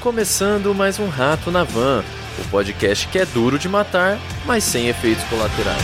Começando 0.00 0.74
mais 0.74 0.98
um 0.98 1.08
Rato 1.08 1.50
na 1.50 1.62
Van, 1.62 2.02
o 2.38 2.44
podcast 2.50 3.06
que 3.08 3.18
é 3.18 3.26
duro 3.26 3.58
de 3.58 3.68
matar, 3.68 4.18
mas 4.46 4.64
sem 4.64 4.88
efeitos 4.88 5.22
colaterais. 5.24 5.82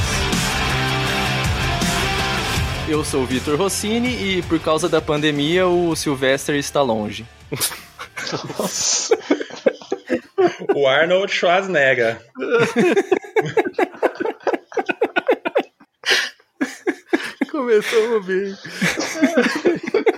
Eu 2.88 3.04
sou 3.04 3.24
o 3.24 3.26
Vitor 3.26 3.58
Rossini 3.58 4.38
e 4.38 4.42
por 4.44 4.58
causa 4.58 4.88
da 4.88 5.02
pandemia 5.02 5.66
o 5.66 5.94
Sylvester 5.94 6.54
está 6.54 6.80
longe. 6.80 7.26
o 10.74 10.88
Arnold 10.88 11.30
Schwarzenegger. 11.30 12.18
Começou 17.52 18.22
bem. 18.22 18.56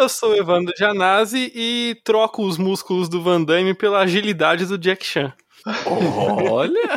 Eu 0.00 0.08
sou 0.08 0.30
o 0.30 0.34
Evandro 0.34 0.72
Janazzi 0.78 1.52
e 1.54 1.94
troco 2.02 2.42
os 2.42 2.56
músculos 2.56 3.06
do 3.06 3.22
Van 3.22 3.42
Damme 3.42 3.74
pela 3.74 3.98
agilidade 3.98 4.64
do 4.64 4.78
Jack 4.78 5.04
Chan. 5.04 5.30
Olha! 5.84 6.96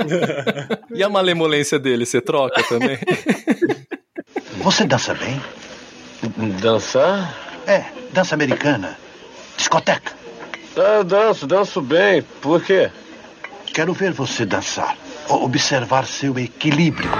e 0.94 1.02
a 1.02 1.10
malemolência 1.10 1.78
dele, 1.78 2.06
você 2.06 2.22
troca 2.22 2.62
também? 2.62 2.98
Você 4.56 4.86
dança 4.86 5.12
bem? 5.14 5.38
Dançar? 6.62 7.36
É, 7.66 7.84
dança 8.10 8.34
americana. 8.34 8.98
Discoteca. 9.58 10.12
Ah, 10.78 11.02
danço, 11.02 11.46
danço 11.46 11.82
bem. 11.82 12.22
Por 12.40 12.62
quê? 12.62 12.90
Quero 13.66 13.92
ver 13.92 14.12
você 14.12 14.46
dançar. 14.46 14.96
Observar 15.28 16.06
seu 16.06 16.38
equilíbrio. 16.38 17.10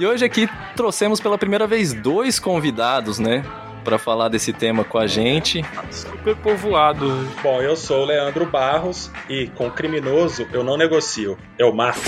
E 0.00 0.06
hoje 0.06 0.24
aqui 0.24 0.48
trouxemos 0.74 1.20
pela 1.20 1.36
primeira 1.36 1.66
vez 1.66 1.92
dois 1.92 2.40
convidados, 2.40 3.18
né? 3.18 3.44
Para 3.84 3.98
falar 3.98 4.30
desse 4.30 4.50
tema 4.50 4.82
com 4.82 4.96
a 4.96 5.06
gente. 5.06 5.62
Super 5.90 6.34
povoado. 6.36 7.06
Bom, 7.42 7.60
eu 7.60 7.76
sou 7.76 8.04
o 8.04 8.06
Leandro 8.06 8.46
Barros 8.46 9.10
e 9.28 9.48
com 9.48 9.70
criminoso 9.70 10.48
eu 10.54 10.64
não 10.64 10.78
negocio, 10.78 11.36
eu 11.58 11.70
mato. 11.70 12.00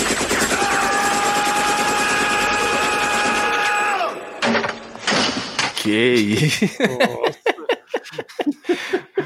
Que 5.75 6.13
isso? 6.15 6.65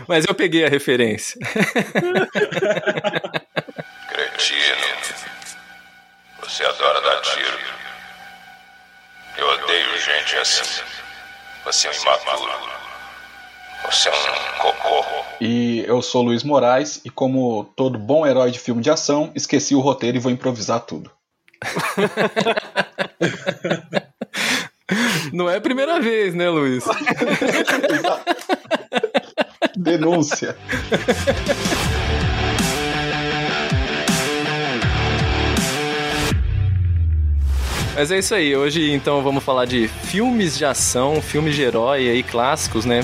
Mas 0.10 0.26
eu 0.28 0.36
peguei 0.36 0.66
a 0.66 0.70
referência. 0.70 1.40
Cretino. 4.10 4.88
Você 6.44 6.66
adora 6.66 7.00
dar 7.00 7.22
tiro. 7.22 7.87
Eu 9.38 9.48
odeio 9.48 9.98
gente 10.00 10.36
assim. 10.38 10.82
Você 11.64 11.88
é 11.88 11.92
um 11.92 11.94
imaturo. 11.94 12.52
Você 13.86 14.10
é 14.10 14.12
um 14.12 14.16
cocô. 14.60 15.06
E 15.40 15.84
eu 15.88 16.02
sou 16.02 16.24
Luiz 16.24 16.44
Moraes 16.44 17.00
e 17.06 17.12
como 17.12 17.66
todo 17.76 18.00
bom 18.00 18.26
herói 18.26 18.50
de 18.50 18.58
filme 18.60 18.82
de 18.82 18.90
ação, 18.90 19.32
esqueci 19.36 19.76
o 19.76 19.80
roteiro 19.80 20.18
e 20.18 20.20
vou 20.20 20.32
improvisar 20.32 20.80
tudo. 20.80 21.12
Não 25.32 25.48
é 25.50 25.58
a 25.58 25.62
primeira 25.62 26.00
vez, 26.00 26.34
né, 26.34 26.50
Luiz? 26.50 26.84
Denúncia. 29.76 30.58
Mas 37.98 38.12
é 38.12 38.20
isso 38.20 38.36
aí, 38.36 38.56
hoje 38.56 38.92
então 38.92 39.24
vamos 39.24 39.44
falar 39.44 39.66
de 39.66 39.88
filmes 39.88 40.56
de 40.56 40.64
ação, 40.64 41.20
filmes 41.20 41.56
de 41.56 41.64
herói 41.64 42.08
aí 42.08 42.22
clássicos, 42.22 42.86
né? 42.86 43.04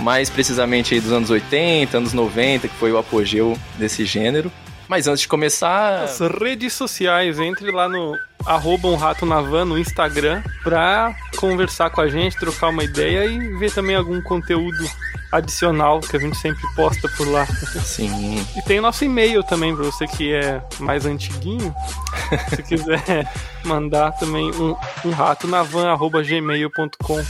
Mais 0.00 0.30
precisamente 0.30 0.94
aí 0.94 1.00
dos 1.00 1.12
anos 1.12 1.28
80, 1.28 1.98
anos 1.98 2.14
90, 2.14 2.66
que 2.66 2.74
foi 2.76 2.90
o 2.90 2.96
apogeu 2.96 3.54
desse 3.76 4.06
gênero. 4.06 4.50
Mas 4.88 5.06
antes 5.06 5.20
de 5.20 5.28
começar. 5.28 6.04
As 6.04 6.20
redes 6.20 6.72
sociais, 6.72 7.38
entre 7.38 7.70
lá 7.70 7.86
no 7.86 8.16
arroba 8.46 8.88
um 8.88 8.96
rato 8.96 9.26
na 9.26 9.42
van 9.42 9.66
no 9.66 9.78
Instagram 9.78 10.42
pra 10.64 11.14
conversar 11.36 11.90
com 11.90 12.00
a 12.00 12.08
gente, 12.08 12.38
trocar 12.38 12.70
uma 12.70 12.82
ideia 12.82 13.26
e 13.26 13.58
ver 13.58 13.70
também 13.70 13.94
algum 13.94 14.22
conteúdo 14.22 14.90
adicional 15.32 16.00
que 16.00 16.16
a 16.16 16.20
gente 16.20 16.36
sempre 16.36 16.62
posta 16.74 17.08
por 17.16 17.28
lá. 17.28 17.46
Sim. 17.46 18.44
E 18.56 18.62
tem 18.62 18.80
nosso 18.80 19.04
e-mail 19.04 19.42
também 19.42 19.74
para 19.74 19.84
você 19.84 20.06
que 20.06 20.32
é 20.32 20.62
mais 20.78 21.06
antiguinho. 21.06 21.74
se 22.54 22.62
quiser 22.62 23.32
mandar 23.64 24.12
também 24.12 24.50
um, 24.52 24.76
um 25.04 25.10
rato 25.10 25.46
na 25.46 25.62
van 25.62 25.90
arroba 25.90 26.22
gmail.com. 26.22 27.24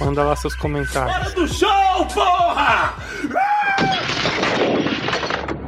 Manda 0.00 0.22
lá 0.22 0.36
seus 0.36 0.54
comentários. 0.54 1.16
Hora 1.16 1.30
do 1.34 1.48
show, 1.48 2.06
porra! 2.12 2.94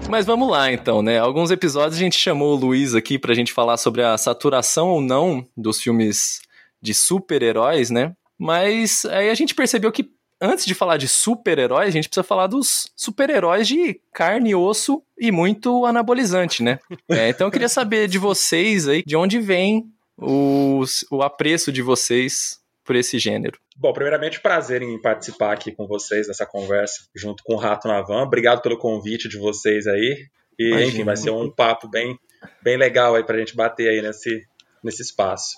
Mas 0.08 0.24
vamos 0.24 0.50
lá 0.50 0.72
então, 0.72 1.02
né? 1.02 1.18
Alguns 1.18 1.50
episódios 1.50 1.96
a 1.96 1.98
gente 1.98 2.16
chamou 2.16 2.54
o 2.54 2.58
Luiz 2.58 2.94
aqui 2.94 3.18
pra 3.18 3.34
gente 3.34 3.52
falar 3.52 3.76
sobre 3.76 4.02
a 4.02 4.16
saturação 4.16 4.88
ou 4.88 5.02
não 5.02 5.46
dos 5.54 5.82
filmes 5.82 6.40
de 6.80 6.94
super-heróis, 6.94 7.90
né? 7.90 8.14
Mas 8.38 9.04
aí 9.04 9.28
a 9.28 9.34
gente 9.34 9.54
percebeu 9.54 9.92
que 9.92 10.08
antes 10.40 10.64
de 10.64 10.74
falar 10.74 10.96
de 10.96 11.08
super-heróis, 11.08 11.88
a 11.88 11.90
gente 11.90 12.08
precisa 12.08 12.24
falar 12.24 12.46
dos 12.46 12.90
super-heróis 12.96 13.66
de 13.66 14.00
carne, 14.12 14.54
osso 14.54 15.02
e 15.18 15.30
muito 15.30 15.84
anabolizante, 15.84 16.62
né? 16.62 16.78
É, 17.10 17.30
então 17.30 17.46
eu 17.46 17.50
queria 17.50 17.68
saber 17.68 18.06
de 18.06 18.18
vocês 18.18 18.86
aí, 18.86 19.02
de 19.02 19.16
onde 19.16 19.40
vem 19.40 19.86
os, 20.16 21.04
o 21.10 21.22
apreço 21.22 21.72
de 21.72 21.80
vocês 21.80 22.60
por 22.84 22.94
esse 22.96 23.18
gênero. 23.18 23.58
Bom, 23.76 23.92
primeiramente, 23.92 24.40
prazer 24.40 24.82
em 24.82 25.00
participar 25.00 25.52
aqui 25.52 25.72
com 25.72 25.86
vocês 25.86 26.28
nessa 26.28 26.44
conversa, 26.44 27.06
junto 27.14 27.42
com 27.44 27.54
o 27.54 27.58
Rato 27.58 27.88
na 27.88 28.02
Van. 28.02 28.22
Obrigado 28.22 28.60
pelo 28.60 28.78
convite 28.78 29.28
de 29.28 29.38
vocês 29.38 29.86
aí. 29.86 30.26
E, 30.58 30.68
Imagina. 30.68 30.88
enfim, 30.88 31.04
vai 31.04 31.16
ser 31.16 31.30
um 31.30 31.50
papo 31.50 31.88
bem, 31.88 32.18
bem 32.62 32.76
legal 32.76 33.14
aí 33.14 33.24
pra 33.24 33.38
gente 33.38 33.54
bater 33.54 33.88
aí 33.88 34.02
nesse, 34.02 34.42
nesse 34.82 35.02
espaço. 35.02 35.56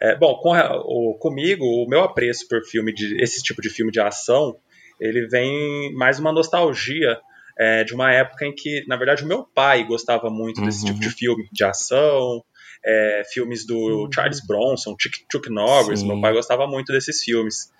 É, 0.00 0.14
bom, 0.14 0.34
com 0.36 0.52
a, 0.52 0.76
o, 0.76 1.16
comigo, 1.18 1.64
o 1.64 1.88
meu 1.88 2.02
apreço 2.02 2.46
por 2.48 2.62
filme 2.64 2.92
de 2.92 3.20
esse 3.22 3.42
tipo 3.42 3.62
de 3.62 3.70
filme 3.70 3.90
de 3.90 4.00
ação, 4.00 4.56
ele 5.00 5.26
vem 5.26 5.94
mais 5.94 6.18
uma 6.18 6.32
nostalgia 6.32 7.18
é, 7.58 7.84
de 7.84 7.94
uma 7.94 8.12
época 8.12 8.44
em 8.44 8.54
que, 8.54 8.84
na 8.86 8.96
verdade, 8.96 9.24
o 9.24 9.26
meu 9.26 9.44
pai 9.44 9.84
gostava 9.84 10.28
muito 10.28 10.60
desse 10.62 10.84
uhum. 10.84 10.92
tipo 10.92 11.00
de 11.00 11.10
filme 11.10 11.48
de 11.50 11.64
ação, 11.64 12.44
é, 12.84 13.22
filmes 13.32 13.66
do 13.66 13.76
uhum. 13.76 14.12
Charles 14.12 14.40
Bronson, 14.46 14.94
Chuck, 15.00 15.24
Chuck 15.30 15.50
Norris. 15.50 16.00
Sim. 16.00 16.08
Meu 16.08 16.20
pai 16.20 16.32
gostava 16.32 16.66
muito 16.66 16.92
desses 16.92 17.22
filmes. 17.22 17.72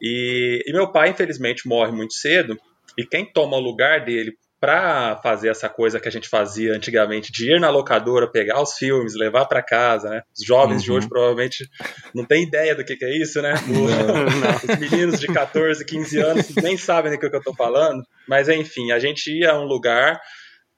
E, 0.00 0.64
e, 0.66 0.72
meu 0.72 0.90
pai, 0.90 1.10
infelizmente, 1.10 1.68
morre 1.68 1.92
muito 1.92 2.14
cedo. 2.14 2.58
E 2.96 3.04
quem 3.04 3.24
toma 3.24 3.56
o 3.56 3.60
lugar 3.60 4.04
dele 4.04 4.36
para 4.60 5.16
fazer 5.22 5.48
essa 5.48 5.68
coisa 5.68 5.98
que 5.98 6.06
a 6.06 6.12
gente 6.12 6.28
fazia 6.28 6.74
antigamente, 6.74 7.32
de 7.32 7.54
ir 7.54 7.58
na 7.58 7.70
locadora, 7.70 8.30
pegar 8.30 8.60
os 8.60 8.74
filmes, 8.74 9.14
levar 9.16 9.46
para 9.46 9.62
casa, 9.62 10.10
né? 10.10 10.22
Os 10.38 10.44
jovens 10.46 10.80
uhum. 10.80 10.82
de 10.82 10.92
hoje 10.92 11.08
provavelmente 11.08 11.68
não 12.14 12.26
têm 12.26 12.42
ideia 12.42 12.74
do 12.74 12.84
que, 12.84 12.94
que 12.94 13.04
é 13.04 13.16
isso, 13.16 13.40
né? 13.40 13.54
O, 13.70 14.72
os 14.72 14.78
meninos 14.78 15.18
de 15.18 15.26
14, 15.28 15.84
15 15.84 16.18
anos 16.18 16.54
nem 16.56 16.76
sabem 16.76 17.12
do 17.12 17.18
que, 17.18 17.30
que 17.30 17.36
eu 17.36 17.42
tô 17.42 17.54
falando. 17.54 18.02
Mas 18.28 18.48
enfim, 18.48 18.92
a 18.92 18.98
gente 18.98 19.30
ia 19.30 19.52
a 19.52 19.58
um 19.58 19.64
lugar 19.64 20.20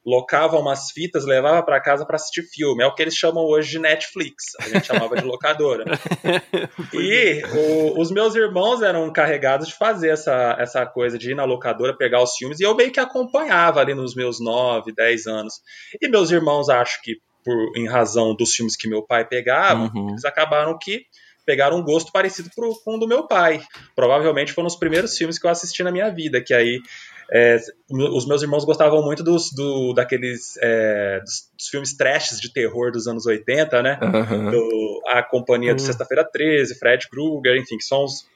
locava 0.04 0.58
umas 0.58 0.90
fitas, 0.90 1.24
levava 1.24 1.62
para 1.62 1.80
casa 1.80 2.04
para 2.04 2.16
assistir 2.16 2.42
filme. 2.42 2.82
É 2.82 2.86
o 2.86 2.94
que 2.94 3.02
eles 3.02 3.14
chamam 3.14 3.44
hoje 3.44 3.70
de 3.70 3.78
Netflix. 3.78 4.44
A 4.60 4.68
gente 4.68 4.86
chamava 4.86 5.16
de 5.16 5.24
locadora. 5.24 5.84
e 6.92 7.42
o, 7.54 8.00
os 8.00 8.10
meus 8.10 8.34
irmãos 8.34 8.82
eram 8.82 9.06
encarregados 9.06 9.68
de 9.68 9.74
fazer 9.74 10.10
essa, 10.10 10.56
essa 10.58 10.84
coisa 10.84 11.16
de 11.16 11.30
ir 11.30 11.34
na 11.34 11.44
locadora, 11.44 11.96
pegar 11.96 12.22
os 12.22 12.34
filmes, 12.36 12.58
e 12.58 12.64
eu 12.64 12.74
meio 12.74 12.90
que 12.90 13.00
acompanhava 13.00 13.80
ali 13.80 13.94
nos 13.94 14.14
meus 14.14 14.40
9, 14.40 14.93
10 14.93 15.26
anos. 15.26 15.54
E 16.00 16.08
meus 16.08 16.31
irmãos, 16.31 16.69
acho 16.69 17.00
que 17.02 17.16
por, 17.44 17.56
em 17.76 17.88
razão 17.88 18.34
dos 18.34 18.54
filmes 18.54 18.76
que 18.76 18.88
meu 18.88 19.02
pai 19.02 19.26
pegava, 19.26 19.90
uhum. 19.94 20.10
eles 20.10 20.25
acabaram 20.25 20.76
que 20.78 21.02
pegaram 21.44 21.78
um 21.78 21.82
gosto 21.82 22.12
parecido 22.12 22.50
com 22.54 22.96
o 22.96 22.99
do 22.99 23.08
meu 23.08 23.26
pai. 23.26 23.60
Provavelmente 23.94 24.52
foram 24.52 24.69
os 24.69 24.76
primeiros 24.76 25.16
filmes 25.16 25.38
que 25.38 25.46
eu 25.46 25.50
assisti 25.50 25.82
na 25.82 25.90
minha 25.90 26.10
vida, 26.10 26.43
que 26.43 26.54
aí 26.54 26.81
é, 27.30 27.58
os 27.90 28.26
meus 28.26 28.42
irmãos 28.42 28.64
gostavam 28.64 29.02
muito 29.02 29.22
dos, 29.22 29.52
do, 29.52 29.92
daqueles 29.92 30.56
é, 30.60 31.20
dos, 31.20 31.50
dos, 31.56 31.69
filmes 31.69 31.96
trashes 31.96 32.40
de 32.40 32.52
terror 32.52 32.90
dos 32.90 33.06
anos 33.06 33.26
80, 33.26 33.82
né? 33.82 33.98
Uhum. 34.02 34.50
Do, 34.50 35.02
a 35.06 35.22
Companhia 35.22 35.70
uhum. 35.70 35.76
de 35.76 35.82
Sexta-feira 35.82 36.24
13, 36.24 36.78
Fred 36.78 37.08
Krueger, 37.08 37.56
enfim, 37.56 37.76
que 37.76 37.84
são 37.84 38.04
os, 38.04 38.26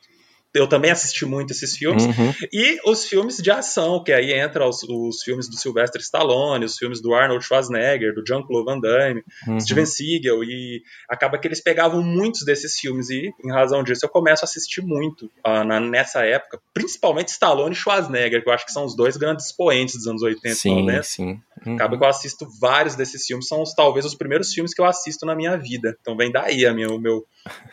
eu 0.57 0.67
também 0.67 0.91
assisti 0.91 1.25
muito 1.27 1.53
esses 1.53 1.77
filmes. 1.77 2.05
Uhum. 2.07 2.35
E 2.53 2.79
os 2.85 3.05
filmes 3.05 3.37
de 3.37 3.51
ação, 3.51 4.03
que 4.03 4.13
aí 4.13 4.33
entra 4.33 4.69
os, 4.69 4.83
os, 4.83 5.23
filmes 5.23 5.49
do 5.49 5.57
Sylvester 5.57 6.01
Stallone, 6.01 6.65
os 6.65 6.77
filmes 6.77 7.01
do 7.01 7.15
Arnold 7.15 7.45
Schwarzenegger, 7.45 8.15
do 8.15 8.23
Jean-Claude 8.27 8.65
Van 8.65 8.81
Damme, 8.81 9.23
uhum. 9.47 9.61
Steven 9.61 9.87
Seagal, 9.87 10.43
e 10.45 10.83
acaba 11.09 11.39
que 11.39 11.47
eles 11.47 11.63
pegavam 11.63 12.03
muitos 12.03 12.45
desses 12.45 12.79
filmes, 12.79 13.11
e 13.11 13.31
em 13.45 13.53
razão 13.53 13.83
disso 13.83 14.05
eu 14.05 14.11
começo 14.11 14.45
a 14.45 14.47
assistir 14.47 14.83
muito 14.83 15.27
uh, 15.47 15.65
na, 15.65 15.81
nessa 15.81 16.25
época, 16.25 16.61
principalmente 16.73 17.29
Stallone 17.29 17.75
e 17.75 17.77
Schwarzenegger, 17.77 18.43
que 18.43 18.49
eu 18.49 18.53
acho 18.53 18.67
que 18.67 18.73
são 18.73 18.85
os 18.85 18.97
dois 18.97 19.17
grandes 19.17 19.47
expoentes 19.47 19.95
dos 19.95 20.07
anos 20.07 20.23
80 20.23 20.55
sim, 20.55 20.85
né? 20.85 21.03
Sim. 21.03 21.41
Uhum. 21.65 21.75
Acaba 21.75 21.97
que 21.97 22.05
eu 22.05 22.09
assisto 22.09 22.47
vários 22.61 22.97
desses 22.97 23.25
filmes, 23.25 23.49
são 23.49 23.63
os, 23.63 23.73
talvez 23.73 24.05
os 24.05 24.15
primeiros 24.15 24.53
filmes 24.53 24.75
que 24.75 24.81
eu 24.81 24.85
assisto 24.85 25.25
na 25.25 25.35
minha 25.35 25.57
vida. 25.57 25.97
Então 26.01 26.17
vem 26.17 26.31
daí 26.31 26.67
a 26.67 26.75
minha, 26.75 26.89
o 26.89 26.99
meu, 26.99 27.25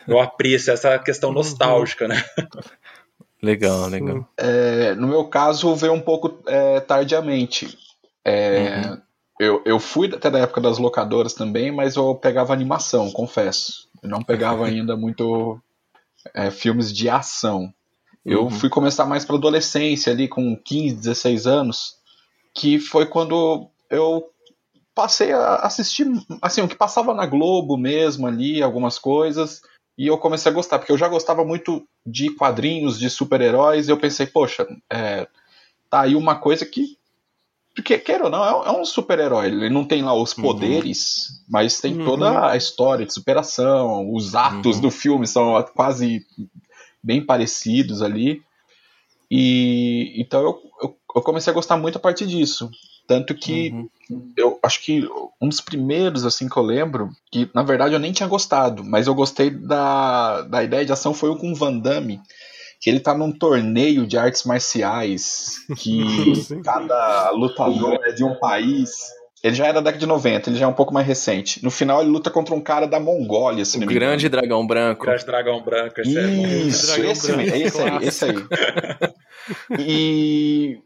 meu 0.06 0.20
apreço, 0.20 0.70
essa 0.70 0.98
questão 0.98 1.30
uhum. 1.30 1.36
nostálgica, 1.36 2.08
né? 2.08 2.24
Legal, 3.42 3.88
legal. 3.88 4.26
É, 4.38 4.94
no 4.94 5.06
meu 5.06 5.24
caso, 5.26 5.74
veio 5.74 5.92
um 5.92 6.00
pouco 6.00 6.38
é, 6.46 6.80
tardiamente. 6.80 7.76
É, 8.24 8.86
uhum. 8.86 9.02
eu, 9.38 9.62
eu 9.66 9.78
fui 9.78 10.10
até 10.14 10.30
da 10.30 10.38
época 10.38 10.62
das 10.62 10.78
locadoras 10.78 11.34
também, 11.34 11.70
mas 11.70 11.96
eu 11.96 12.14
pegava 12.14 12.54
animação, 12.54 13.10
confesso. 13.10 13.86
Eu 14.02 14.08
não 14.08 14.22
pegava 14.22 14.64
ainda 14.66 14.96
muito 14.96 15.60
é, 16.34 16.50
filmes 16.50 16.90
de 16.90 17.08
ação. 17.10 17.72
Eu 18.24 18.44
uhum. 18.44 18.50
fui 18.50 18.70
começar 18.70 19.04
mais 19.04 19.26
para 19.26 19.36
adolescência, 19.36 20.10
ali 20.10 20.26
com 20.26 20.56
15, 20.56 20.96
16 20.96 21.46
anos, 21.46 21.96
que 22.54 22.78
foi 22.78 23.04
quando 23.04 23.68
eu 23.90 24.30
passei 24.94 25.32
a 25.32 25.56
assistir, 25.56 26.06
assim, 26.40 26.62
o 26.62 26.68
que 26.68 26.76
passava 26.76 27.12
na 27.14 27.26
Globo 27.26 27.76
mesmo 27.76 28.26
ali, 28.26 28.62
algumas 28.62 28.98
coisas, 28.98 29.60
e 29.98 30.06
eu 30.06 30.18
comecei 30.18 30.50
a 30.50 30.54
gostar, 30.54 30.78
porque 30.78 30.92
eu 30.92 30.98
já 30.98 31.08
gostava 31.08 31.44
muito 31.44 31.84
de 32.06 32.30
quadrinhos, 32.30 32.98
de 32.98 33.10
super-heróis, 33.10 33.88
e 33.88 33.90
eu 33.90 33.98
pensei, 33.98 34.26
poxa, 34.26 34.66
é, 34.90 35.26
tá 35.90 36.02
aí 36.02 36.14
uma 36.14 36.36
coisa 36.36 36.64
que 36.64 36.96
porque, 37.74 37.98
quer 37.98 38.22
ou 38.22 38.30
não, 38.30 38.44
é, 38.44 38.70
um 38.70 38.82
é 38.82 38.84
super-herói. 38.84 39.46
Ele 39.46 39.68
não 39.68 39.84
tem 39.84 40.00
lá 40.02 40.14
os 40.14 40.32
uhum. 40.36 40.44
poderes, 40.44 41.28
uhum. 41.28 41.44
mas 41.48 41.80
tem 41.80 41.98
uhum. 41.98 42.04
toda 42.04 42.48
a 42.48 42.56
história 42.56 43.04
de 43.04 43.12
superação. 43.12 44.12
Os 44.14 44.36
atos 44.36 44.76
uhum. 44.76 44.82
do 44.82 44.90
filme 44.92 45.26
são 45.26 45.60
quase 45.74 46.24
bem 47.02 47.24
parecidos 47.24 48.00
ali. 48.00 48.42
E 49.28 50.14
então 50.16 50.40
eu, 50.40 50.62
eu, 50.82 50.96
eu, 51.16 51.22
comecei 51.22 51.50
a 51.50 51.54
gostar 51.54 51.76
muito 51.76 51.96
a 51.96 52.00
partir 52.00 52.26
disso. 52.26 52.70
Tanto 53.06 53.34
que 53.34 53.70
uhum. 54.10 54.32
eu 54.36 54.58
acho 54.62 54.82
que 54.82 55.06
um 55.40 55.48
dos 55.48 55.60
primeiros 55.60 56.24
assim 56.24 56.48
que 56.48 56.56
eu 56.56 56.62
lembro, 56.62 57.10
que 57.30 57.50
na 57.54 57.62
verdade 57.62 57.94
eu 57.94 58.00
nem 58.00 58.12
tinha 58.12 58.28
gostado, 58.28 58.82
mas 58.82 59.06
eu 59.06 59.14
gostei 59.14 59.50
da, 59.50 60.42
da 60.42 60.62
ideia 60.62 60.84
de 60.84 60.92
ação 60.92 61.12
foi 61.12 61.30
o 61.30 61.36
com 61.36 61.54
Van 61.54 61.78
Damme 61.78 62.20
que 62.84 62.90
ele 62.90 63.00
tá 63.00 63.14
num 63.14 63.32
torneio 63.32 64.06
de 64.06 64.18
artes 64.18 64.44
marciais, 64.44 65.54
que 65.78 66.02
cada 66.62 67.30
lutador 67.30 67.98
é 68.04 68.12
de 68.12 68.22
um 68.22 68.34
país. 68.34 68.90
Ele 69.42 69.54
já 69.54 69.64
era 69.64 69.74
da 69.74 69.80
década 69.80 70.00
de 70.00 70.06
90, 70.06 70.50
ele 70.50 70.58
já 70.58 70.66
é 70.66 70.68
um 70.68 70.74
pouco 70.74 70.92
mais 70.92 71.06
recente. 71.06 71.64
No 71.64 71.70
final 71.70 72.02
ele 72.02 72.10
luta 72.10 72.30
contra 72.30 72.54
um 72.54 72.60
cara 72.60 72.86
da 72.86 73.00
Mongólia, 73.00 73.64
se 73.64 73.78
o 73.78 73.86
grande 73.86 74.28
dragão 74.28 74.66
branco. 74.66 75.02
O 75.02 75.06
grande 75.06 75.24
dragão 75.24 75.62
branco, 75.62 75.98
esse 75.98 76.10
Isso, 76.10 77.00
é 77.00 77.10
esse, 77.10 77.32
branco, 77.32 77.56
esse, 77.56 77.80
aí, 77.80 78.06
esse 78.06 78.24
aí. 78.26 78.36
E 79.78 80.78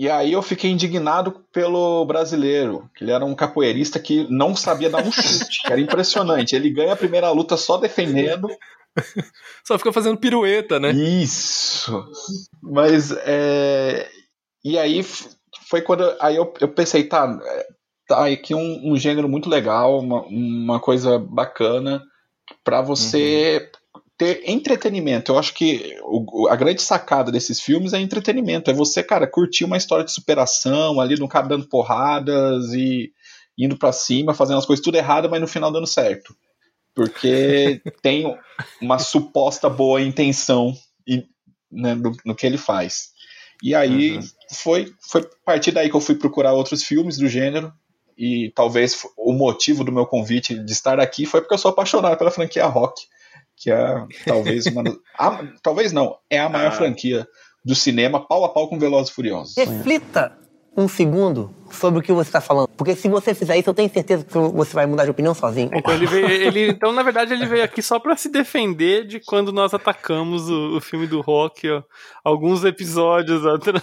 e 0.00 0.08
aí 0.08 0.32
eu 0.32 0.40
fiquei 0.40 0.70
indignado 0.70 1.44
pelo 1.52 2.04
brasileiro, 2.06 2.88
que 2.94 3.04
ele 3.04 3.12
era 3.12 3.24
um 3.24 3.34
capoeirista 3.34 4.00
que 4.00 4.26
não 4.30 4.56
sabia 4.56 4.88
dar 4.88 5.04
um 5.04 5.12
chute, 5.12 5.60
que 5.62 5.70
era 5.70 5.80
impressionante. 5.80 6.56
Ele 6.56 6.70
ganha 6.70 6.94
a 6.94 6.96
primeira 6.96 7.30
luta 7.30 7.54
só 7.56 7.76
defendendo, 7.76 8.48
Só 9.64 9.78
fica 9.78 9.92
fazendo 9.92 10.16
pirueta, 10.16 10.80
né? 10.80 10.90
Isso. 10.90 12.04
Mas 12.62 13.12
é. 13.12 14.08
E 14.64 14.78
aí 14.78 15.04
foi 15.68 15.82
quando 15.82 16.16
aí 16.18 16.36
eu, 16.36 16.52
eu 16.60 16.68
pensei, 16.68 17.04
tá, 17.04 17.38
tá 18.06 18.26
aqui 18.26 18.54
um, 18.54 18.92
um 18.92 18.96
gênero 18.96 19.28
muito 19.28 19.48
legal, 19.48 20.00
uma, 20.00 20.22
uma 20.22 20.80
coisa 20.80 21.18
bacana 21.18 22.02
para 22.64 22.80
você 22.80 23.58
uhum. 23.62 23.79
Ter 24.20 24.42
entretenimento. 24.44 25.32
Eu 25.32 25.38
acho 25.38 25.54
que 25.54 25.96
o, 26.04 26.46
a 26.48 26.54
grande 26.54 26.82
sacada 26.82 27.32
desses 27.32 27.58
filmes 27.58 27.94
é 27.94 28.00
entretenimento. 28.00 28.70
É 28.70 28.74
você, 28.74 29.02
cara, 29.02 29.26
curtir 29.26 29.64
uma 29.64 29.78
história 29.78 30.04
de 30.04 30.12
superação 30.12 31.00
ali 31.00 31.18
no 31.18 31.26
cara 31.26 31.48
dando 31.48 31.66
porradas 31.66 32.74
e 32.74 33.10
indo 33.56 33.78
para 33.78 33.92
cima, 33.92 34.34
fazendo 34.34 34.58
as 34.58 34.66
coisas 34.66 34.84
tudo 34.84 34.96
errado, 34.96 35.30
mas 35.30 35.40
no 35.40 35.48
final 35.48 35.72
dando 35.72 35.86
certo 35.86 36.36
porque 36.94 37.80
tem 38.02 38.36
uma 38.80 38.98
suposta 38.98 39.70
boa 39.70 40.02
intenção 40.02 40.74
né, 41.70 41.94
no, 41.94 42.14
no, 42.26 42.34
que 42.34 42.44
ele 42.44 42.58
faz. 42.58 43.10
E 43.62 43.74
aí 43.74 44.16
uhum. 44.16 44.22
foi, 44.52 44.92
foi 45.00 45.22
a 45.22 45.44
partir 45.44 45.70
daí 45.70 45.88
que 45.88 45.96
eu 45.96 46.00
fui 46.00 46.14
procurar 46.14 46.52
outros 46.52 46.82
filmes 46.82 47.16
do 47.16 47.28
gênero. 47.28 47.72
E 48.18 48.52
talvez 48.54 49.06
o 49.16 49.32
motivo 49.32 49.82
do 49.82 49.92
meu 49.92 50.04
convite 50.04 50.54
de 50.54 50.72
estar 50.72 51.00
aqui 51.00 51.24
foi 51.24 51.40
porque 51.40 51.54
eu 51.54 51.58
sou 51.58 51.70
apaixonado 51.70 52.18
pela 52.18 52.30
franquia 52.30 52.66
Rock, 52.66 53.00
que 53.60 53.70
é 53.70 54.06
talvez 54.26 54.66
uma. 54.66 54.82
a, 55.18 55.44
talvez 55.62 55.92
não, 55.92 56.16
é 56.30 56.40
a 56.40 56.48
maior 56.48 56.68
ah. 56.68 56.72
franquia 56.72 57.28
do 57.62 57.74
cinema, 57.74 58.26
pau 58.26 58.44
a 58.44 58.48
pau 58.48 58.68
com 58.68 58.78
Velozes 58.78 59.12
e 59.12 59.14
Furiosos. 59.14 59.54
Reflita 59.56 60.32
um 60.74 60.88
segundo 60.88 61.54
sobre 61.70 62.00
o 62.00 62.02
que 62.02 62.12
você 62.12 62.30
está 62.30 62.40
falando. 62.40 62.68
Porque 62.68 62.96
se 62.96 63.08
você 63.08 63.34
fizer 63.34 63.58
isso, 63.58 63.68
eu 63.68 63.74
tenho 63.74 63.90
certeza 63.92 64.24
que 64.24 64.32
você 64.32 64.72
vai 64.72 64.86
mudar 64.86 65.04
de 65.04 65.10
opinião 65.10 65.34
sozinho. 65.34 65.70
Então, 65.74 65.92
ele 65.92 66.06
veio, 66.06 66.26
ele, 66.26 66.68
então 66.70 66.92
na 66.92 67.02
verdade, 67.02 67.34
ele 67.34 67.44
veio 67.44 67.62
aqui 67.62 67.82
só 67.82 67.98
para 67.98 68.16
se 68.16 68.30
defender 68.30 69.06
de 69.06 69.20
quando 69.20 69.52
nós 69.52 69.74
atacamos 69.74 70.48
o, 70.48 70.78
o 70.78 70.80
filme 70.80 71.06
do 71.06 71.20
Rock 71.20 71.68
ó, 71.68 71.82
alguns 72.24 72.64
episódios 72.64 73.44
atrás. 73.44 73.82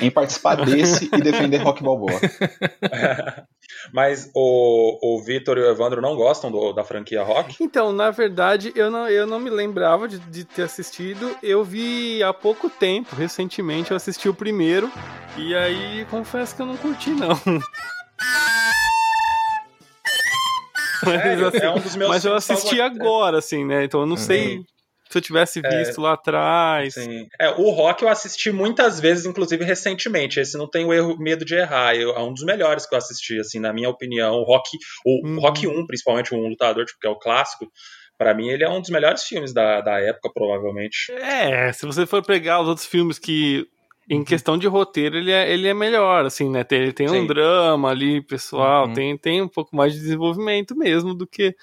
em 0.00 0.10
participar 0.10 0.56
desse 0.64 1.06
e 1.06 1.20
defender 1.20 1.58
Rock 1.58 1.82
Balboa. 1.82 2.12
Mas 3.92 4.30
o, 4.34 5.16
o 5.16 5.22
Vitor 5.22 5.58
e 5.58 5.60
o 5.60 5.70
Evandro 5.70 6.00
não 6.00 6.16
gostam 6.16 6.50
do, 6.50 6.72
da 6.72 6.84
franquia 6.84 7.22
Rock? 7.22 7.56
Então, 7.60 7.92
na 7.92 8.10
verdade, 8.10 8.72
eu 8.74 8.90
não, 8.90 9.08
eu 9.08 9.26
não 9.26 9.38
me 9.38 9.50
lembrava 9.50 10.08
de, 10.08 10.18
de 10.18 10.44
ter 10.44 10.62
assistido. 10.62 11.36
Eu 11.42 11.64
vi 11.64 12.22
há 12.22 12.32
pouco 12.32 12.68
tempo, 12.68 13.14
recentemente, 13.16 13.90
eu 13.90 13.96
assisti 13.96 14.28
o 14.28 14.34
primeiro. 14.34 14.90
E 15.36 15.54
aí, 15.54 16.06
confesso 16.10 16.54
que 16.54 16.62
eu 16.62 16.66
não 16.66 16.76
curti, 16.76 17.10
não. 17.10 17.30
Mas, 21.04 21.42
assim, 21.42 21.58
é 21.58 21.70
um 21.70 21.78
dos 21.78 21.94
meus 21.94 22.10
mas 22.10 22.24
eu 22.24 22.34
assisti 22.34 22.80
agora, 22.80 23.38
assim, 23.38 23.64
né? 23.64 23.84
Então 23.84 24.00
eu 24.00 24.06
não 24.06 24.16
uhum. 24.16 24.20
sei 24.20 24.64
se 25.16 25.18
eu 25.18 25.22
tivesse 25.22 25.60
é, 25.64 25.78
visto 25.78 26.00
é, 26.00 26.04
lá 26.04 26.12
atrás. 26.12 26.94
Sim. 26.94 27.26
É, 27.40 27.48
o 27.50 27.70
Rock 27.70 28.02
eu 28.02 28.08
assisti 28.08 28.52
muitas 28.52 29.00
vezes, 29.00 29.24
inclusive 29.24 29.64
recentemente. 29.64 30.38
Esse 30.38 30.58
não 30.58 30.68
tem 30.68 30.84
o 30.84 30.92
erro, 30.92 31.16
medo 31.18 31.44
de 31.44 31.54
errar. 31.54 31.94
Eu, 31.94 32.10
é 32.10 32.22
um 32.22 32.32
dos 32.32 32.44
melhores 32.44 32.86
que 32.86 32.94
eu 32.94 32.98
assisti, 32.98 33.38
assim, 33.38 33.58
na 33.58 33.72
minha 33.72 33.88
opinião. 33.88 34.34
O 34.34 34.44
Rock, 34.44 34.70
o 35.04 35.26
uhum. 35.26 35.40
Rock 35.40 35.66
1, 35.66 35.86
principalmente 35.86 36.34
um 36.34 36.48
lutador, 36.48 36.84
tipo, 36.84 37.00
que 37.00 37.06
é 37.06 37.10
o 37.10 37.18
clássico. 37.18 37.66
Para 38.18 38.34
mim, 38.34 38.48
ele 38.48 38.64
é 38.64 38.68
um 38.68 38.80
dos 38.80 38.90
melhores 38.90 39.24
filmes 39.24 39.52
da, 39.52 39.80
da 39.80 39.98
época, 40.00 40.30
provavelmente. 40.32 41.12
É, 41.12 41.72
se 41.72 41.86
você 41.86 42.06
for 42.06 42.24
pegar 42.24 42.60
os 42.60 42.68
outros 42.68 42.86
filmes 42.86 43.18
que 43.18 43.66
em 44.08 44.18
uhum. 44.18 44.24
questão 44.24 44.56
de 44.56 44.68
roteiro, 44.68 45.16
ele 45.16 45.32
é, 45.32 45.52
ele 45.52 45.66
é 45.66 45.74
melhor, 45.74 46.24
assim, 46.24 46.48
né? 46.48 46.62
Tem, 46.62 46.80
ele 46.80 46.92
tem 46.92 47.08
Sim. 47.08 47.20
um 47.20 47.26
drama 47.26 47.90
ali, 47.90 48.22
pessoal, 48.22 48.86
uhum. 48.86 48.94
tem, 48.94 49.18
tem 49.18 49.42
um 49.42 49.48
pouco 49.48 49.74
mais 49.74 49.92
de 49.92 49.98
desenvolvimento 49.98 50.76
mesmo 50.76 51.12
do 51.12 51.26
que 51.26 51.54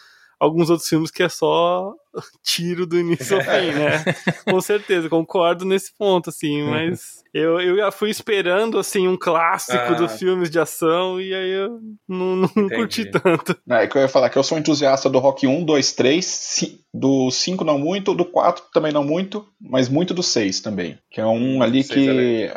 alguns 0.44 0.70
outros 0.70 0.90
filmes 0.90 1.10
que 1.10 1.24
é 1.24 1.30
só 1.30 1.94
tiro 2.44 2.86
do 2.86 3.00
início 3.00 3.38
ao 3.38 3.42
fim, 3.42 3.72
né? 3.72 4.04
Com 4.46 4.60
certeza, 4.60 5.10
concordo 5.10 5.64
nesse 5.64 5.92
ponto, 5.98 6.30
assim, 6.30 6.62
uhum. 6.62 6.72
mas 6.72 7.24
eu, 7.34 7.60
eu 7.60 7.78
já 7.78 7.92
fui 7.92 8.10
esperando, 8.10 8.78
assim, 8.78 9.08
um 9.08 9.18
clássico 9.18 9.78
ah. 9.78 9.94
dos 9.94 10.14
filmes 10.14 10.50
de 10.50 10.60
ação 10.60 11.20
e 11.20 11.34
aí 11.34 11.50
eu 11.52 11.80
não, 12.08 12.36
não 12.36 12.50
curti 12.70 13.06
tanto. 13.06 13.56
É, 13.70 13.88
que 13.88 13.98
eu 13.98 14.02
ia 14.02 14.10
falar 14.10 14.30
que 14.30 14.38
eu 14.38 14.44
sou 14.44 14.58
entusiasta 14.58 15.10
do 15.10 15.20
Rock 15.20 15.48
1, 15.48 15.64
2, 15.64 15.94
3, 15.94 16.80
do 16.94 17.32
5 17.32 17.64
não 17.64 17.80
muito, 17.80 18.14
do 18.14 18.26
4 18.26 18.66
também 18.74 18.92
não 18.92 19.04
muito, 19.04 19.48
mas 19.60 19.88
muito 19.88 20.14
do 20.14 20.22
6 20.22 20.60
também, 20.60 21.00
que 21.10 21.22
é 21.22 21.26
um 21.26 21.64
ali 21.64 21.84
que 21.84 22.52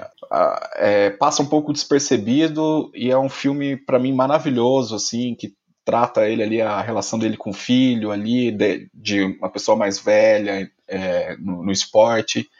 é, 0.76 1.10
passa 1.10 1.42
um 1.42 1.46
pouco 1.46 1.72
despercebido 1.72 2.90
e 2.94 3.10
é 3.10 3.18
um 3.18 3.28
filme, 3.28 3.76
para 3.76 3.98
mim, 3.98 4.12
maravilhoso, 4.12 4.96
assim, 4.96 5.34
que 5.34 5.54
trata 5.86 6.28
ele 6.28 6.42
ali, 6.42 6.60
a 6.60 6.82
relação 6.82 7.16
dele 7.16 7.36
com 7.36 7.50
o 7.50 7.54
filho 7.54 8.10
ali, 8.10 8.50
de, 8.50 8.90
de 8.92 9.22
uma 9.22 9.48
pessoa 9.48 9.76
mais 9.76 10.00
velha 10.00 10.68
é, 10.88 11.36
no, 11.36 11.62
no, 11.62 11.70
esporte, 11.70 12.50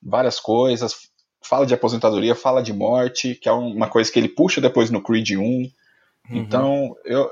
várias 0.00 0.38
coisas. 0.38 1.10
Fala 1.42 1.66
de 1.66 1.74
aposentadoria, 1.74 2.36
fala 2.36 2.62
de 2.62 2.72
morte, 2.72 3.34
que 3.34 3.48
é 3.48 3.52
uma 3.52 3.88
coisa 3.88 4.10
que 4.12 4.18
ele 4.18 4.28
puxa 4.28 4.60
depois 4.60 4.90
no 4.90 5.02
Creed 5.02 5.30
1. 5.30 5.42
Uhum. 5.42 5.70
Então, 6.30 6.96
eu, 7.04 7.28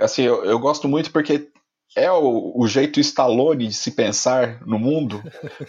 assim, 0.00 0.22
eu, 0.22 0.44
eu 0.44 0.58
gosto 0.58 0.88
muito 0.88 1.12
porque 1.12 1.48
é 1.96 2.12
o, 2.12 2.52
o, 2.54 2.68
jeito 2.68 3.00
Stallone 3.00 3.68
de 3.68 3.74
se 3.74 3.90
pensar 3.90 4.60
no 4.66 4.78
mundo, 4.78 5.22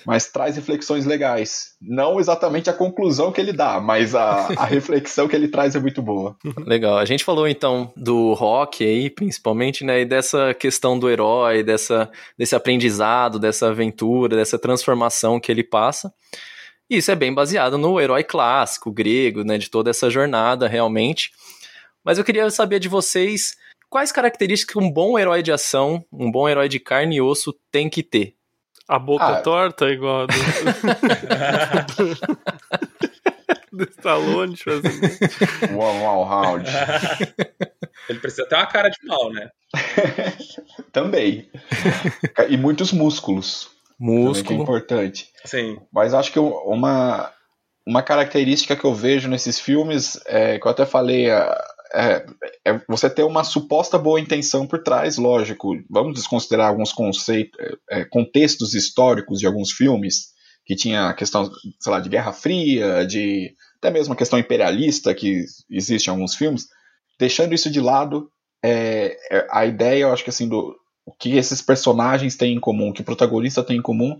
mas 0.06 0.30
traz 0.30 0.58
reflexões 0.58 1.06
legais. 1.06 1.78
Não 1.82 2.20
exatamente 2.20 2.70
a 2.70 2.74
conclusão 2.74 3.32
que 3.32 3.40
ele 3.40 3.54
dá, 3.54 3.80
mas 3.80 4.14
a, 4.14 4.48
a 4.58 4.66
reflexão 4.68 5.26
que 5.26 5.36
ele 5.36 5.48
traz 5.48 5.74
é 5.74 5.80
muito 5.80 6.02
boa. 6.02 6.36
Legal. 6.66 6.98
A 6.98 7.06
gente 7.06 7.24
falou 7.24 7.48
então 7.48 7.94
do 7.96 8.34
rock 8.34 8.84
aí, 8.84 9.10
principalmente, 9.10 9.86
né? 9.86 10.02
E 10.02 10.06
dessa 10.06 10.54
questão 10.54 11.00
do 11.00 11.10
herói, 11.10 11.64
dessa, 11.64 12.12
desse 12.38 12.56
aprendizado, 12.56 13.40
dessa 13.40 13.70
aventura, 13.70 14.36
dessa 14.36 14.60
transformação 14.60 15.40
que 15.40 15.50
ele 15.50 15.64
passa. 15.64 16.14
E 16.90 16.98
isso 16.98 17.10
é 17.10 17.16
bem 17.16 17.34
baseado 17.34 17.78
no 17.78 18.02
herói 18.02 18.24
clássico, 18.24 18.92
grego, 18.92 19.46
né? 19.46 19.58
De 19.58 19.70
toda 19.70 19.90
essa 19.90 20.10
jornada, 20.10 20.68
realmente. 20.68 21.32
Mas 22.04 22.18
eu 22.18 22.24
queria 22.26 22.50
saber 22.50 22.80
de 22.80 22.90
vocês 22.90 23.56
Quais 23.90 24.12
características 24.12 24.76
um 24.76 24.92
bom 24.92 25.18
herói 25.18 25.42
de 25.42 25.50
ação, 25.52 26.06
um 26.12 26.30
bom 26.30 26.50
herói 26.50 26.68
de 26.68 26.80
carne 26.80 27.16
e 27.18 27.22
osso 27.22 27.56
tem 27.72 27.90
que 27.90 28.04
ter? 28.04 28.36
A 28.88 29.00
boca 29.00 29.26
ah. 29.26 29.42
torta, 29.42 29.90
igual 29.90 30.22
a 30.22 30.26
do, 30.26 30.34
do, 33.78 33.84
Stallone, 33.84 34.56
Uau, 35.74 36.02
uau, 36.02 36.24
round. 36.24 36.70
Ele 38.10 38.20
precisa 38.20 38.48
ter 38.48 38.56
uma 38.56 38.66
cara 38.66 38.90
de 38.90 38.98
mal, 39.06 39.32
né? 39.32 39.50
Também. 40.94 41.50
E 42.50 42.58
muitos 42.58 42.94
músculos. 42.94 43.70
Músculo. 44.00 44.48
Que 44.48 44.54
é 44.54 44.58
importante. 44.58 45.30
Sim. 45.44 45.78
Mas 45.92 46.14
acho 46.14 46.32
que 46.32 46.40
uma, 46.40 47.34
uma 47.86 48.02
característica 48.02 48.74
que 48.76 48.86
eu 48.86 48.94
vejo 48.94 49.28
nesses 49.28 49.60
filmes, 49.60 50.18
é, 50.26 50.58
que 50.60 50.66
eu 50.66 50.72
até 50.72 50.86
falei, 50.86 51.30
é, 51.94 52.26
é, 52.66 52.82
você 52.88 53.10
ter 53.10 53.24
uma 53.24 53.44
suposta 53.44 53.98
boa 53.98 54.20
intenção 54.20 54.68
por 54.68 54.84
trás, 54.84 55.18
lógico. 55.18 55.74
Vamos 55.90 56.16
desconsiderar 56.16 56.70
alguns 56.70 56.92
conceitos, 56.92 57.60
é, 57.60 58.00
é, 58.00 58.06
contextos 58.06 58.74
históricos 58.74 59.40
de 59.40 59.48
alguns 59.48 59.72
filmes 59.72 60.36
que 60.66 60.76
tinha 60.76 61.08
a 61.08 61.14
questão, 61.14 61.50
sei 61.80 61.92
lá, 61.92 62.00
de 62.00 62.10
Guerra 62.10 62.34
Fria, 62.34 63.06
de 63.06 63.54
até 63.78 63.90
mesmo 63.90 64.14
a 64.14 64.18
questão 64.18 64.38
imperialista 64.38 65.14
que 65.14 65.46
existe 65.70 66.08
em 66.08 66.10
alguns 66.12 66.36
filmes. 66.36 66.68
Deixando 67.18 67.54
isso 67.54 67.72
de 67.72 67.80
lado, 67.80 68.30
é, 68.64 69.18
é, 69.32 69.48
a 69.50 69.66
ideia, 69.66 70.04
eu 70.04 70.12
acho 70.12 70.24
que 70.24 70.30
assim, 70.30 70.48
do 70.48 70.76
o 71.06 71.14
que 71.14 71.38
esses 71.38 71.62
personagens 71.62 72.36
têm 72.36 72.58
em 72.58 72.60
comum, 72.60 72.92
que 72.92 73.00
o 73.00 73.06
protagonista 73.06 73.64
tem 73.64 73.78
em 73.78 73.82
comum, 73.82 74.20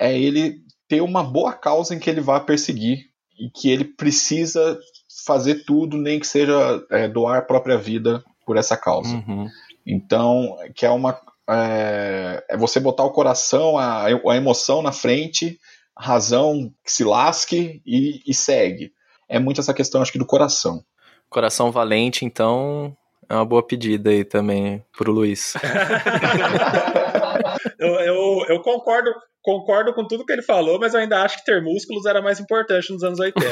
é 0.00 0.18
ele 0.18 0.56
ter 0.88 1.00
uma 1.00 1.22
boa 1.22 1.52
causa 1.52 1.94
em 1.94 2.00
que 2.00 2.10
ele 2.10 2.20
vai 2.20 2.44
perseguir 2.44 2.98
e 3.38 3.48
que 3.48 3.70
ele 3.70 3.84
precisa 3.84 4.76
fazer 5.24 5.64
tudo, 5.64 5.96
nem 5.96 6.20
que 6.20 6.26
seja 6.26 6.84
é, 6.90 7.08
doar 7.08 7.38
a 7.38 7.42
própria 7.42 7.78
vida 7.78 8.22
por 8.44 8.56
essa 8.56 8.76
causa. 8.76 9.14
Uhum. 9.14 9.48
Então, 9.86 10.56
que 10.74 10.84
é 10.84 10.90
uma. 10.90 11.18
É, 11.48 12.44
é, 12.50 12.56
você 12.56 12.80
botar 12.80 13.04
o 13.04 13.12
coração, 13.12 13.78
a, 13.78 14.06
a 14.06 14.36
emoção 14.36 14.82
na 14.82 14.90
frente, 14.90 15.60
a 15.94 16.04
razão 16.04 16.72
que 16.84 16.92
se 16.92 17.04
lasque 17.04 17.80
e, 17.86 18.20
e 18.26 18.34
segue. 18.34 18.92
É 19.28 19.38
muito 19.38 19.60
essa 19.60 19.72
questão, 19.72 20.02
acho 20.02 20.12
que, 20.12 20.18
do 20.18 20.26
coração. 20.26 20.84
Coração 21.28 21.70
valente, 21.70 22.24
então, 22.24 22.96
é 23.28 23.34
uma 23.34 23.44
boa 23.44 23.62
pedida 23.62 24.10
aí 24.10 24.24
também 24.24 24.84
pro 24.96 25.12
Luiz. 25.12 25.54
eu, 27.78 27.94
eu, 28.00 28.44
eu, 28.48 28.60
concordo 28.62 29.10
concordo 29.46 29.94
com 29.94 30.04
tudo 30.04 30.26
que 30.26 30.32
ele 30.32 30.42
falou, 30.42 30.76
mas 30.80 30.92
eu 30.92 30.98
ainda 30.98 31.22
acho 31.22 31.38
que 31.38 31.44
ter 31.44 31.62
músculos 31.62 32.04
era 32.04 32.20
mais 32.20 32.40
importante 32.40 32.92
nos 32.92 33.04
anos 33.04 33.20
80. 33.20 33.46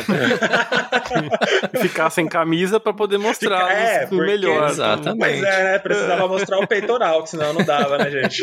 Ficar 1.81 2.11
sem 2.11 2.27
camisa 2.27 2.81
para 2.81 2.93
poder 2.93 3.17
mostrar 3.17 3.69
Fica, 3.69 3.73
é, 3.73 4.07
porque, 4.07 4.27
melhor. 4.27 4.69
Exatamente. 4.69 5.21
Mas 5.21 5.43
é, 5.45 5.65
né? 5.65 5.79
Precisava 5.79 6.27
mostrar 6.27 6.59
o 6.59 6.67
peitoral, 6.67 7.25
senão 7.29 7.53
não 7.53 7.65
dava, 7.65 7.97
né, 7.97 8.11
gente? 8.11 8.43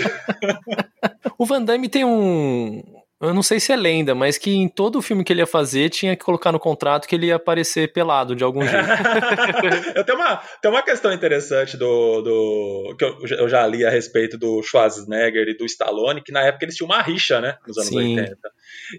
o 1.37 1.45
Van 1.45 1.61
Damme 1.61 1.89
tem 1.89 2.05
um, 2.05 2.81
eu 3.21 3.33
não 3.33 3.43
sei 3.43 3.59
se 3.59 3.71
é 3.71 3.75
lenda, 3.75 4.15
mas 4.15 4.37
que 4.37 4.51
em 4.51 4.67
todo 4.67 4.97
o 4.97 5.01
filme 5.01 5.23
que 5.23 5.31
ele 5.31 5.41
ia 5.41 5.47
fazer 5.47 5.89
tinha 5.89 6.15
que 6.15 6.23
colocar 6.23 6.51
no 6.51 6.59
contrato 6.59 7.07
que 7.07 7.15
ele 7.15 7.27
ia 7.27 7.35
aparecer 7.35 7.93
pelado 7.93 8.35
de 8.35 8.43
algum 8.43 8.61
jeito. 8.63 8.87
eu 9.95 10.03
tenho 10.03 10.17
uma, 10.17 10.37
tem 10.61 10.71
uma 10.71 10.81
questão 10.81 11.13
interessante 11.13 11.77
do, 11.77 12.21
do 12.21 12.95
que 12.97 13.05
eu, 13.05 13.17
eu, 13.37 13.49
já 13.49 13.65
li 13.67 13.85
a 13.85 13.89
respeito 13.89 14.37
do 14.37 14.63
Schwarzenegger 14.63 15.47
e 15.47 15.57
do 15.57 15.65
Stallone, 15.65 16.23
que 16.23 16.31
na 16.31 16.41
época 16.41 16.65
eles 16.65 16.75
tinham 16.75 16.87
uma 16.87 17.01
rixa, 17.01 17.39
né, 17.39 17.57
nos 17.67 17.77
anos 17.77 17.89
Sim. 17.89 18.19
80. 18.19 18.37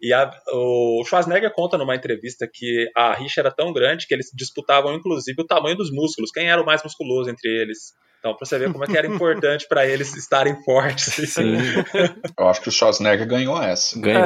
E 0.02 0.12
a, 0.12 0.30
o 0.52 1.02
Schwarzenegger 1.04 1.52
conta 1.52 1.76
numa 1.76 1.96
entrevista 1.96 2.48
que 2.50 2.88
a 2.96 3.12
rixa 3.14 3.40
era 3.40 3.50
tão 3.50 3.72
grande 3.72 4.06
que 4.06 4.14
eles 4.14 4.30
disputavam 4.34 4.94
inclusive 4.94 5.42
o 5.42 5.46
tamanho 5.46 5.76
dos 5.76 5.90
músculos, 5.90 6.30
quem 6.30 6.48
era 6.48 6.62
o 6.62 6.66
mais 6.66 6.82
musculoso 6.82 7.28
entre 7.28 7.48
eles. 7.48 7.92
Então, 8.22 8.36
pra 8.36 8.46
você 8.46 8.56
ver 8.56 8.70
como 8.70 8.84
é 8.84 8.86
que 8.86 8.96
era 8.96 9.08
importante 9.08 9.66
para 9.68 9.84
eles 9.84 10.14
estarem 10.14 10.62
fortes. 10.62 11.12
Sim. 11.28 11.56
Eu 12.38 12.46
acho 12.46 12.60
que 12.60 12.68
o 12.68 12.72
Schwarzenegger 12.72 13.26
ganhou 13.26 13.60
essa. 13.60 13.98
Ganhou. 13.98 14.22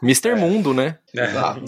Mr. 0.00 0.28
É. 0.28 0.34
Mundo, 0.36 0.72
né? 0.72 0.98
É. 1.16 1.24
Exato. 1.24 1.64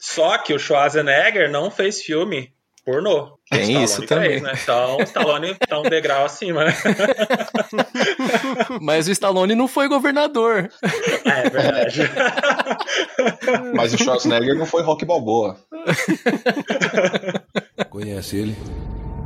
Só 0.00 0.36
que 0.38 0.52
o 0.52 0.58
Schwarzenegger 0.58 1.48
não 1.48 1.70
fez 1.70 2.02
filme 2.02 2.52
pornô. 2.84 3.38
Tem 3.48 3.84
isso 3.84 4.04
também. 4.04 4.30
Fez, 4.30 4.42
né? 4.42 4.52
Então, 4.60 4.96
o 4.96 5.02
Stallone 5.02 5.54
tá 5.68 5.78
um 5.78 5.84
degrau 5.84 6.24
acima, 6.24 6.64
né? 6.64 6.74
Mas 8.82 9.06
o 9.06 9.12
Stallone 9.12 9.54
não 9.54 9.68
foi 9.68 9.86
governador. 9.86 10.68
É, 11.24 11.46
é 11.46 11.50
verdade. 11.50 12.00
Mas 13.76 13.94
o 13.94 13.98
Schwarzenegger 13.98 14.56
não 14.56 14.66
foi 14.66 14.82
Rock 14.82 15.04
Balboa. 15.04 15.56
Conhece 17.88 18.38
ele? 18.38 18.56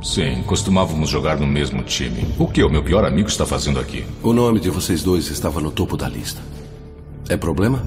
Sim, 0.01 0.43
costumávamos 0.43 1.09
jogar 1.09 1.39
no 1.39 1.47
mesmo 1.47 1.83
time. 1.83 2.25
O 2.37 2.47
que 2.47 2.63
o 2.63 2.69
meu 2.69 2.83
pior 2.83 3.03
amigo 3.03 3.27
está 3.27 3.45
fazendo 3.45 3.79
aqui? 3.79 4.05
O 4.21 4.31
nome 4.31 4.59
de 4.59 4.69
vocês 4.69 5.03
dois 5.03 5.29
estava 5.29 5.59
no 5.59 5.71
topo 5.71 5.97
da 5.97 6.07
lista. 6.07 6.41
É 7.29 7.35
problema? 7.35 7.83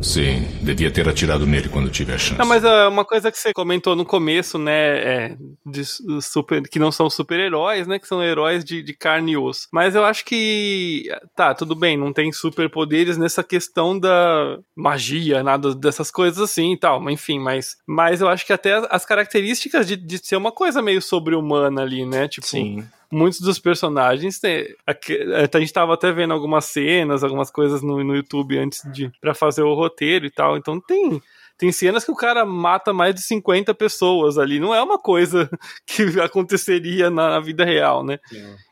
Sim, 0.00 0.46
devia 0.62 0.90
ter 0.90 1.08
atirado 1.08 1.46
nele 1.46 1.68
quando 1.68 1.90
tive 1.90 2.12
a 2.12 2.18
chance. 2.18 2.38
Não, 2.38 2.46
mas 2.46 2.62
uh, 2.64 2.88
uma 2.88 3.04
coisa 3.04 3.30
que 3.30 3.38
você 3.38 3.52
comentou 3.52 3.96
no 3.96 4.04
começo, 4.04 4.58
né, 4.58 4.98
é 4.98 5.36
de 5.66 5.84
super, 6.22 6.62
que 6.68 6.78
não 6.78 6.92
são 6.92 7.10
super-heróis, 7.10 7.86
né, 7.86 7.98
que 7.98 8.06
são 8.06 8.22
heróis 8.22 8.64
de, 8.64 8.82
de 8.82 8.94
carne 8.94 9.32
e 9.32 9.36
osso. 9.36 9.68
Mas 9.72 9.94
eu 9.94 10.04
acho 10.04 10.24
que, 10.24 11.04
tá, 11.34 11.52
tudo 11.54 11.74
bem, 11.74 11.96
não 11.96 12.12
tem 12.12 12.32
superpoderes 12.32 13.18
nessa 13.18 13.42
questão 13.42 13.98
da 13.98 14.58
magia, 14.76 15.42
nada 15.42 15.74
dessas 15.74 16.10
coisas 16.10 16.40
assim 16.40 16.72
e 16.72 16.78
tal, 16.78 17.00
mas 17.00 17.14
enfim, 17.14 17.38
mas, 17.38 17.76
mas 17.86 18.20
eu 18.20 18.28
acho 18.28 18.46
que 18.46 18.52
até 18.52 18.80
as 18.90 19.04
características 19.04 19.86
de, 19.86 19.96
de 19.96 20.18
ser 20.18 20.36
uma 20.36 20.52
coisa 20.52 20.80
meio 20.80 21.02
sobre-humana 21.02 21.82
ali, 21.82 22.06
né, 22.06 22.28
tipo... 22.28 22.46
Sim 22.46 22.84
muitos 23.10 23.40
dos 23.40 23.58
personagens. 23.58 24.38
Tem, 24.38 24.74
a, 24.86 24.92
a, 24.92 25.60
gente 25.60 25.72
tava 25.72 25.94
até 25.94 26.12
vendo 26.12 26.32
algumas 26.32 26.66
cenas, 26.66 27.24
algumas 27.24 27.50
coisas 27.50 27.82
no, 27.82 28.02
no 28.02 28.16
YouTube 28.16 28.58
antes 28.58 28.82
de 28.92 29.10
para 29.20 29.34
fazer 29.34 29.62
o 29.62 29.74
roteiro 29.74 30.26
e 30.26 30.30
tal. 30.30 30.56
Então 30.56 30.80
tem 30.80 31.20
tem 31.58 31.72
cenas 31.72 32.04
que 32.04 32.12
o 32.12 32.16
cara 32.16 32.46
mata 32.46 32.92
mais 32.92 33.12
de 33.16 33.20
50 33.22 33.74
pessoas 33.74 34.38
ali. 34.38 34.60
Não 34.60 34.72
é 34.72 34.80
uma 34.80 34.96
coisa 34.96 35.50
que 35.84 36.20
aconteceria 36.20 37.10
na, 37.10 37.30
na 37.30 37.40
vida 37.40 37.64
real, 37.64 38.04
né? 38.04 38.20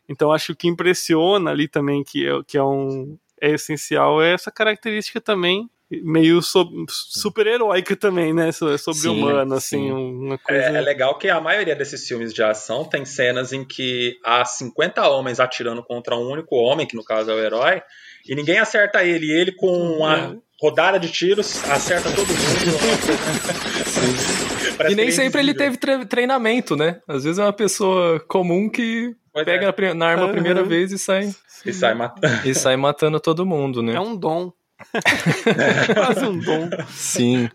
Então 0.09 0.31
acho 0.31 0.47
que 0.47 0.53
o 0.53 0.57
que 0.57 0.69
impressiona 0.69 1.51
ali 1.51 1.67
também, 1.67 2.05
que 2.05 2.27
é, 2.27 2.43
que 2.47 2.57
é 2.57 2.63
um 2.63 3.19
é 3.41 3.51
essencial, 3.51 4.23
é 4.23 4.33
essa 4.33 4.51
característica 4.51 5.21
também 5.21 5.69
meio 5.91 6.43
so, 6.43 6.69
super-heróica 6.89 7.95
também, 7.95 8.35
né? 8.35 8.51
Sobre-humana, 8.53 9.57
assim, 9.57 9.91
uma 9.91 10.37
coisa... 10.39 10.63
É, 10.63 10.75
é, 10.75 10.81
legal 10.81 11.17
que 11.17 11.29
a 11.29 11.41
maioria 11.41 11.77
desses 11.77 12.07
filmes 12.07 12.35
de 12.35 12.43
ação 12.43 12.85
tem 12.85 13.05
cenas 13.05 13.53
em 13.53 13.65
que 13.65 14.19
há 14.25 14.45
50 14.45 15.09
homens 15.09 15.39
atirando 15.39 15.83
contra 15.85 16.17
um 16.17 16.29
único 16.29 16.57
homem, 16.57 16.87
que 16.87 16.97
no 16.97 17.05
caso 17.05 17.31
é 17.31 17.35
o 17.35 17.39
herói, 17.39 17.83
e 18.29 18.35
ninguém 18.35 18.59
acerta 18.59 19.05
ele. 19.05 19.27
E 19.27 19.31
ele, 19.31 19.53
com 19.53 19.69
uma 19.69 20.19
é. 20.19 20.37
rodada 20.61 20.99
de 20.99 21.09
tiros, 21.11 21.63
acerta 21.71 22.11
todo 22.11 22.27
mundo. 22.27 22.37
e 24.91 24.95
nem 24.97 25.13
sempre 25.13 25.41
ele 25.41 25.55
teve 25.55 25.79
treinamento, 26.07 26.75
né? 26.75 27.01
Às 27.07 27.23
vezes 27.23 27.39
é 27.39 27.45
uma 27.45 27.53
pessoa 27.53 28.19
comum 28.21 28.69
que 28.69 29.15
pois 29.33 29.45
pega 29.45 29.73
é. 29.79 29.95
na 29.95 30.07
arma 30.07 30.27
a 30.27 30.33
primeira 30.33 30.63
uhum. 30.63 30.69
vez 30.69 30.91
e 30.91 30.99
sai... 30.99 31.31
E 31.65 31.73
sai 31.73 31.95
matando. 31.95 32.49
E 32.49 32.55
sai 32.55 32.77
matando 32.77 33.19
todo 33.19 33.47
mundo, 33.47 33.83
né? 33.83 33.95
É 33.95 34.01
um 34.01 34.17
dom. 34.17 34.53
Quase 35.95 36.27
um 36.27 36.39
dom. 36.39 36.69
Sim. 36.89 37.49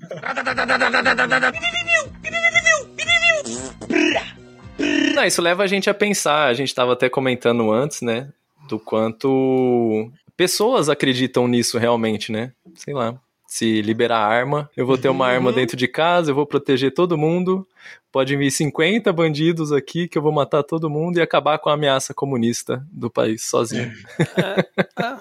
Não, 5.13 5.25
isso 5.25 5.41
leva 5.41 5.63
a 5.63 5.67
gente 5.67 5.89
a 5.89 5.93
pensar, 5.93 6.47
a 6.47 6.53
gente 6.53 6.69
estava 6.69 6.93
até 6.93 7.09
comentando 7.09 7.71
antes, 7.71 8.01
né? 8.01 8.29
Do 8.67 8.79
quanto 8.79 10.09
pessoas 10.35 10.89
acreditam 10.89 11.47
nisso 11.47 11.77
realmente, 11.77 12.31
né? 12.31 12.51
Sei 12.75 12.93
lá. 12.93 13.15
Se 13.45 13.81
liberar 13.81 14.19
arma, 14.19 14.69
eu 14.77 14.85
vou 14.85 14.97
ter 14.97 15.09
uma 15.09 15.25
uhum. 15.25 15.31
arma 15.31 15.51
dentro 15.51 15.75
de 15.75 15.85
casa, 15.85 16.31
eu 16.31 16.35
vou 16.35 16.45
proteger 16.45 16.93
todo 16.93 17.17
mundo. 17.17 17.67
Pode 18.09 18.35
vir 18.37 18.49
50 18.49 19.11
bandidos 19.11 19.73
aqui 19.73 20.07
que 20.07 20.17
eu 20.17 20.21
vou 20.21 20.31
matar 20.31 20.63
todo 20.63 20.89
mundo 20.89 21.17
e 21.17 21.21
acabar 21.21 21.59
com 21.59 21.69
a 21.69 21.73
ameaça 21.73 22.13
comunista 22.13 22.81
do 22.89 23.09
país 23.09 23.43
sozinho. 23.43 23.91
É, 24.37 24.59
é, 25.03 25.17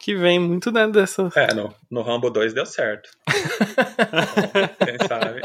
que 0.00 0.16
vem 0.16 0.38
muito 0.38 0.72
dentro 0.72 0.92
dessa. 0.92 1.30
É, 1.36 1.52
no, 1.52 1.72
no 1.90 2.00
Rambo 2.00 2.30
2 2.30 2.54
deu 2.54 2.64
certo. 2.64 3.10
Quem 4.82 5.06
sabe? 5.06 5.42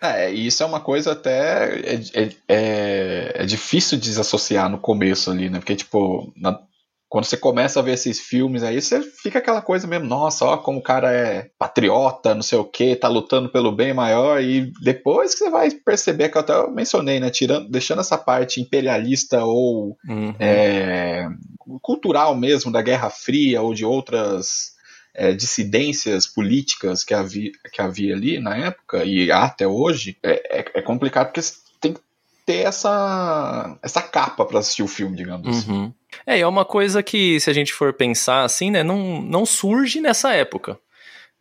É, 0.00 0.30
e 0.30 0.46
isso 0.46 0.62
é 0.62 0.66
uma 0.66 0.78
coisa 0.78 1.12
até. 1.12 1.74
É, 1.80 1.94
é, 1.94 2.32
é, 2.46 3.32
é 3.36 3.46
difícil 3.46 3.98
desassociar 3.98 4.68
no 4.68 4.78
começo 4.78 5.30
ali, 5.30 5.48
né? 5.48 5.58
Porque, 5.58 5.74
tipo, 5.74 6.30
na, 6.36 6.60
quando 7.16 7.24
você 7.24 7.38
começa 7.38 7.80
a 7.80 7.82
ver 7.82 7.94
esses 7.94 8.20
filmes 8.20 8.62
aí, 8.62 8.78
você 8.78 9.00
fica 9.00 9.38
aquela 9.38 9.62
coisa 9.62 9.86
mesmo, 9.86 10.04
nossa, 10.04 10.44
ó, 10.44 10.58
como 10.58 10.80
o 10.80 10.82
cara 10.82 11.10
é 11.10 11.48
patriota, 11.58 12.34
não 12.34 12.42
sei 12.42 12.58
o 12.58 12.64
que, 12.64 12.94
tá 12.94 13.08
lutando 13.08 13.48
pelo 13.48 13.72
bem 13.72 13.94
maior, 13.94 14.42
e 14.42 14.70
depois 14.82 15.32
que 15.32 15.38
você 15.38 15.48
vai 15.48 15.70
perceber, 15.70 16.28
que 16.28 16.36
eu 16.36 16.42
até 16.42 16.70
mencionei, 16.70 17.18
né, 17.18 17.30
tirando, 17.30 17.70
deixando 17.70 18.02
essa 18.02 18.18
parte 18.18 18.60
imperialista 18.60 19.42
ou 19.42 19.96
Uhum. 20.06 20.34
é, 20.38 21.26
cultural 21.80 22.36
mesmo 22.36 22.70
da 22.70 22.82
Guerra 22.82 23.08
Fria 23.08 23.62
ou 23.62 23.72
de 23.72 23.82
outras 23.82 24.72
é, 25.14 25.32
dissidências 25.32 26.26
políticas 26.26 27.02
que 27.02 27.14
havia, 27.14 27.50
que 27.72 27.80
havia 27.80 28.14
ali 28.14 28.38
na 28.38 28.58
época 28.58 29.06
e 29.06 29.32
até 29.32 29.66
hoje, 29.66 30.18
é, 30.22 30.58
é, 30.60 30.64
é 30.74 30.82
complicado 30.82 31.28
porque 31.28 31.40
ter 32.46 32.64
essa, 32.64 33.76
essa 33.82 34.00
capa 34.00 34.46
para 34.46 34.60
assistir 34.60 34.84
o 34.84 34.88
filme, 34.88 35.16
digamos 35.16 35.48
assim. 35.48 35.70
Uhum. 35.70 35.92
É, 36.24 36.38
e 36.38 36.40
é 36.40 36.46
uma 36.46 36.64
coisa 36.64 37.02
que, 37.02 37.40
se 37.40 37.50
a 37.50 37.52
gente 37.52 37.72
for 37.72 37.92
pensar 37.92 38.44
assim, 38.44 38.70
né, 38.70 38.84
não, 38.84 39.20
não 39.20 39.44
surge 39.44 40.00
nessa 40.00 40.32
época. 40.32 40.78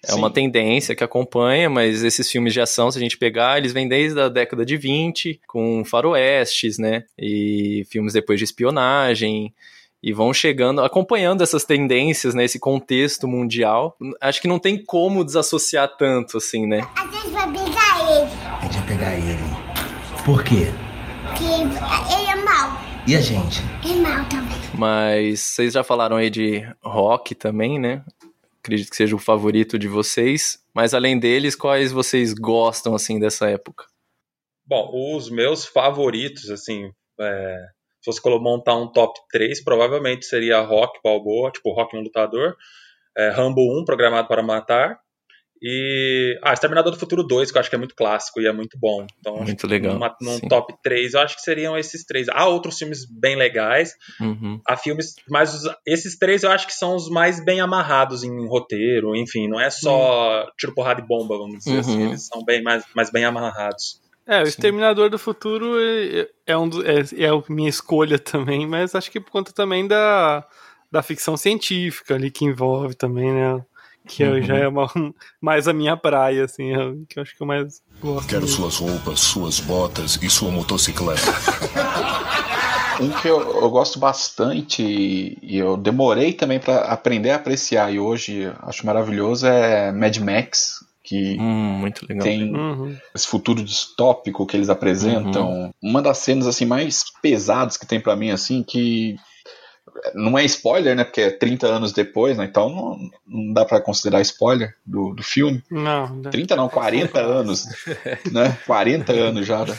É 0.04 0.12
Sim. 0.12 0.18
uma 0.18 0.32
tendência 0.32 0.96
que 0.96 1.04
acompanha, 1.04 1.70
mas 1.70 2.04
esses 2.04 2.30
filmes 2.30 2.54
de 2.54 2.60
ação, 2.60 2.92
se 2.92 2.98
a 2.98 3.02
gente 3.02 3.18
pegar, 3.18 3.58
eles 3.58 3.72
vêm 3.72 3.88
desde 3.88 4.20
a 4.20 4.28
década 4.28 4.66
de 4.66 4.76
20, 4.78 5.42
com 5.48 5.84
faroestes, 5.86 6.78
né? 6.78 7.04
E 7.18 7.86
filmes 7.90 8.14
depois 8.14 8.40
de 8.40 8.44
espionagem. 8.44 9.54
E 10.04 10.14
vão 10.14 10.32
chegando, 10.32 10.84
acompanhando 10.84 11.42
essas 11.42 11.64
tendências, 11.64 12.36
né? 12.36 12.44
Esse 12.46 12.60
contexto 12.60 13.28
mundial. 13.28 13.98
Acho 14.22 14.42
que 14.42 14.48
não 14.48 14.60
tem 14.60 14.84
como 14.84 15.26
desassociar 15.26 15.96
tanto, 15.98 16.38
assim, 16.38 16.68
né? 16.68 16.82
A 16.96 17.08
gente 17.08 17.30
vai 17.30 17.52
pegar 17.52 18.12
ele, 18.12 18.30
A 18.60 18.64
gente 18.64 18.78
vai 18.78 18.88
pegar 18.88 19.16
ele. 19.16 20.24
Por 20.24 20.44
quê? 20.44 20.68
porque 21.36 21.44
ele 21.44 22.30
é 22.30 22.36
mau. 22.36 22.80
E 23.08 23.16
a 23.16 23.22
gente? 23.22 23.60
É 23.88 23.94
mau 24.02 24.28
também. 24.28 24.58
Mas 24.76 25.40
vocês 25.40 25.74
já 25.74 25.84
falaram 25.84 26.16
aí 26.16 26.28
de 26.28 26.68
rock 26.84 27.36
também, 27.36 27.78
né? 27.78 28.04
Acredito 28.60 28.90
que 28.90 28.96
seja 28.96 29.16
o 29.16 29.20
favorito 29.20 29.78
de 29.78 29.88
vocês. 29.88 30.60
Mas 30.74 30.92
além 30.96 31.20
deles, 31.20 31.56
quais 31.56 31.92
vocês 31.92 32.34
gostam, 32.34 32.96
assim, 32.96 33.20
dessa 33.20 33.48
época? 33.48 33.86
Bom, 34.66 34.90
os 35.16 35.30
meus 35.30 35.66
favoritos, 35.66 36.50
assim, 36.50 36.92
é, 37.20 37.56
se 38.02 38.06
fosse 38.06 38.22
montar 38.40 38.76
um 38.76 38.92
top 38.92 39.20
3, 39.30 39.64
provavelmente 39.64 40.26
seria 40.26 40.60
Rock 40.62 41.00
Balboa, 41.04 41.52
tipo 41.52 41.74
Rock 41.74 41.96
um 41.96 42.02
Lutador, 42.02 42.56
é, 43.16 43.30
Rambo 43.30 43.62
1, 43.82 43.86
Programado 43.86 44.28
para 44.28 44.42
Matar, 44.42 45.00
e. 45.68 46.38
Ah, 46.44 46.54
Exterminador 46.54 46.92
do 46.92 47.00
Futuro 47.00 47.24
2, 47.24 47.52
que 47.52 47.58
eu 47.58 47.60
acho 47.60 47.70
que 47.70 47.76
é 47.76 47.80
muito 47.80 47.96
clássico 47.96 48.40
e 48.40 48.46
é 48.46 48.54
muito 48.54 48.78
bom. 48.80 49.06
Então, 49.20 49.38
Muito 49.38 49.66
legal, 49.68 49.94
numa- 49.96 50.16
num 50.22 50.38
sim. 50.38 50.48
top 50.48 50.74
3, 50.84 51.14
eu 51.16 51.22
acho 51.22 51.36
que 51.36 51.42
seriam 51.42 51.76
esses 51.78 52.06
três. 52.06 52.28
Há 52.30 52.48
outros 52.48 52.78
filmes 52.78 53.00
bem 53.10 53.36
legais, 53.36 53.94
Uhum. 54.22 54.62
há 54.68 54.78
filmes, 54.78 55.16
mas 55.30 55.54
os- 55.56 55.76
esses 55.86 56.18
três 56.18 56.44
eu 56.44 56.52
acho 56.52 56.68
que 56.68 56.74
são 56.74 56.96
os 56.96 57.10
mais 57.10 57.44
bem 57.44 57.60
amarrados 57.60 58.24
em 58.24 58.48
roteiro, 58.48 59.16
enfim, 59.16 59.48
não 59.48 59.60
é 59.60 59.70
só 59.72 60.48
tiro, 60.58 60.74
porrada 60.76 61.02
e 61.02 61.08
bomba, 61.08 61.38
vamos 61.38 61.58
dizer 61.60 61.74
Uhum. 61.74 61.80
assim, 61.80 62.04
eles 62.04 62.28
são 62.28 62.44
bem 62.46 62.62
mais, 62.62 62.84
mais 62.96 63.10
bem 63.12 63.26
amarrados. 63.26 64.00
É, 64.28 64.42
o 64.42 64.48
Exterminador 64.48 65.10
do 65.10 65.20
Futuro 65.20 65.76
é, 65.80 66.28
é, 66.48 66.58
um 66.58 66.68
do- 66.68 66.84
é, 66.86 66.96
é 67.18 67.28
a 67.30 67.44
minha 67.50 67.70
escolha 67.70 68.18
também, 68.18 68.66
mas 68.68 68.96
acho 68.96 69.10
que 69.12 69.20
por 69.20 69.30
conta 69.32 69.52
também 69.52 69.88
da, 69.88 70.44
da 70.92 71.04
ficção 71.04 71.38
científica 71.38 72.16
ali 72.16 72.32
que 72.32 72.44
envolve 72.46 72.96
também, 72.96 73.32
né? 73.32 73.64
Que 74.08 74.24
eu- 74.24 74.34
Uhum. 74.34 74.42
já 74.44 74.56
é 74.56 74.68
uma- 74.68 74.88
mais 75.42 75.68
a 75.68 75.74
minha 75.74 75.98
praia, 75.98 76.46
assim, 76.46 76.72
é 76.74 76.78
que 77.10 77.18
eu 77.18 77.24
acho 77.24 77.36
que 77.36 77.42
eu 77.42 77.48
mais 77.48 77.82
gosto. 78.02 78.28
Quero 78.28 78.42
mesmo. 78.42 78.56
suas 78.56 78.78
roupas, 78.78 79.20
suas 79.20 79.60
botas 79.60 80.20
e 80.22 80.30
sua 80.30 80.52
motocicleta. 80.52 81.22
Um 83.02 83.10
que 83.10 83.28
eu, 83.28 83.42
eu 83.62 83.70
gosto 83.70 84.00
bastante 84.00 84.82
e 84.82 85.58
eu 85.58 85.76
demorei 85.76 86.32
também 86.32 86.60
para 86.62 86.78
aprender 86.86 87.32
a 87.32 87.36
apreciar 87.36 87.94
e 87.94 88.00
hoje 88.00 88.50
acho 88.62 88.86
maravilhoso 88.86 89.46
é 89.46 89.92
Mad 89.92 90.16
Max, 90.20 90.76
que 91.04 91.36
Hum, 91.38 91.78
muito 91.80 92.06
legal. 92.08 92.24
tem 92.24 92.56
Uhum. 92.56 92.96
esse 93.14 93.28
futuro 93.28 93.62
distópico 93.62 94.46
que 94.46 94.56
eles 94.56 94.70
apresentam. 94.70 95.74
Uma 95.84 96.02
das 96.02 96.20
cenas 96.20 96.48
assim 96.48 96.66
mais 96.66 97.04
pesadas 97.22 97.76
que 97.76 97.86
tem 97.86 98.00
pra 98.00 98.16
mim 98.16 98.30
assim 98.32 98.64
que 98.64 99.18
não 100.14 100.38
é 100.38 100.44
spoiler, 100.46 100.96
né? 100.96 101.04
Porque 101.04 101.22
é 101.22 101.30
30 101.32 101.68
anos 101.68 101.94
depois, 101.94 102.38
né? 102.38 102.46
Então 102.46 102.70
não, 102.70 103.00
não 103.28 103.54
dá 103.54 103.64
pra 103.66 103.82
considerar 103.82 104.22
spoiler 104.22 104.76
do, 104.86 105.14
do 105.14 105.24
filme. 105.24 105.64
Não, 105.70 106.16
né? 106.16 106.30
30 106.30 106.56
não, 106.56 106.68
40 106.70 107.20
anos, 107.20 107.66
né? 108.32 108.58
40 108.66 109.12
anos 109.14 109.46
já. 109.46 109.66
né? 109.66 109.78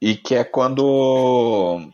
E 0.00 0.14
que 0.14 0.34
é 0.34 0.44
quando 0.44 1.90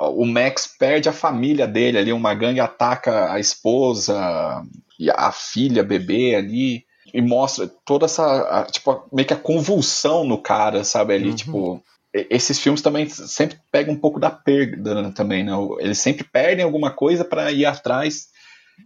o 0.00 0.24
Max 0.26 0.66
perde 0.66 1.08
a 1.08 1.12
família 1.12 1.66
dele 1.66 1.98
ali, 1.98 2.12
uma 2.12 2.34
gangue 2.34 2.60
ataca 2.60 3.32
a 3.32 3.38
esposa 3.38 4.62
e 4.98 5.10
a 5.10 5.30
filha, 5.32 5.82
bebê 5.84 6.34
ali 6.34 6.84
e 7.14 7.22
mostra 7.22 7.70
toda 7.84 8.06
essa, 8.06 8.24
a- 8.24 8.64
tipo, 8.64 9.04
meio 9.12 9.26
que 9.28 9.34
a 9.34 9.38
convulsão 9.38 10.24
no 10.24 10.38
cara, 10.38 10.82
sabe, 10.84 11.14
ali, 11.14 11.32
tipo, 11.34 11.76
e- 11.76 11.95
esses 12.30 12.60
filmes 12.60 12.82
também 12.82 13.08
sempre 13.08 13.58
pegam 13.70 13.94
um 13.94 13.98
pouco 13.98 14.18
da 14.20 14.30
perda 14.30 15.02
né, 15.02 15.12
também, 15.14 15.44
né? 15.44 15.52
Eles 15.80 15.98
sempre 15.98 16.24
perdem 16.24 16.64
alguma 16.64 16.90
coisa 16.90 17.24
para 17.24 17.50
ir 17.50 17.64
atrás 17.64 18.28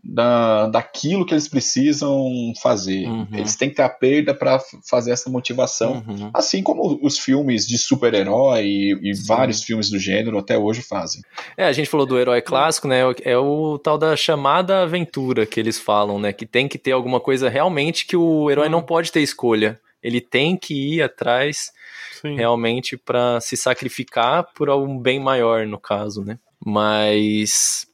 da, 0.05 0.69
daquilo 0.69 1.27
que 1.27 1.35
eles 1.35 1.49
precisam 1.49 2.53
fazer. 2.63 3.07
Uhum. 3.07 3.27
Eles 3.33 3.57
têm 3.57 3.69
que 3.69 3.75
ter 3.77 3.83
a 3.83 3.89
perda 3.89 4.33
para 4.33 4.61
fazer 4.89 5.11
essa 5.11 5.29
motivação, 5.29 6.05
Uhum. 6.07 6.31
assim 6.33 6.63
como 6.63 6.99
os 7.03 7.19
filmes 7.19 7.67
de 7.67 7.77
super-herói 7.77 8.65
e, 8.65 8.99
e 9.03 9.13
vários 9.27 9.63
filmes 9.63 9.91
do 9.91 9.99
gênero 9.99 10.39
até 10.39 10.57
hoje 10.57 10.83
fazem. 10.83 11.23
É, 11.57 11.65
a 11.65 11.73
gente 11.73 11.91
falou 11.91 12.07
do 12.07 12.19
herói 12.19 12.41
clássico, 12.41 12.87
né? 12.87 13.01
É 13.23 13.37
o 13.37 13.79
tal 13.79 13.99
da 13.99 14.17
chamada 14.17 14.83
aventura 14.83 15.45
que 15.45 15.59
eles 15.59 15.79
falam, 15.79 16.19
né? 16.19 16.33
Que 16.33 16.47
tem 16.47 16.69
que 16.69 16.79
ter 16.79 16.93
alguma 16.93 17.21
coisa 17.21 17.49
realmente 17.49 18.07
que 18.07 18.17
o 18.17 18.51
herói 18.51 18.69
não 18.69 18.83
pode 18.83 19.11
ter 19.11 19.21
escolha. 19.21 19.79
Ele 20.03 20.21
tem 20.21 20.57
que 20.57 20.97
ir 20.97 21.03
atrás 21.03 21.73
Sim. 22.21 22.37
realmente 22.37 22.97
pra 22.97 23.41
se 23.41 23.57
sacrificar 23.57 24.45
por 24.55 24.71
um 24.71 24.99
bem 24.99 25.21
maior, 25.21 25.67
no 25.67 25.79
caso, 25.79 26.25
né? 26.25 26.39
Mas. 26.65 27.87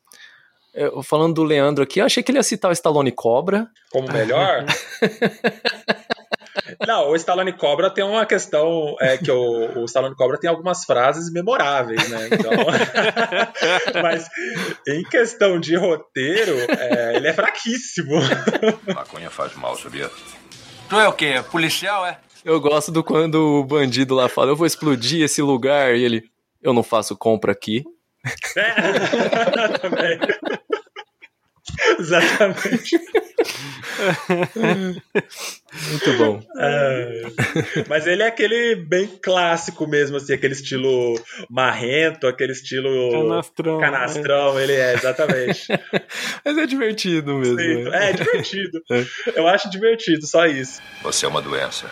eu- 0.74 1.02
falando 1.02 1.34
do 1.34 1.44
Leandro 1.44 1.82
aqui, 1.84 2.00
eu 2.00 2.04
achei 2.06 2.22
que 2.22 2.30
ele 2.30 2.38
ia 2.38 2.42
citar 2.42 2.70
o 2.70 2.74
Stallone 2.74 3.12
Cobra. 3.12 3.68
Como 3.90 4.10
melhor? 4.12 4.64
Não, 6.86 7.10
o 7.10 7.16
Stallone 7.16 7.52
Cobra 7.52 7.90
tem 7.90 8.02
uma 8.04 8.24
questão 8.26 8.96
é 9.00 9.16
que 9.16 9.30
o, 9.30 9.80
o 9.80 9.84
Stallone 9.84 10.16
Cobra 10.16 10.38
tem 10.38 10.48
algumas 10.50 10.84
frases 10.84 11.30
memoráveis, 11.32 12.08
né? 12.08 12.28
Então, 12.32 12.50
mas 14.02 14.26
em 14.88 15.02
questão 15.04 15.60
de 15.60 15.76
roteiro, 15.76 16.56
é, 16.78 17.16
ele 17.16 17.28
é 17.28 17.32
fraquíssimo. 17.32 18.16
Maconha 18.94 19.30
faz 19.30 19.54
mal, 19.54 19.76
sabia? 19.76 20.10
Tu 20.88 21.00
é 21.00 21.08
o 21.08 21.12
quê? 21.12 21.42
Policial, 21.50 22.06
é? 22.06 22.18
Eu 22.44 22.60
gosto 22.60 22.92
do 22.92 23.02
quando 23.02 23.60
o 23.60 23.64
bandido 23.64 24.14
lá 24.14 24.28
fala, 24.28 24.52
eu 24.52 24.56
vou 24.56 24.66
explodir 24.66 25.24
esse 25.24 25.42
lugar, 25.42 25.96
e 25.96 26.02
ele, 26.04 26.24
eu 26.62 26.72
não 26.72 26.82
faço 26.82 27.16
compra 27.16 27.50
aqui. 27.50 27.84
É, 28.56 29.78
também. 29.78 30.18
Exatamente. 31.98 33.00
Muito 35.90 36.12
bom. 36.18 36.42
É, 36.58 37.22
mas 37.88 38.06
ele 38.06 38.22
é 38.22 38.26
aquele 38.26 38.76
bem 38.76 39.06
clássico 39.22 39.86
mesmo, 39.86 40.16
assim, 40.16 40.32
aquele 40.32 40.54
estilo 40.54 41.18
marrento, 41.48 42.26
aquele 42.26 42.52
estilo 42.52 43.10
Canastrão. 43.10 43.78
canastrão, 43.78 44.60
ele 44.60 44.72
é, 44.72 44.94
exatamente. 44.94 45.66
Mas 46.44 46.58
é 46.58 46.66
divertido 46.66 47.34
mesmo. 47.34 47.58
Sim, 47.58 47.84
né? 47.84 48.10
É 48.10 48.12
divertido. 48.12 48.80
Eu 49.34 49.46
acho 49.46 49.70
divertido, 49.70 50.26
só 50.26 50.46
isso. 50.46 50.80
Você 51.02 51.26
é 51.26 51.28
uma 51.28 51.42
doença. 51.42 51.86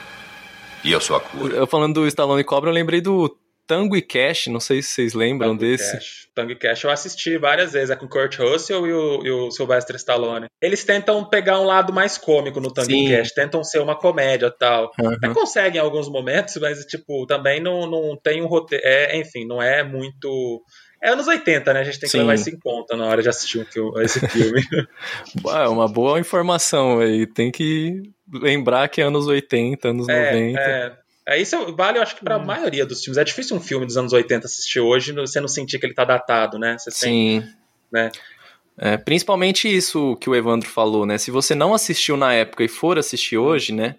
E 0.83 0.93
eu 0.93 1.01
sou 1.01 1.17
a 1.17 1.21
cura. 1.21 1.57
Eu 1.57 1.67
falando 1.67 1.95
do 1.95 2.07
Stallone 2.07 2.45
Cobra, 2.45 2.69
eu 2.69 2.75
lembrei 2.75 3.01
do 3.01 3.35
Tango 3.67 3.97
e 3.97 4.03
Cash, 4.03 4.49
não 4.49 4.61
sei 4.61 4.83
se 4.83 4.91
vocês 4.91 5.15
lembram 5.15 5.51
Tango 5.51 5.61
desse. 5.61 5.93
Cash. 5.93 6.29
Tango 6.35 6.57
Cash 6.57 6.85
eu 6.85 6.91
assisti 6.91 7.39
várias 7.39 7.73
vezes, 7.73 7.91
é 7.91 7.97
com 7.97 8.07
o 8.07 8.09
Kurt 8.09 8.37
Russell 8.39 8.87
e 8.87 8.93
o, 8.93 9.25
e 9.25 9.31
o 9.31 9.51
Sylvester 9.51 9.97
Stallone. 9.97 10.47
Eles 10.61 10.85
tentam 10.85 11.25
pegar 11.29 11.61
um 11.61 11.65
lado 11.65 11.93
mais 11.93 12.19
cômico 12.19 12.61
no 12.61 12.73
Tango 12.73 12.91
Sim. 12.91 13.09
Cash, 13.09 13.33
tentam 13.33 13.65
ser 13.65 13.81
uma 13.81 13.97
comédia 13.97 14.47
e 14.47 14.59
tal. 14.59 14.91
Uhum. 15.01 15.15
Até 15.15 15.29
conseguem 15.31 15.81
em 15.81 15.85
alguns 15.85 16.09
momentos, 16.09 16.57
mas, 16.57 16.85
tipo, 16.85 17.27
também 17.27 17.61
não, 17.61 17.87
não 17.87 18.17
tem 18.17 18.43
um 18.43 18.47
roteiro. 18.47 18.85
É, 18.85 19.17
enfim, 19.17 19.47
não 19.47 19.63
é 19.63 19.83
muito. 19.83 20.63
É 21.03 21.11
anos 21.11 21.27
80, 21.27 21.73
né? 21.73 21.81
A 21.81 21.85
gente 21.85 22.01
tem 22.01 22.09
que 22.09 22.13
Sim. 22.13 22.19
levar 22.19 22.35
isso 22.35 22.51
em 22.51 22.59
conta 22.59 22.97
na 22.97 23.07
hora 23.07 23.23
de 23.23 23.29
assistir 23.29 23.61
um 23.61 23.65
filme, 23.67 24.03
esse 24.03 24.21
filme. 24.29 24.63
Ah, 25.49 25.69
uma 25.69 25.87
boa 25.87 26.19
informação 26.19 27.01
aí. 27.01 27.27
Tem 27.27 27.51
que 27.51 28.03
lembrar 28.33 28.89
que 28.89 29.01
é 29.01 29.05
anos 29.05 29.27
80, 29.27 29.89
anos 29.89 30.07
90. 30.07 30.61
é, 30.61 30.97
é, 31.29 31.41
isso 31.41 31.75
vale, 31.75 31.99
eu 31.99 32.03
acho 32.03 32.17
que 32.17 32.25
pra 32.25 32.39
maioria 32.39 32.85
dos 32.87 33.03
filmes. 33.03 33.19
É 33.19 33.25
difícil 33.25 33.57
um 33.57 33.61
filme 33.61 33.87
dos 33.87 33.97
anos 33.97 34.13
80 34.13 34.47
assistir 34.47 34.81
hoje 34.81 35.13
você 35.13 35.41
não 35.41 35.49
sentir 35.49 35.79
que 35.79 35.87
ele 35.87 35.95
tá 35.95 36.05
datado, 36.05 36.59
né? 36.59 36.77
Você 36.79 36.91
tem, 37.07 37.41
Sim. 37.43 37.49
né? 37.93 38.11
É, 38.77 38.97
principalmente 38.97 39.69
isso 39.73 40.17
que 40.17 40.29
o 40.29 40.35
Evandro 40.35 40.69
falou, 40.69 41.07
né? 41.07 41.17
Se 41.17 41.31
você 41.31 41.55
não 41.55 41.73
assistiu 41.75 42.17
na 42.17 42.33
época 42.33 42.65
e 42.65 42.69
for 42.69 42.99
assistir 42.99 43.39
hoje, 43.39 43.73
né? 43.73 43.95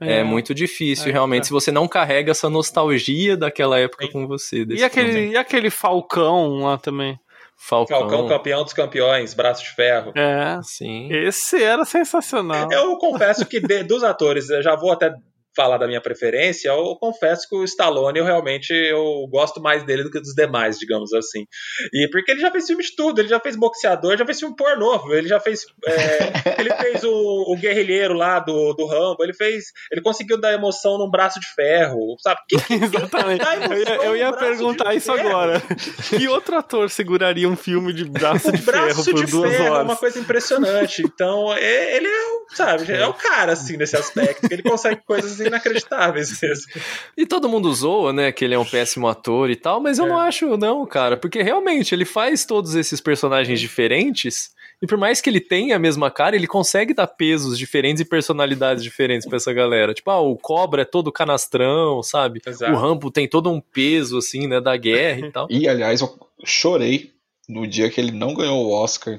É, 0.00 0.20
É. 0.20 0.24
muito 0.24 0.54
difícil, 0.54 1.08
É, 1.08 1.12
realmente, 1.12 1.42
é. 1.42 1.46
se 1.46 1.50
você 1.52 1.70
não 1.72 1.86
carrega 1.88 2.30
essa 2.30 2.48
nostalgia 2.48 3.36
daquela 3.36 3.78
época 3.78 4.08
com 4.10 4.26
você. 4.26 4.64
desse 4.64 4.80
E 4.80 4.84
aquele, 4.84 5.12
filme. 5.12 5.32
e 5.32 5.36
aquele 5.36 5.68
Falcão 5.68 6.60
lá 6.60 6.78
também? 6.78 7.18
Falcão. 7.62 7.98
Falcão, 8.00 8.26
campeão 8.26 8.64
dos 8.64 8.72
campeões, 8.72 9.34
braço 9.34 9.62
de 9.62 9.70
ferro. 9.74 10.12
É. 10.16 10.58
Sim. 10.62 11.08
Esse 11.12 11.62
era 11.62 11.84
sensacional. 11.84 12.72
Eu 12.72 12.96
confesso 12.96 13.44
que 13.44 13.60
de- 13.60 13.82
dos 13.82 14.02
atores, 14.02 14.48
eu 14.48 14.62
já 14.62 14.74
vou 14.74 14.90
até 14.92 15.12
falar 15.56 15.78
da 15.78 15.86
minha 15.86 16.00
preferência, 16.00 16.68
eu 16.68 16.96
confesso 16.96 17.48
que 17.48 17.56
o 17.56 17.64
Stallone 17.64 18.18
eu 18.18 18.24
realmente 18.24 18.72
eu 18.72 19.26
gosto 19.30 19.60
mais 19.60 19.84
dele 19.84 20.02
do 20.04 20.10
que 20.10 20.20
dos 20.20 20.34
demais, 20.34 20.78
digamos 20.78 21.12
assim. 21.12 21.46
E 21.92 22.08
porque 22.10 22.30
ele 22.32 22.40
já 22.40 22.50
fez 22.50 22.66
filme 22.66 22.82
de 22.82 22.94
tudo, 22.94 23.20
ele 23.20 23.28
já 23.28 23.40
fez 23.40 23.56
boxeador, 23.56 24.16
já 24.16 24.24
fez 24.24 24.38
filme 24.38 24.54
pornô, 24.56 25.12
ele 25.12 25.28
já 25.28 25.40
fez 25.40 25.64
é, 25.86 25.90
ele 26.60 26.70
fez 26.74 27.04
o, 27.04 27.10
o 27.10 27.56
guerrilheiro 27.56 28.14
lá 28.14 28.38
do, 28.38 28.72
do 28.74 28.86
Rambo, 28.86 29.22
ele 29.22 29.34
fez, 29.34 29.66
ele 29.90 30.00
conseguiu 30.02 30.40
dar 30.40 30.52
emoção 30.52 30.98
num 30.98 31.10
braço 31.10 31.40
de 31.40 31.46
ferro, 31.54 32.16
sabe? 32.20 32.40
Que, 32.48 32.56
que, 32.62 32.74
Exatamente. 32.74 33.44
Eu 33.70 33.78
ia, 33.78 33.96
eu 34.04 34.16
ia 34.16 34.30
braço 34.30 34.46
perguntar 34.46 34.94
isso 34.94 35.12
ferro? 35.12 35.28
agora. 35.28 35.62
Que 36.08 36.28
outro 36.28 36.56
ator 36.56 36.90
seguraria 36.90 37.48
um 37.48 37.56
filme 37.56 37.92
de 37.92 38.04
braço 38.04 38.50
de 38.52 38.58
ferro 38.62 38.86
braço 38.86 39.10
por 39.10 39.24
de 39.24 39.30
duas 39.30 39.50
ferro 39.50 39.64
é 39.64 39.70
horas? 39.70 39.84
uma 39.84 39.96
coisa 39.96 40.18
impressionante. 40.18 41.02
Então, 41.02 41.52
é- 41.56 41.96
ele 41.96 42.06
é, 42.06 42.54
sabe, 42.54 42.90
é 42.92 43.06
o 43.06 43.14
cara, 43.14 43.52
assim, 43.52 43.76
nesse 43.76 43.96
aspecto. 43.96 44.46
Ele 44.50 44.62
consegue 44.62 45.00
coisas 45.04 45.39
inacreditáveis 45.40 46.38
mesmo. 46.42 46.72
E 47.16 47.26
todo 47.26 47.48
mundo 47.48 47.72
zoa, 47.72 48.12
né, 48.12 48.32
que 48.32 48.44
ele 48.44 48.54
é 48.54 48.58
um 48.58 48.64
péssimo 48.64 49.08
ator 49.08 49.50
e 49.50 49.56
tal, 49.56 49.80
mas 49.80 49.98
eu 49.98 50.06
não 50.06 50.18
acho, 50.18 50.56
não, 50.56 50.86
cara, 50.86 51.16
porque 51.16 51.42
realmente 51.42 51.94
ele 51.94 52.04
faz 52.04 52.44
todos 52.44 52.74
esses 52.74 53.00
personagens 53.00 53.60
diferentes, 53.60 54.52
e 54.82 54.86
por 54.86 54.96
mais 54.96 55.20
que 55.20 55.28
ele 55.28 55.40
tenha 55.40 55.76
a 55.76 55.78
mesma 55.78 56.10
cara, 56.10 56.34
ele 56.34 56.46
consegue 56.46 56.94
dar 56.94 57.06
pesos 57.06 57.58
diferentes 57.58 58.00
e 58.00 58.04
personalidades 58.04 58.82
diferentes 58.82 59.28
pra 59.28 59.36
essa 59.36 59.52
galera. 59.52 59.92
Tipo, 59.92 60.10
ah, 60.10 60.20
o 60.20 60.36
Cobra 60.36 60.82
é 60.82 60.86
todo 60.86 61.12
canastrão, 61.12 62.02
sabe? 62.02 62.40
Exato. 62.46 62.72
O 62.72 62.76
Rambo 62.76 63.10
tem 63.10 63.28
todo 63.28 63.50
um 63.50 63.60
peso, 63.60 64.16
assim, 64.16 64.46
né, 64.46 64.58
da 64.58 64.74
guerra 64.76 65.26
e 65.26 65.30
tal. 65.32 65.46
E, 65.50 65.68
aliás, 65.68 66.00
eu 66.00 66.18
chorei 66.44 67.12
no 67.46 67.66
dia 67.66 67.90
que 67.90 68.00
ele 68.00 68.12
não 68.12 68.32
ganhou 68.32 68.64
o 68.64 68.72
Oscar, 68.72 69.18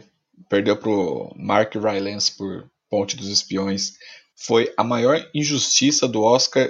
perdeu 0.49 0.75
pro 0.75 1.31
Mark 1.35 1.75
Rylance 1.75 2.35
por 2.35 2.65
Ponte 2.89 3.15
dos 3.15 3.29
Espiões. 3.29 3.93
Foi 4.35 4.73
a 4.75 4.83
maior 4.83 5.23
injustiça 5.33 6.07
do 6.07 6.21
Oscar 6.23 6.69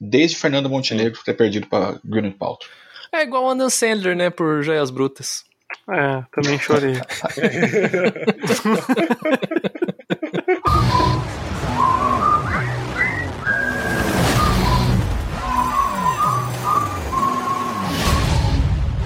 desde 0.00 0.36
Fernando 0.36 0.68
Montenegro 0.68 1.20
ter 1.24 1.34
perdido 1.34 1.66
para 1.66 1.98
Gwyneth 2.04 2.38
Paltrow. 2.38 2.70
É 3.12 3.22
igual 3.22 3.44
o 3.44 3.50
Adam 3.50 3.70
Sandler, 3.70 4.16
né, 4.16 4.30
por 4.30 4.62
Joias 4.62 4.90
Brutas. 4.90 5.44
É, 5.90 6.22
também 6.32 6.58
chorei. 6.58 6.94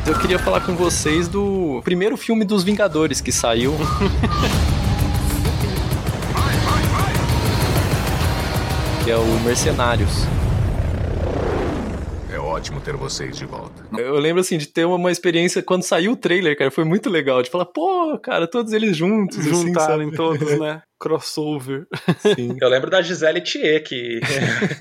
Eu 0.04 0.18
queria 0.18 0.38
falar 0.38 0.60
com 0.60 0.74
vocês 0.74 1.28
do 1.28 1.80
primeiro 1.84 2.16
filme 2.16 2.44
dos 2.44 2.64
Vingadores 2.64 3.20
que 3.20 3.30
saiu. 3.30 3.74
que 9.04 9.10
é 9.10 9.16
o 9.16 9.40
Mercenários. 9.40 10.26
É 12.32 12.38
ótimo 12.38 12.80
ter 12.80 12.94
vocês 12.96 13.36
de 13.36 13.44
volta. 13.44 13.84
Eu 13.96 14.18
lembro 14.18 14.40
assim 14.40 14.56
de 14.56 14.66
ter 14.66 14.84
uma, 14.84 15.10
experiência 15.10 15.62
quando 15.62 15.82
saiu 15.82 16.12
o 16.12 16.16
trailer, 16.16 16.56
cara, 16.56 16.70
foi 16.70 16.84
muito 16.84 17.10
legal 17.10 17.42
de 17.42 17.50
falar, 17.50 17.64
pô, 17.64 18.16
cara, 18.18 18.46
todos 18.46 18.72
eles 18.72 18.96
juntos, 18.96 19.38
assim, 19.38 19.50
Juntaram 19.50 19.98
sabe? 19.98 20.04
em 20.04 20.10
todos, 20.12 20.58
né? 20.58 20.82
Crossover. 21.02 21.84
Sim. 22.20 22.56
Eu 22.62 22.68
lembro 22.68 22.88
da 22.88 23.02
Gisele 23.02 23.40
Thier, 23.40 23.82
que, 23.82 24.20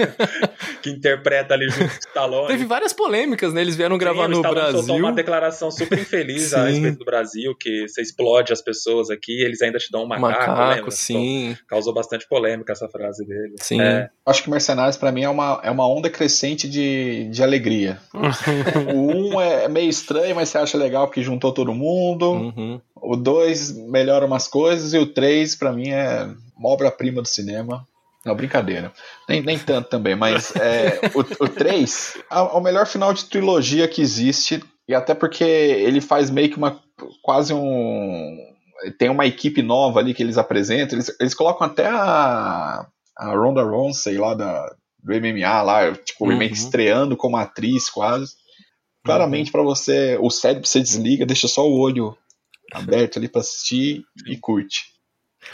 que 0.84 0.92
interpreta 0.92 1.56
ali 1.56 1.68
junto 1.68 1.90
com 1.90 1.96
o 1.96 2.00
Stallone. 2.00 2.48
Teve 2.48 2.66
várias 2.66 2.94
polêmicas, 2.94 3.52
né? 3.52 3.62
Eles 3.62 3.76
vieram 3.76 3.98
gravar 3.98 4.28
Sim, 4.28 4.34
no 4.34 4.42
Brasil. 4.44 4.84
soltou 4.84 4.98
uma 4.98 5.12
declaração 5.12 5.72
super 5.72 5.98
infeliz 5.98 6.54
a 6.54 6.68
Sim. 6.68 6.74
respeito 6.74 7.00
do 7.00 7.06
Brasil, 7.06 7.56
que 7.60 7.88
você 7.88 8.04
explode 8.04 8.54
as 8.54 8.62
pessoas 8.62 9.10
aqui, 9.10 9.44
eles 9.44 9.64
ainda 9.64 9.80
te 9.80 9.92
dão 9.92 10.04
um 10.04 10.08
macaco, 10.08 10.52
Macaco, 10.52 10.76
lembra? 10.76 10.92
sim. 10.92 11.50
Então, 11.50 11.66
causou 11.68 11.92
bastante 11.92 12.28
polêmica 12.28 12.72
essa 12.72 12.88
frase 12.88 13.26
dele. 13.26 13.56
Sim. 13.60 13.82
É. 13.82 14.12
Acho 14.24 14.44
que 14.44 14.50
Mercenários 14.52 14.98
pra 14.98 15.12
mim 15.12 15.24
é 15.24 15.30
uma, 15.30 15.60
é 15.64 15.72
uma 15.72 15.88
onda 15.88 16.08
crescente 16.08 16.70
de, 16.70 17.30
de 17.32 17.42
alegria. 17.42 17.98
o 18.94 19.34
um 19.34 19.42
é 19.42 19.68
meio 19.68 19.90
estranho, 19.90 20.36
mas 20.36 20.50
você 20.50 20.60
acha 20.60 20.78
legal 20.78 21.08
porque 21.08 21.24
juntou 21.24 21.52
todo 21.52 21.74
mundo. 21.74 22.32
Uhum. 22.32 22.82
O 23.02 23.16
dois 23.16 23.72
melhora 23.76 24.26
umas 24.26 24.48
coisas 24.48 24.94
e 24.94 24.98
o 24.98 25.06
três 25.08 25.56
pra 25.56 25.72
mim 25.72 25.90
é 25.90 26.30
uma 26.56 26.70
obra-prima 26.70 27.22
do 27.22 27.28
cinema. 27.28 27.86
Não, 28.24 28.36
brincadeira. 28.36 28.94
Nem, 29.28 29.42
nem 29.42 29.58
tanto 29.58 29.90
também, 29.90 30.16
mas 30.16 30.56
é, 30.56 31.00
o, 31.16 31.22
o 31.44 31.50
3 31.50 32.18
é 32.32 32.40
o 32.40 32.62
melhor 32.62 32.86
final 32.86 33.12
de 33.14 33.26
trilogia 33.26 33.88
que 33.88 34.00
existe. 34.00 34.64
E 34.88 34.94
até 34.94 35.16
porque 35.16 35.44
ele 35.44 36.00
faz 36.00 36.30
meio 36.30 36.50
que 36.52 36.58
uma. 36.58 36.80
quase 37.24 37.52
um. 37.52 38.38
Tem 39.00 39.10
uma 39.10 39.26
equipe 39.26 39.64
nova 39.64 40.00
ali 40.00 40.14
que 40.14 40.22
eles 40.22 40.38
apresentam. 40.38 40.98
Eles, 40.98 41.16
eles 41.20 41.34
colocam 41.34 41.66
até 41.66 41.88
a, 41.88 42.86
a 43.18 43.26
Ronda 43.36 43.64
Rousey 43.64 44.18
lá 44.20 44.36
da, 44.36 44.72
do 45.04 45.14
MMA, 45.20 45.62
lá, 45.64 45.92
tipo, 45.94 46.26
Uhum. 46.30 46.38
meio 46.38 46.52
que 46.52 46.58
estreando 46.58 47.18
como 47.18 47.38
atriz 47.38 47.90
quase. 47.90 48.34
Claramente 49.04 49.52
pra 49.52 49.64
você. 49.64 50.16
O 50.22 50.30
cérebro 50.30 50.68
você 50.68 50.80
desliga, 50.80 51.26
deixa 51.26 51.48
só 51.48 51.68
o 51.68 51.80
olho 51.80 52.16
aberto 52.74 53.18
ali 53.18 53.28
pra 53.28 53.42
assistir 53.42 54.04
e 54.28 54.38
curte. 54.38 54.92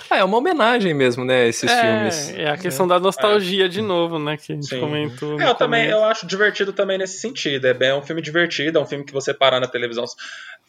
Ah, 0.09 0.17
é 0.17 0.23
uma 0.23 0.37
homenagem 0.37 0.93
mesmo, 0.93 1.23
né, 1.23 1.47
esses 1.47 1.71
é, 1.71 1.79
filmes. 1.81 2.29
É 2.35 2.49
a 2.49 2.57
questão 2.57 2.85
da 2.87 2.99
nostalgia 2.99 3.69
de 3.69 3.81
novo, 3.81 4.19
né? 4.19 4.35
Que 4.37 4.51
a 4.51 4.55
gente 4.55 4.67
Sim. 4.67 4.79
comentou. 4.81 5.39
É, 5.39 5.47
eu 5.49 5.55
também 5.55 5.83
começo. 5.85 5.97
eu 5.97 6.03
acho 6.05 6.27
divertido 6.27 6.73
também 6.73 6.97
nesse 6.97 7.19
sentido. 7.19 7.65
É 7.65 7.73
bem 7.73 7.89
é 7.89 7.95
um 7.95 8.01
filme 8.01 8.21
divertido, 8.21 8.77
é 8.77 8.81
um 8.81 8.85
filme 8.85 9.05
que 9.05 9.13
você 9.13 9.33
parar 9.33 9.59
na 9.61 9.67
televisão. 9.67 10.03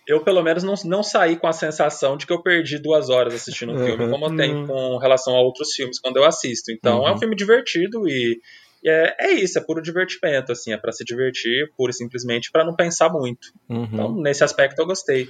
Eu, 0.07 0.23
pelo 0.23 0.43
menos, 0.43 0.63
não, 0.63 0.75
não 0.85 1.03
saí 1.03 1.37
com 1.37 1.47
a 1.49 1.53
sensação 1.53 2.17
de 2.17 2.27
que 2.27 2.33
eu 2.33 2.43
perdi 2.43 2.79
duas 2.79 3.11
horas 3.11 3.35
assistindo 3.35 3.73
um 3.73 3.79
filme, 3.85 4.05
Uhum. 4.05 4.11
como 4.11 4.27
eu 4.27 4.37
tenho 4.37 4.57
Uhum. 4.61 4.67
com 4.67 4.99
relação 4.99 5.35
a 5.37 5.41
outros 5.41 5.73
filmes 5.75 5.99
quando 6.01 6.17
eu 6.17 6.25
assisto. 6.25 6.71
Então, 6.71 7.05
é 7.07 7.11
um 7.11 7.13
Uhum. 7.15 7.19
filme 7.19 7.37
divertido 7.37 8.09
e, 8.09 8.39
e 8.83 8.89
é, 8.89 9.17
é 9.21 9.33
isso, 9.33 9.59
é 9.59 9.63
puro 9.63 9.83
divertimento, 9.83 10.53
assim, 10.53 10.73
é 10.73 10.77
pra 10.79 10.93
se 10.93 11.05
divertir, 11.05 11.71
pura 11.77 11.91
e 11.91 11.95
simplesmente 11.95 12.51
pra 12.53 12.65
não 12.65 12.75
pensar 12.75 13.11
muito. 13.11 13.49
Uhum. 13.69 13.89
Então, 13.93 14.15
nesse 14.23 14.43
aspecto, 14.45 14.79
eu 14.81 14.87
gostei. 14.87 15.27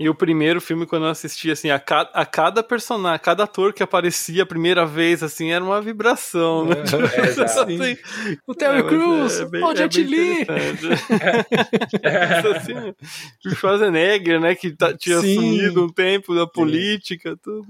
E 0.00 0.08
o 0.08 0.14
primeiro 0.14 0.60
filme, 0.60 0.86
quando 0.86 1.06
eu 1.06 1.10
assisti, 1.10 1.50
assim, 1.50 1.70
a, 1.70 1.78
ca 1.80 2.08
a 2.14 2.24
cada 2.24 2.62
personagem, 2.62 3.16
a 3.16 3.18
cada 3.18 3.42
ator 3.44 3.72
que 3.72 3.82
aparecia 3.82 4.44
a 4.44 4.46
primeira 4.46 4.86
vez, 4.86 5.24
assim, 5.24 5.50
era 5.50 5.64
uma 5.64 5.82
vibração, 5.82 6.64
né? 6.64 6.76
É, 7.16 7.20
exato. 7.28 7.62
Assim, 7.62 7.96
O 8.46 8.54
Terry 8.54 8.78
é, 8.78 8.82
Crews, 8.84 9.40
é 9.40 9.44
bem- 9.46 9.64
o 9.64 9.72
é 9.72 9.76
Jet 9.76 10.00
Li. 10.04 10.46
assim, 12.56 12.94
o 13.46 13.54
Schwarzenegger, 13.56 14.40
né, 14.40 14.54
que 14.54 14.70
tá- 14.70 14.96
tinha 14.96 15.20
Sim. 15.20 15.34
sumido 15.34 15.84
um 15.84 15.88
tempo 15.88 16.34
da 16.34 16.46
política, 16.46 17.36
tudo. 17.42 17.66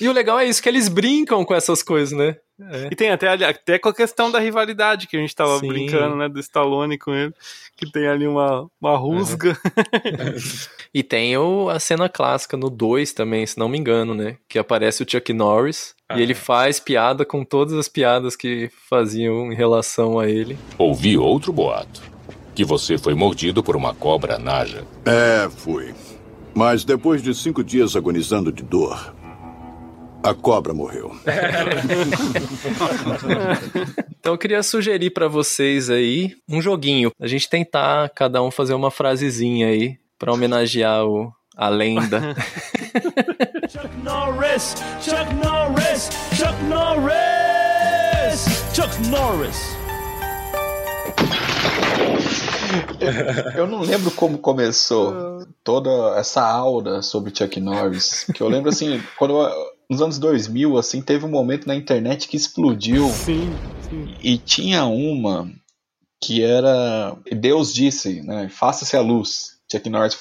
E 0.00 0.08
o 0.08 0.12
legal 0.12 0.38
é 0.38 0.46
isso, 0.46 0.62
que 0.62 0.68
eles 0.68 0.88
brincam 0.88 1.44
com 1.44 1.54
essas 1.54 1.82
coisas, 1.82 2.16
né? 2.16 2.36
É. 2.70 2.88
E 2.90 2.96
tem 2.96 3.10
até, 3.10 3.28
ali- 3.28 3.44
até 3.44 3.78
com 3.78 3.88
a 3.88 3.94
questão 3.94 4.30
da 4.30 4.38
rivalidade 4.38 5.06
que 5.06 5.16
a 5.16 5.20
gente 5.20 5.34
tava 5.34 5.58
Sim. 5.58 5.68
brincando, 5.68 6.16
né, 6.16 6.28
do 6.28 6.38
Stallone 6.40 6.96
com 6.98 7.12
ele, 7.14 7.32
que 7.76 7.90
tem 7.90 8.06
ali 8.06 8.26
uma, 8.26 8.66
uma 8.80 8.96
rusga. 8.96 9.56
E 10.94 11.02
tem 11.02 11.34
o, 11.38 11.70
a 11.70 11.80
cena 11.80 12.06
clássica 12.06 12.54
no 12.54 12.68
2 12.68 13.14
também, 13.14 13.46
se 13.46 13.58
não 13.58 13.66
me 13.66 13.78
engano, 13.78 14.14
né? 14.14 14.36
Que 14.46 14.58
aparece 14.58 15.02
o 15.02 15.06
Chuck 15.10 15.32
Norris 15.32 15.94
Ah. 16.06 16.18
e 16.18 16.22
ele 16.22 16.34
faz 16.34 16.78
piada 16.78 17.24
com 17.24 17.44
todas 17.44 17.72
as 17.72 17.88
piadas 17.88 18.36
que 18.36 18.70
faziam 18.90 19.50
em 19.50 19.54
relação 19.54 20.18
a 20.18 20.28
ele. 20.28 20.58
Ouvi 20.76 21.16
outro 21.16 21.50
boato. 21.50 22.02
Que 22.54 22.62
você 22.62 22.98
foi 22.98 23.14
mordido 23.14 23.62
por 23.62 23.74
uma 23.74 23.94
cobra 23.94 24.38
naja. 24.38 24.84
É, 25.06 25.48
fui. 25.48 25.94
Mas 26.54 26.84
depois 26.84 27.22
de 27.22 27.34
cinco 27.34 27.64
dias 27.64 27.96
agonizando 27.96 28.52
de 28.52 28.62
dor, 28.62 29.14
a 30.22 30.34
cobra 30.34 30.72
morreu. 30.74 31.12
Então 34.22 34.34
eu 34.34 34.38
queria 34.38 34.62
sugerir 34.62 35.10
pra 35.10 35.26
vocês 35.26 35.90
aí 35.90 36.36
um 36.48 36.62
joguinho. 36.62 37.10
A 37.20 37.26
gente 37.26 37.48
tentar 37.50 38.08
cada 38.10 38.40
um 38.40 38.52
fazer 38.52 38.72
uma 38.72 38.88
frasezinha 38.88 39.66
aí 39.66 39.96
pra 40.16 40.32
homenagear 40.32 41.04
o, 41.04 41.32
a 41.56 41.68
lenda. 41.68 42.20
Chuck 43.68 43.96
Norris, 44.04 44.76
Chuck 45.00 45.34
Norris, 45.44 46.08
Chuck 46.36 46.62
Norris, 46.68 48.44
Chuck 48.72 49.08
Norris. 49.08 49.76
Eu 53.56 53.66
não 53.66 53.80
lembro 53.80 54.10
como 54.12 54.38
começou 54.38 55.44
toda 55.64 56.16
essa 56.18 56.42
aura 56.46 57.02
sobre 57.02 57.34
Chuck 57.34 57.58
Norris. 57.60 58.24
Que 58.32 58.40
eu 58.40 58.48
lembro 58.48 58.70
assim, 58.70 59.02
quando 59.18 59.40
eu- 59.42 59.71
nos 59.88 60.00
anos 60.00 60.18
2000, 60.18 60.78
assim, 60.78 61.02
teve 61.02 61.24
um 61.24 61.30
momento 61.30 61.66
na 61.66 61.74
internet 61.74 62.28
que 62.28 62.36
explodiu. 62.36 63.08
Sim, 63.08 63.52
sim. 63.88 64.14
E 64.22 64.38
tinha 64.38 64.84
uma 64.86 65.50
que 66.22 66.42
era 66.42 67.16
Deus 67.32 67.74
disse, 67.74 68.22
né? 68.22 68.48
Faça-se 68.48 68.96
a 68.96 69.00
luz. 69.00 69.58
Chuck 69.70 69.90
Norris 69.90 70.18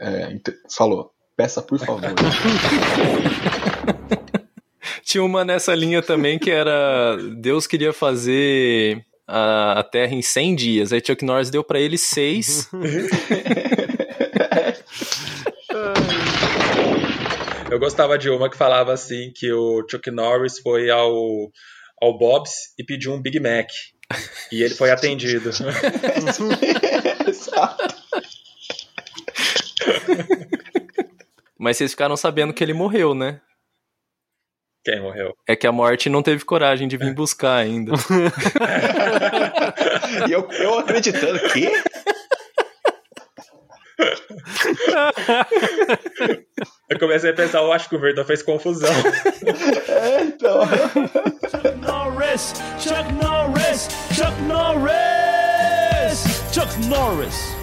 é, 0.00 0.36
falou. 0.74 1.10
Peça 1.36 1.60
por 1.60 1.78
favor. 1.78 2.00
Tinha 5.04 5.22
uma 5.22 5.44
nessa 5.44 5.74
linha 5.74 6.00
também 6.00 6.38
que 6.38 6.50
era 6.50 7.16
Deus 7.36 7.66
queria 7.66 7.92
fazer 7.92 9.04
a, 9.26 9.84
Terra 9.90 10.14
em 10.14 10.22
100 10.22 10.54
dias. 10.54 10.92
Aí 10.92 11.02
Chuck 11.04 11.24
Norris 11.24 11.50
deu 11.50 11.64
pra 11.64 11.78
ele 11.78 11.98
6. 11.98 12.70
Eu 17.74 17.80
gostava 17.80 18.16
de 18.16 18.30
uma 18.30 18.48
que 18.48 18.56
falava 18.56 18.92
assim 18.92 19.32
que 19.34 19.52
o 19.52 19.84
Chuck 19.90 20.08
Norris 20.08 20.60
foi 20.60 20.88
ao, 20.90 21.50
ao 22.00 22.16
Bob's 22.16 22.72
e 22.78 22.84
pediu 22.84 23.12
um 23.12 23.20
Big 23.20 23.40
Mac. 23.40 23.66
E 24.52 24.62
ele 24.62 24.76
foi 24.76 24.92
atendido. 24.92 25.50
Mas 31.58 31.76
vocês 31.76 31.90
ficaram 31.90 32.16
sabendo 32.16 32.54
que 32.54 32.62
ele 32.62 32.72
morreu, 32.72 33.12
né? 33.12 33.40
Quem 34.84 35.02
morreu? 35.02 35.34
É 35.44 35.56
que 35.56 35.66
a 35.66 35.72
morte 35.72 36.08
não 36.08 36.22
teve 36.22 36.44
coragem 36.44 36.86
de 36.86 36.96
vir 36.96 37.12
buscar 37.12 37.56
ainda. 37.56 37.94
e 40.28 40.32
eu, 40.32 40.48
eu 40.48 40.78
acreditando 40.78 41.40
que. 41.48 41.72
Eu 46.86 46.98
comecei 46.98 47.30
a 47.30 47.34
pensar, 47.34 47.60
eu 47.60 47.72
acho 47.72 47.88
que 47.88 47.96
o 47.96 47.98
Verdão 47.98 48.24
fez 48.24 48.42
confusão. 48.42 48.92
É, 49.88 50.22
então. 50.22 50.66
Chuck 51.50 51.78
Norris, 51.80 52.52
Chuck 52.78 53.12
Norris, 53.22 53.88
Chuck 54.12 54.42
Norris, 54.42 56.24
Chuck 56.52 56.86
Norris. 56.86 57.54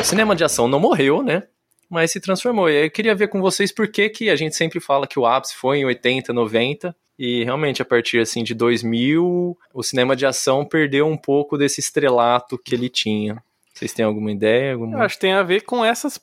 O 0.00 0.04
cinema 0.04 0.34
de 0.34 0.42
ação 0.42 0.66
não 0.66 0.80
morreu, 0.80 1.22
né? 1.22 1.44
Mas 1.88 2.10
se 2.10 2.20
transformou. 2.20 2.68
E 2.68 2.76
aí 2.76 2.86
eu 2.86 2.90
queria 2.90 3.14
ver 3.14 3.28
com 3.28 3.40
vocês 3.40 3.70
por 3.70 3.86
que, 3.88 4.08
que 4.08 4.30
a 4.30 4.36
gente 4.36 4.56
sempre 4.56 4.80
fala 4.80 5.06
que 5.06 5.18
o 5.18 5.26
ápice 5.26 5.54
foi 5.54 5.78
em 5.78 5.84
80, 5.84 6.32
90. 6.32 6.96
E 7.18 7.44
realmente, 7.44 7.82
a 7.82 7.84
partir 7.84 8.18
assim 8.18 8.42
de 8.42 8.54
2000, 8.54 9.56
o 9.72 9.82
cinema 9.82 10.16
de 10.16 10.26
ação 10.26 10.64
perdeu 10.64 11.06
um 11.06 11.16
pouco 11.16 11.56
desse 11.56 11.78
estrelato 11.80 12.58
que 12.58 12.74
ele 12.74 12.88
tinha. 12.88 13.42
Vocês 13.72 13.92
têm 13.92 14.04
alguma 14.04 14.32
ideia? 14.32 14.72
Alguma... 14.72 14.98
Eu 14.98 15.02
acho 15.02 15.14
que 15.14 15.20
tem 15.20 15.32
a 15.32 15.42
ver 15.42 15.62
com 15.62 15.84
essas 15.84 16.18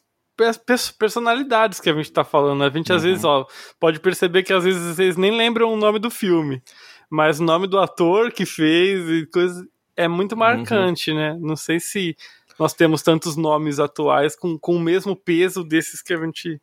personalidades 0.98 1.80
que 1.80 1.90
a 1.90 1.94
gente 1.94 2.12
tá 2.12 2.24
falando. 2.24 2.60
né? 2.60 2.68
A 2.68 2.70
gente 2.70 2.92
às 2.92 3.04
Uhum. 3.04 3.10
vezes, 3.10 3.24
ó, 3.24 3.46
pode 3.80 4.00
perceber 4.00 4.44
que 4.44 4.54
às 4.54 4.64
vezes 4.64 4.96
vocês 4.96 5.16
nem 5.18 5.32
lembram 5.32 5.72
o 5.74 5.78
nome 5.78 6.00
do 6.00 6.10
filme, 6.10 6.62
mas 7.10 7.40
o 7.40 7.44
nome 7.44 7.68
do 7.68 7.80
ator 7.80 8.32
que 8.32 8.46
fez 8.46 9.10
e 9.10 9.26
coisa 9.28 9.66
é 9.96 10.08
muito 10.08 10.36
marcante, 10.36 11.14
né? 11.14 11.38
Não 11.40 11.56
sei 11.56 11.80
se 11.80 12.16
nós 12.60 12.74
temos 12.74 13.02
tantos 13.02 13.36
nomes 13.36 13.80
atuais 13.80 14.36
com, 14.36 14.58
com 14.58 14.76
o 14.76 14.80
mesmo 14.80 15.16
peso 15.16 15.64
desses 15.64 16.02
que 16.02 16.14
a 16.14 16.18
gente 16.18 16.60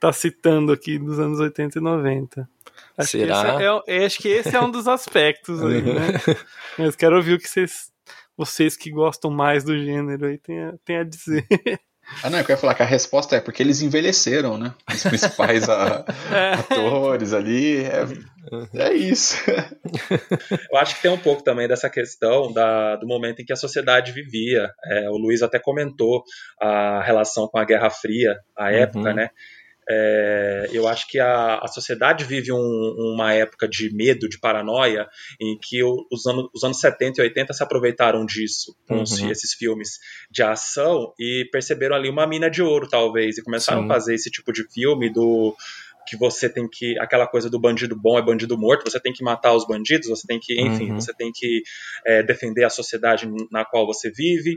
tá 0.00 0.12
citando 0.12 0.72
aqui 0.72 0.98
dos 0.98 1.18
anos 1.18 1.40
80 1.40 1.78
e 1.78 1.82
90. 1.82 2.48
Acho 2.98 3.12
que 3.12 3.18
Será? 3.18 3.40
esse 3.54 3.62
é- 3.62 3.96
é- 4.02 4.06
acho 4.06 4.18
que 4.18 4.28
esse 4.28 4.54
é 4.54 4.60
um 4.60 4.70
dos 4.70 4.86
aspectos 4.86 5.62
aí, 5.62 5.78
Uhum. 5.80 5.94
né? 5.94 6.12
Mas 6.78 6.94
quero 6.96 7.16
ouvir 7.16 7.34
o 7.34 7.38
que 7.38 7.48
vocês, 7.48 7.90
vocês 8.36 8.76
que 8.76 8.90
gostam 8.90 9.30
mais 9.30 9.64
do 9.64 9.76
gênero 9.78 10.26
aí 10.26 10.38
têm 10.38 10.60
a, 10.64 10.74
têm 10.84 10.96
a 10.98 11.02
dizer. 11.04 11.46
Ah, 12.22 12.30
não, 12.30 12.38
eu 12.38 12.44
queria 12.44 12.56
falar 12.56 12.74
que 12.74 12.82
a 12.82 12.86
resposta 12.86 13.36
é 13.36 13.40
porque 13.40 13.62
eles 13.62 13.82
envelheceram, 13.82 14.56
né? 14.56 14.72
Os 14.92 15.02
principais 15.02 15.68
a- 15.68 16.04
atores 16.58 17.32
ali. 17.32 17.84
É, 17.84 18.06
é 18.74 18.92
isso. 18.92 19.36
Eu 20.70 20.78
acho 20.78 20.94
que 20.96 21.02
tem 21.02 21.10
um 21.10 21.18
pouco 21.18 21.42
também 21.42 21.66
dessa 21.66 21.90
questão 21.90 22.52
da, 22.52 22.94
do 22.96 23.06
momento 23.06 23.40
em 23.40 23.44
que 23.44 23.52
a 23.52 23.56
sociedade 23.56 24.12
vivia. 24.12 24.70
É, 24.84 25.10
o 25.10 25.16
Luiz 25.16 25.42
até 25.42 25.58
comentou 25.58 26.22
a 26.60 27.02
relação 27.02 27.48
com 27.48 27.58
a 27.58 27.64
Guerra 27.64 27.90
Fria, 27.90 28.36
a 28.56 28.70
época, 28.72 29.12
né? 29.12 29.30
É, 29.88 30.68
eu 30.72 30.88
acho 30.88 31.06
que 31.08 31.18
a, 31.18 31.58
a 31.58 31.68
sociedade 31.68 32.24
vive 32.24 32.52
um- 32.52 33.12
uma 33.14 33.32
época 33.32 33.68
de 33.68 33.94
medo, 33.94 34.28
de 34.28 34.38
paranoia, 34.38 35.06
em 35.40 35.56
que 35.58 35.82
os, 35.84 36.26
anos, 36.26 36.48
os 36.54 36.64
anos 36.64 36.80
70 36.80 37.20
e 37.20 37.24
80 37.24 37.52
se 37.52 37.62
aproveitaram 37.62 38.26
disso, 38.26 38.76
com 38.88 38.96
Uhum. 38.96 39.30
esses 39.30 39.52
filmes 39.54 39.98
de 40.30 40.42
ação, 40.42 41.12
e 41.18 41.48
perceberam 41.52 41.94
ali 41.96 42.08
uma 42.08 42.26
mina 42.26 42.50
de 42.50 42.62
ouro, 42.62 42.88
talvez, 42.88 43.38
e 43.38 43.42
começaram 43.42 43.82
Sim. 43.82 43.86
a 43.86 43.88
fazer 43.94 44.14
esse 44.14 44.30
tipo 44.30 44.52
de 44.52 44.64
filme 44.72 45.12
do 45.12 45.54
que 46.08 46.16
você 46.16 46.48
tem 46.48 46.68
que 46.70 46.96
aquela 47.00 47.26
coisa 47.26 47.50
do 47.50 47.58
bandido 47.58 47.96
bom 48.00 48.16
é 48.16 48.22
bandido 48.22 48.56
morto, 48.56 48.88
você 48.88 49.00
tem 49.00 49.12
que 49.12 49.24
matar 49.24 49.52
os 49.54 49.66
bandidos, 49.66 50.08
você 50.08 50.24
tem 50.24 50.38
que, 50.38 50.54
enfim, 50.60 50.90
Uhum. 50.92 51.00
você 51.00 51.12
tem 51.12 51.32
que 51.34 51.62
é, 52.06 52.22
defender 52.22 52.62
a 52.64 52.70
sociedade 52.70 53.28
na 53.50 53.64
qual 53.64 53.84
você 53.86 54.08
vive. 54.10 54.56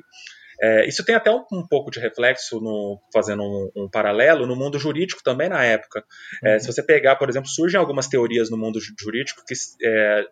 É, 0.61 0.85
isso 0.87 1.05
tem 1.05 1.15
até 1.15 1.31
um, 1.31 1.43
um 1.53 1.65
pouco 1.67 1.89
de 1.89 1.99
reflexo, 1.99 2.59
no, 2.59 2.99
fazendo 3.13 3.43
um, 3.43 3.71
um 3.83 3.89
paralelo, 3.89 4.45
no 4.45 4.55
mundo 4.55 4.77
jurídico 4.77 5.21
também 5.23 5.47
na 5.47 5.63
época. 5.63 6.03
É, 6.43 6.59
se 6.59 6.67
você 6.67 6.83
pegar, 6.83 7.15
por 7.15 7.29
exemplo, 7.29 7.47
surgem 7.49 7.79
algumas 7.79 8.07
teorias 8.07 8.49
no 8.49 8.57
mundo 8.57 8.79
ju- 8.81 8.93
jurídico 8.99 9.41
que 9.47 9.53
é, 9.85 10.25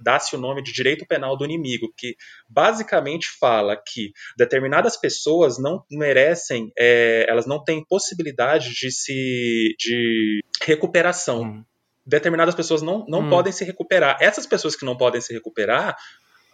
dá-se 0.00 0.34
o 0.36 0.38
nome 0.38 0.62
de 0.62 0.72
direito 0.72 1.04
penal 1.06 1.36
do 1.36 1.44
inimigo, 1.44 1.92
que 1.96 2.16
basicamente 2.48 3.26
fala 3.38 3.76
que 3.76 4.12
determinadas 4.38 4.96
pessoas 4.96 5.58
não 5.58 5.84
merecem, 5.90 6.72
é, 6.78 7.26
elas 7.28 7.44
não 7.46 7.62
têm 7.62 7.84
possibilidade 7.84 8.70
de 8.70 8.90
se 8.90 9.74
de 9.78 10.40
recuperação. 10.62 11.64
Determinadas 12.06 12.54
pessoas 12.54 12.82
não, 12.82 13.04
não 13.08 13.20
Hum. 13.20 13.30
podem 13.30 13.52
se 13.52 13.64
recuperar. 13.64 14.16
Essas 14.20 14.46
pessoas 14.46 14.76
que 14.76 14.84
não 14.84 14.96
podem 14.96 15.20
se 15.20 15.32
recuperar, 15.32 15.96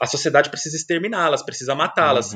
a 0.01 0.07
sociedade 0.07 0.49
precisa 0.49 0.77
exterminá-las, 0.77 1.43
precisa 1.45 1.75
matá-las. 1.75 2.33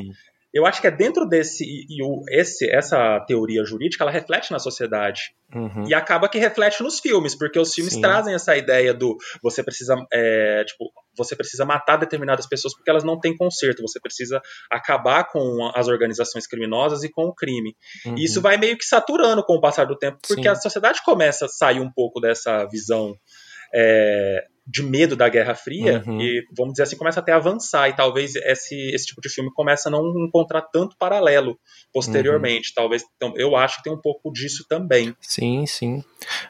Eu 0.55 0.65
acho 0.65 0.81
que 0.81 0.87
é 0.87 0.91
dentro 0.91 1.27
desse 1.27 1.65
e, 1.65 2.01
o, 2.03 2.23
esse, 2.31 2.71
essa 2.71 3.19
teoria 3.27 3.65
jurídica, 3.65 4.05
ela 4.05 4.13
reflete 4.13 4.53
na 4.53 4.61
sociedade 4.61 5.35
Uhum. 5.55 5.85
e 5.87 5.95
acaba 5.95 6.29
que 6.29 6.37
reflete 6.37 6.83
nos 6.83 6.99
filmes, 6.99 7.37
porque 7.37 7.59
os 7.61 7.73
filmes 7.73 7.95
Sim. 7.95 8.01
trazem 8.01 8.35
essa 8.35 8.57
ideia 8.57 8.93
do 8.93 9.17
você 9.41 9.63
precisa, 9.63 9.95
é, 10.13 10.65
tipo, 10.65 10.91
você 11.17 11.37
precisa 11.37 11.65
matar 11.65 11.97
determinadas 11.97 12.45
pessoas 12.47 12.75
porque 12.75 12.91
elas 12.91 13.05
não 13.05 13.21
têm 13.21 13.37
conserto, 13.37 13.81
você 13.81 14.01
precisa 14.01 14.43
acabar 14.69 15.31
com 15.31 15.71
as 15.75 15.87
organizações 15.87 16.45
criminosas 16.45 17.05
e 17.05 17.09
com 17.09 17.27
o 17.27 17.35
crime. 17.35 17.77
Uhum. 18.05 18.19
E 18.19 18.25
isso 18.25 18.41
vai 18.41 18.57
meio 18.57 18.77
que 18.77 18.85
saturando 18.85 19.45
com 19.45 19.55
o 19.55 19.61
passar 19.61 19.87
do 19.87 19.97
tempo, 19.97 20.19
porque 20.27 20.43
Sim. 20.43 20.49
a 20.49 20.57
sociedade 20.57 21.01
começa 21.05 21.45
a 21.45 21.49
sair 21.49 21.81
um 21.81 21.93
pouco 21.93 22.21
dessa 22.21 22.65
visão 22.65 23.15
é, 23.73 24.45
de 24.67 24.83
medo 24.83 25.15
da 25.15 25.29
Guerra 25.29 25.55
Fria 25.55 26.03
Uhum. 26.07 26.21
e, 26.21 26.43
vamos 26.57 26.73
dizer 26.73 26.85
assim, 26.85 26.97
começa 26.97 27.21
até 27.21 27.33
a 27.33 27.37
avançar 27.37 27.89
e 27.89 27.95
talvez 27.95 28.35
esse, 28.35 28.75
esse 28.95 29.07
tipo 29.07 29.21
de 29.21 29.29
filme 29.29 29.51
comece 29.53 29.89
a 29.89 29.91
não 29.91 30.03
encontrar 30.27 30.63
tanto 30.63 30.97
paralelo 30.99 31.59
posteriormente. 31.93 32.69
Uhum. 32.69 32.75
Talvez, 32.75 33.05
então, 33.17 33.35
eu 33.37 33.57
acho 33.57 33.77
que 33.77 33.83
tem 33.85 33.93
um 33.93 34.01
pouco 34.01 34.33
disso 34.33 34.65
também. 34.69 35.15
Sim, 35.21 35.67
sim. 35.67 36.03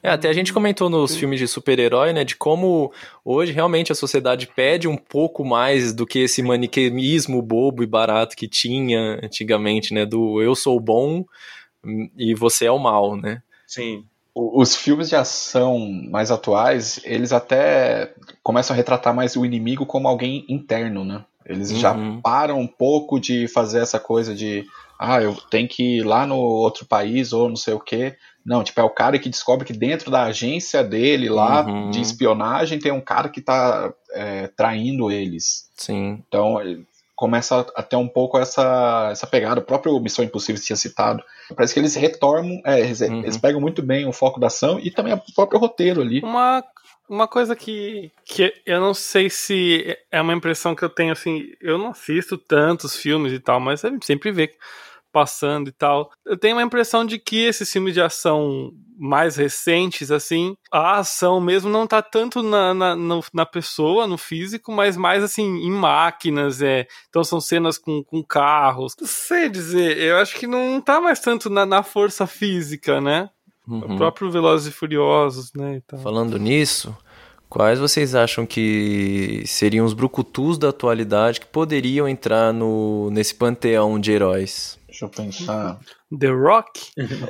É, 0.03 0.11
até 0.11 0.29
a 0.29 0.33
gente 0.33 0.53
comentou 0.53 0.88
nos 0.88 1.16
filmes 1.16 1.40
de 1.40 1.48
super-herói, 1.48 2.12
né, 2.12 2.22
de 2.22 2.37
como 2.37 2.92
hoje 3.24 3.53
realmente 3.53 3.90
a 3.90 3.96
sociedade 3.96 4.46
pede 4.46 4.87
um 4.87 4.96
pouco 4.96 5.44
mais 5.44 5.92
do 5.92 6.07
que 6.07 6.20
esse 6.20 6.42
maniqueísmo 6.42 7.42
bobo 7.42 7.83
e 7.83 7.87
barato 7.87 8.37
que 8.37 8.48
tinha 8.48 9.18
antigamente, 9.22 9.92
né, 9.92 10.07
do 10.07 10.40
eu 10.40 10.55
sou 10.55 10.79
bom 10.79 11.24
hum, 11.85 12.09
e 12.16 12.35
você 12.35 12.66
é 12.66 12.70
o 12.70 12.79
mal, 12.79 13.16
né? 13.16 13.42
Sim. 13.66 14.05
Os 14.35 14.75
filmes 14.75 15.09
de 15.09 15.14
ação 15.16 15.79
mais 16.11 16.31
atuais, 16.31 16.99
eles 17.05 17.33
até 17.33 18.12
começam 18.42 18.75
a 18.75 18.77
retratar 18.77 19.14
mais 19.14 19.37
o 19.37 19.44
inimigo 19.44 19.87
como 19.87 20.09
alguém 20.09 20.44
interno, 20.49 21.05
né? 21.05 21.25
Eles 21.47 21.70
já 21.79 21.92
Uhum. 21.94 22.20
param 22.20 22.59
um 22.59 22.66
pouco 22.66 23.20
de 23.20 23.47
fazer 23.49 23.81
essa 23.81 24.01
coisa 24.01 24.35
de 24.35 24.64
ah, 24.99 25.20
eu 25.20 25.35
tenho 25.51 25.68
que 25.68 25.99
ir 25.99 26.03
lá 26.03 26.27
no 26.27 26.37
outro 26.37 26.87
país 26.87 27.33
ou 27.33 27.49
não 27.49 27.57
sei 27.57 27.75
o 27.75 27.81
quê. 27.81 28.16
Não, 28.44 28.62
tipo, 28.64 28.81
é 28.81 28.85
o 28.85 28.90
cara 28.90 29.18
que 29.18 29.29
descobre 29.29 29.64
que 29.66 29.73
dentro 29.73 30.11
da 30.11 30.25
agência 30.25 30.83
dele 30.83 31.29
lá 31.29 31.64
Uhum. 31.66 31.90
de 31.90 32.01
espionagem 32.01 32.79
tem 32.79 32.92
um 32.92 33.01
cara 33.01 33.29
que 33.29 33.40
tá 33.40 33.92
é, 34.12 34.49
traindo 34.49 35.11
eles. 35.11 35.68
Sim. 35.77 36.23
Então 36.27 36.59
começa 37.14 37.66
a 37.77 37.83
ter 37.83 37.96
um 37.96 38.09
pouco 38.09 38.38
essa, 38.38 39.09
essa 39.12 39.27
pegada. 39.27 39.61
O 39.61 39.64
próprio 39.64 39.98
Missão 40.00 40.24
Impossível 40.24 40.61
tinha 40.61 40.77
citado. 40.77 41.22
Parece 41.55 41.72
que 41.74 41.81
eles 41.81 41.94
retornam, 41.94 42.61
é, 42.64 42.81
eles, 42.81 43.00
Uhum. 43.00 43.20
eles 43.20 43.37
pegam 43.37 43.61
muito 43.61 43.83
bem 43.83 44.07
o 44.07 44.12
foco 44.12 44.40
da 44.40 44.48
ação 44.48 44.79
e 44.81 44.90
também 44.90 45.12
o 45.14 45.35
próprio 45.35 45.61
roteiro 45.61 46.00
ali. 46.00 46.20
Uma, 46.22 46.64
uma 47.09 47.29
coisa 47.29 47.55
que, 47.55 48.11
que 48.24 48.53
eu 48.66 48.81
não 48.81 48.94
sei 48.94 49.31
se 49.31 49.96
é 50.11 50.20
uma 50.20 50.33
impressão 50.35 50.74
que 50.74 50.85
eu 50.85 50.88
tenho, 50.90 51.12
assim, 51.12 51.44
eu 51.61 51.79
não 51.79 51.88
assisto 51.90 52.37
tantos 52.37 52.96
filmes 52.96 53.33
e 53.33 53.38
tal, 53.38 53.61
mas 53.61 53.85
a 53.85 53.90
gente 53.90 54.07
sempre 54.07 54.33
vê 54.33 54.53
passando 55.14 55.68
e 55.68 55.72
tal. 55.72 56.11
Eu 56.27 56.37
tenho 56.37 56.57
uma 56.57 56.62
impressão 56.62 57.07
de 57.07 57.20
que 57.20 57.44
esses 57.44 57.70
filmes 57.70 57.94
de 57.94 58.00
ação 58.00 58.72
mais 58.98 59.37
recentes, 59.37 60.11
assim, 60.11 60.57
a 60.72 60.98
ação 60.98 61.40
mesmo 61.40 61.70
não 61.70 61.87
tá 61.87 62.03
tanto 62.03 62.42
na, 62.42 62.74
na, 62.74 62.96
na 63.33 63.46
pessoa, 63.46 64.07
no 64.09 64.18
físico, 64.18 64.72
mas 64.72 64.96
mais 64.96 65.22
assim, 65.22 65.44
em 65.44 65.70
máquinas, 65.70 66.61
é. 66.61 66.87
Então 67.09 67.22
são 67.22 67.40
cenas 67.40 67.79
com, 67.79 68.03
com 68.03 68.22
carros. 68.24 68.94
Não 69.00 69.07
sei 69.07 69.48
dizer, 69.48 69.96
eu 69.98 70.16
acho 70.16 70.37
que 70.37 70.48
não 70.48 70.81
tá 70.81 71.00
mais 71.00 71.20
tanto 71.20 71.48
na, 71.48 71.64
na 71.64 71.83
força 71.85 72.27
física, 72.27 73.00
né? 73.00 73.31
Uhum. 73.66 73.94
O 73.94 73.96
próprio 73.96 74.31
Velozes 74.31 74.66
e 74.66 74.77
Furiosos, 74.77 75.53
né? 75.55 75.81
Falando 76.03 76.38
nisso, 76.38 76.96
quais 77.48 77.79
vocês 77.79 78.14
acham 78.14 78.44
que 78.44 79.42
seriam 79.46 79.87
os 79.87 79.94
brucutus 79.94 80.59
da 80.59 80.70
atualidade 80.70 81.40
que 81.40 81.46
poderiam 81.46 82.09
entrar 82.09 82.53
no, 82.53 83.11
nesse 83.11 83.35
panteão 83.35 83.98
de 83.98 84.11
heróis? 84.12 84.79
Deixa 84.94 85.04
eu 85.07 85.09
pensar. 85.09 85.80
The 86.16 86.28
Rock? 86.28 86.80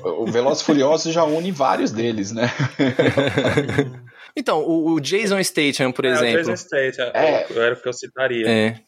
O 0.04 0.26
Velozes 0.26 0.62
Furiosos 0.62 1.14
já 1.14 1.24
une 1.24 1.50
vários 1.50 1.90
deles, 1.92 2.30
né? 2.30 2.50
Então, 4.36 4.58
o, 4.62 4.94
o 4.94 5.00
Jason 5.00 5.40
Statham, 5.44 5.92
por 5.92 6.04
É, 6.04 6.08
o 6.10 6.12
exemplo. 6.14 6.38
Jason 6.38 6.56
Statham, 6.56 7.10
É. 7.14 7.46
era 7.56 7.74
o 7.74 7.80
que 7.80 7.88
eu 7.88 7.92
citaria. 7.92 8.48
É. 8.48 8.80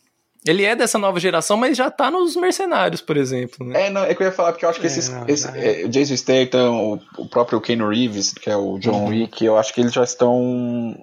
Ele 0.44 0.64
é 0.64 0.74
dessa 0.74 0.98
nova 0.98 1.20
geração, 1.20 1.56
mas 1.56 1.76
já 1.76 1.88
tá 1.88 2.10
nos 2.10 2.34
Mercenários, 2.34 3.00
por 3.00 3.16
exemplo, 3.16 3.64
né? 3.64 3.86
É, 3.86 3.90
não, 3.90 4.02
é 4.04 4.12
que 4.14 4.22
eu 4.22 4.26
ia 4.26 4.32
falar, 4.32 4.50
porque 4.52 4.64
eu 4.64 4.68
acho 4.68 4.80
que 4.80 4.86
É, 4.86 4.90
esses. 4.90 5.08
não, 5.08 5.24
esse- 5.28 5.46
é, 5.56 5.84
o 5.84 5.88
Jason 5.88 6.16
Statham, 6.16 6.72
o, 6.74 7.00
o 7.18 7.28
próprio 7.28 7.60
Ken 7.60 7.78
Reeves, 7.88 8.32
que 8.32 8.50
é 8.50 8.56
o 8.56 8.76
John 8.80 9.04
Uhum. 9.04 9.08
Wick, 9.10 9.44
eu 9.44 9.56
acho 9.56 9.72
que 9.72 9.80
eles 9.80 9.92
já 9.92 10.02
estão. 10.02 10.96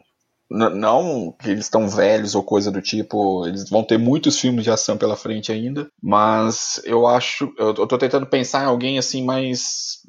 Não 0.53 1.31
que 1.31 1.49
eles 1.49 1.65
estão 1.65 1.89
velhos 1.89 2.35
ou 2.35 2.43
coisa 2.43 2.71
do 2.71 2.81
tipo, 2.81 3.47
eles 3.47 3.69
vão 3.69 3.83
ter 3.83 3.97
muitos 3.97 4.39
filmes 4.39 4.63
de 4.63 4.69
ação 4.69 4.97
pela 4.97 5.17
frente 5.17 5.51
ainda, 5.51 5.87
mas 6.01 6.79
eu 6.85 7.07
acho. 7.07 7.51
Eu, 7.57 7.69
eu 7.69 7.87
tô 7.87 7.97
tentando 7.97 8.27
pensar 8.27 8.63
em 8.63 8.67
alguém 8.67 8.99
assim 8.99 9.23
mais 9.23 10.01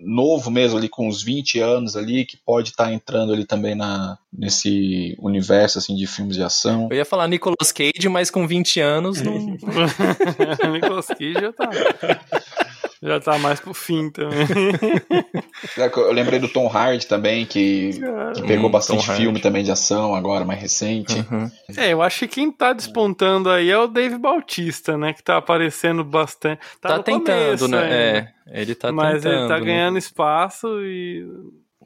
novo 0.00 0.50
mesmo, 0.50 0.78
ali 0.78 0.88
com 0.88 1.08
uns 1.08 1.22
20 1.22 1.58
anos 1.60 1.96
ali, 1.96 2.24
que 2.24 2.36
pode 2.36 2.70
estar 2.70 2.92
entrando 2.92 3.32
ali 3.32 3.44
também 3.44 3.74
na, 3.74 4.18
nesse 4.32 5.16
universo 5.18 5.78
assim 5.78 5.94
de 5.94 6.06
filmes 6.06 6.36
de 6.36 6.42
ação. 6.42 6.88
Eu 6.90 6.96
ia 6.96 7.04
falar 7.04 7.28
Nicolas 7.28 7.72
Cage, 7.72 8.08
mas 8.10 8.30
com 8.30 8.46
20 8.46 8.80
anos 8.80 9.20
não. 9.20 9.38
Nicolas 10.72 11.06
Cage 11.06 11.34
já 11.34 11.52
tá. 11.52 11.70
Já 13.02 13.18
tá 13.18 13.36
mais 13.38 13.58
pro 13.58 13.74
fim 13.74 14.10
também. 14.10 14.46
É 15.76 15.86
Eu 15.86 16.12
lembrei 16.12 16.38
do 16.38 16.48
Tom 16.48 16.66
Hardy 16.68 17.06
também, 17.06 17.44
que, 17.46 17.90
que 18.34 18.42
pegou 18.46 18.68
Hum, 18.68 18.72
bastante 18.72 19.06
Tom 19.06 19.14
filme 19.14 19.40
também 19.40 19.62
de 19.64 19.70
ação 19.70 20.14
agora, 20.14 20.44
mais 20.44 20.60
recente. 20.60 21.14
Uhum. 21.30 21.50
É, 21.76 21.92
eu 21.92 22.02
acho 22.02 22.20
que 22.20 22.28
quem 22.28 22.50
tá 22.50 22.72
despontando 22.72 23.48
aí 23.50 23.70
é 23.70 23.78
o 23.78 23.86
Dave 23.86 24.18
Bautista, 24.18 24.96
né? 24.96 25.12
Que 25.12 25.22
tá 25.22 25.36
aparecendo 25.36 26.04
bastante. 26.04 26.60
Tá, 26.80 26.90
Tá 26.90 27.02
tentando, 27.02 27.58
começo 27.58 27.68
né? 27.68 28.32
É, 28.46 28.60
ele 28.60 28.74
tá 28.74 28.92
Mas 28.92 29.22
tentando. 29.22 29.38
ele 29.40 29.48
tá 29.48 29.58
né? 29.58 29.64
ganhando 29.66 29.98
espaço 29.98 30.66
e 30.82 31.26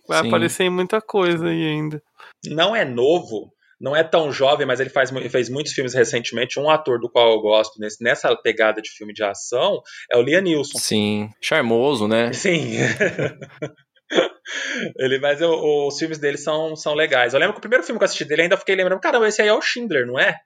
vai 0.09 0.23
Sim. 0.23 0.29
aparecer 0.29 0.65
em 0.65 0.71
muita 0.71 1.01
coisa 1.01 1.49
aí 1.49 1.67
ainda. 1.67 2.03
Não 2.47 2.75
é 2.75 2.85
novo, 2.85 3.53
não 3.81 3.95
é 3.95 4.03
tão 4.03 4.33
jovem, 4.33 4.67
mas 4.67 4.81
ele 4.81 4.91
faz, 4.91 5.11
fez 5.31 5.49
muitos 5.49 5.73
filmes 5.73 5.95
recentemente. 5.95 6.59
Um 6.59 6.71
ator 6.71 6.99
do 6.99 7.11
qual 7.11 7.33
eu 7.33 7.41
gosto 7.41 7.79
nesse- 7.79 8.03
nessa 8.03 8.35
pegada 8.37 8.81
de 8.81 8.91
filme 8.91 9.12
de 9.12 9.23
ação 9.23 9.81
é 10.11 10.17
o 10.17 10.23
Liam 10.23 10.41
Neeson. 10.41 10.79
Sim. 10.79 11.29
Charmoso, 11.41 12.09
né? 12.09 12.33
Sim. 12.33 12.77
Ele, 14.99 15.19
mas 15.19 15.41
eu- 15.41 15.87
os 15.89 15.99
filmes 15.99 16.19
dele 16.19 16.39
são, 16.39 16.77
são 16.77 16.95
legais. 16.95 17.35
Eu 17.35 17.41
lembro 17.41 17.55
que 17.55 17.59
o 17.59 17.62
primeiro 17.62 17.85
filme 17.85 17.99
que 17.99 18.05
eu 18.05 18.07
assisti 18.07 18.25
dele 18.25 18.43
ainda 18.43 18.57
fiquei 18.57 18.75
lembrando, 18.77 19.01
caramba, 19.01 19.27
esse 19.29 19.43
aí 19.43 19.49
é 19.49 19.53
o 19.53 19.61
Schindler, 19.61 20.07
não 20.07 20.19
é? 20.19 20.37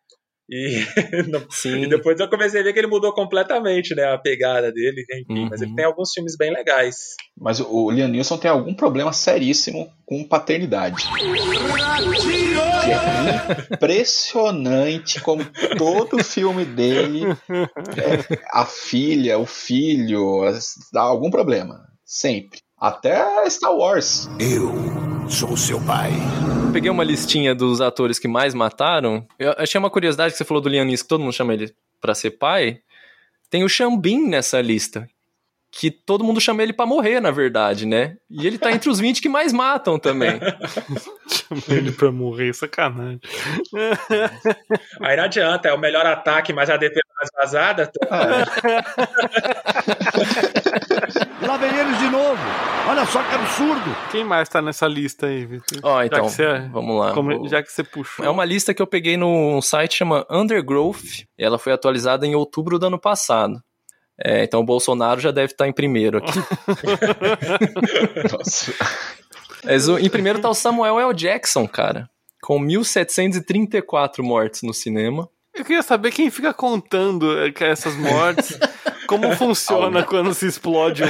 E, 0.50 0.84
e 1.84 1.88
depois 1.88 2.18
eu 2.18 2.28
comecei 2.28 2.60
a 2.60 2.64
ver 2.64 2.72
que 2.72 2.78
ele 2.80 2.88
mudou 2.88 3.12
completamente, 3.14 3.94
né? 3.94 4.04
A 4.12 4.18
pegada 4.18 4.72
dele, 4.72 5.04
enfim. 5.08 5.48
Mas 5.48 5.60
ele 5.62 5.70
Uhum. 5.70 5.76
tem 5.76 5.84
alguns 5.84 6.10
filmes 6.12 6.36
bem 6.36 6.52
legais. 6.52 6.96
Mas 7.38 7.60
o, 7.60 7.68
o 7.70 7.90
Liam 7.90 8.08
Neeson 8.08 8.36
tem 8.36 8.50
algum 8.50 8.74
problema 8.74 9.12
seríssimo 9.12 9.88
com 10.04 10.24
paternidade. 10.24 11.04
Que 12.82 12.90
é 12.92 13.74
impressionante 13.74 15.20
como 15.20 15.44
todo 15.78 16.22
filme 16.24 16.64
dele, 16.64 17.24
é, 17.48 18.38
a 18.52 18.64
filha, 18.66 19.38
o 19.38 19.46
filho, 19.46 20.42
dá 20.92 21.02
algum 21.02 21.30
problema. 21.30 21.80
Sempre. 22.04 22.58
Até 22.78 23.48
Star 23.48 23.74
Wars. 23.74 24.28
Eu 24.40 24.72
sou 25.28 25.56
seu 25.56 25.80
pai. 25.82 26.10
Peguei 26.72 26.90
uma 26.90 27.02
listinha 27.02 27.52
dos 27.54 27.80
atores 27.80 28.18
que 28.18 28.28
mais 28.28 28.54
mataram. 28.54 29.26
Eu 29.38 29.54
achei 29.58 29.78
uma 29.78 29.90
curiosidade 29.90 30.32
que 30.32 30.38
você 30.38 30.44
falou 30.44 30.62
do 30.62 30.68
Liam 30.68 30.84
Neeson, 30.84 31.02
que 31.02 31.08
todo 31.08 31.20
mundo 31.20 31.32
chama 31.32 31.52
ele 31.52 31.74
pra 32.00 32.14
ser 32.14 32.30
pai. 32.32 32.80
Tem 33.50 33.64
o 33.64 33.68
Xambin 33.68 34.28
nessa 34.28 34.60
lista. 34.60 35.08
Que 35.72 35.90
todo 35.90 36.24
mundo 36.24 36.40
chama 36.40 36.62
ele 36.62 36.72
pra 36.72 36.86
morrer, 36.86 37.20
na 37.20 37.30
verdade, 37.30 37.86
né? 37.86 38.16
E 38.28 38.44
ele 38.46 38.58
tá 38.58 38.72
entre 38.72 38.90
os 38.90 38.98
20 38.98 39.22
que 39.22 39.28
mais 39.28 39.52
matam 39.52 40.00
também. 40.00 40.40
Chama 41.30 41.62
ele 41.68 41.92
pra 41.92 42.10
morrer, 42.10 42.52
sacanagem. 42.52 43.20
Aí 45.00 45.16
não 45.16 45.22
adianta, 45.24 45.68
é 45.68 45.72
o 45.72 45.78
melhor 45.78 46.04
ataque, 46.04 46.52
mas 46.52 46.68
a 46.68 46.76
defesa 46.76 47.06
mais 47.16 47.30
vazada. 47.36 47.88
Lá 51.46 51.56
vem 51.56 51.78
eles 51.78 51.98
de 51.98 52.08
novo. 52.08 52.42
Olha 53.00 53.06
só 53.10 53.22
que 53.22 53.34
absurdo. 53.34 53.96
Quem 54.10 54.24
mais 54.24 54.46
tá 54.48 54.60
nessa 54.60 54.86
lista 54.86 55.26
aí, 55.26 55.46
Vitor? 55.46 55.78
Ó, 55.82 56.00
Já 56.00 56.06
então, 56.06 56.28
você- 56.28 56.68
vamos 56.70 56.98
lá. 57.00 57.12
como- 57.14 57.34
Vou- 57.38 57.48
já 57.48 57.62
que 57.62 57.72
você 57.72 57.82
puxou. 57.82 58.22
É 58.24 58.28
uma 58.28 58.44
lista 58.44 58.74
que 58.74 58.82
eu 58.82 58.86
peguei 58.86 59.16
num 59.16 59.60
site 59.62 59.96
chama 59.96 60.26
Undergrowth. 60.30 61.24
E 61.38 61.42
ela 61.44 61.58
foi 61.58 61.72
atualizada 61.72 62.26
em 62.26 62.34
outubro 62.34 62.78
do 62.78 62.86
ano 62.86 62.98
passado. 62.98 63.58
É, 64.22 64.44
então 64.44 64.60
o 64.60 64.64
Bolsonaro 64.64 65.18
já 65.18 65.30
deve 65.30 65.52
estar 65.52 65.66
em 65.66 65.72
primeiro 65.72 66.18
aqui. 66.18 66.38
Nossa. 68.30 68.72
Mas 69.64 69.88
o- 69.88 69.98
em 69.98 70.08
primeiro 70.10 70.38
tá 70.40 70.50
o 70.50 70.54
Samuel 70.54 71.00
L. 71.00 71.14
Jackson, 71.14 71.66
cara. 71.66 72.08
Com 72.42 72.58
1734 72.58 74.22
mortes 74.24 74.62
no 74.62 74.74
cinema. 74.74 75.28
Eu 75.54 75.64
queria 75.64 75.82
saber 75.82 76.10
quem 76.12 76.30
fica 76.30 76.52
contando 76.54 77.34
que 77.54 77.64
essas 77.64 77.94
mortes. 77.96 78.58
Como 79.10 79.30
funciona 79.36 80.02
quando 80.04 80.32
se 80.32 80.46
explode 80.46 81.02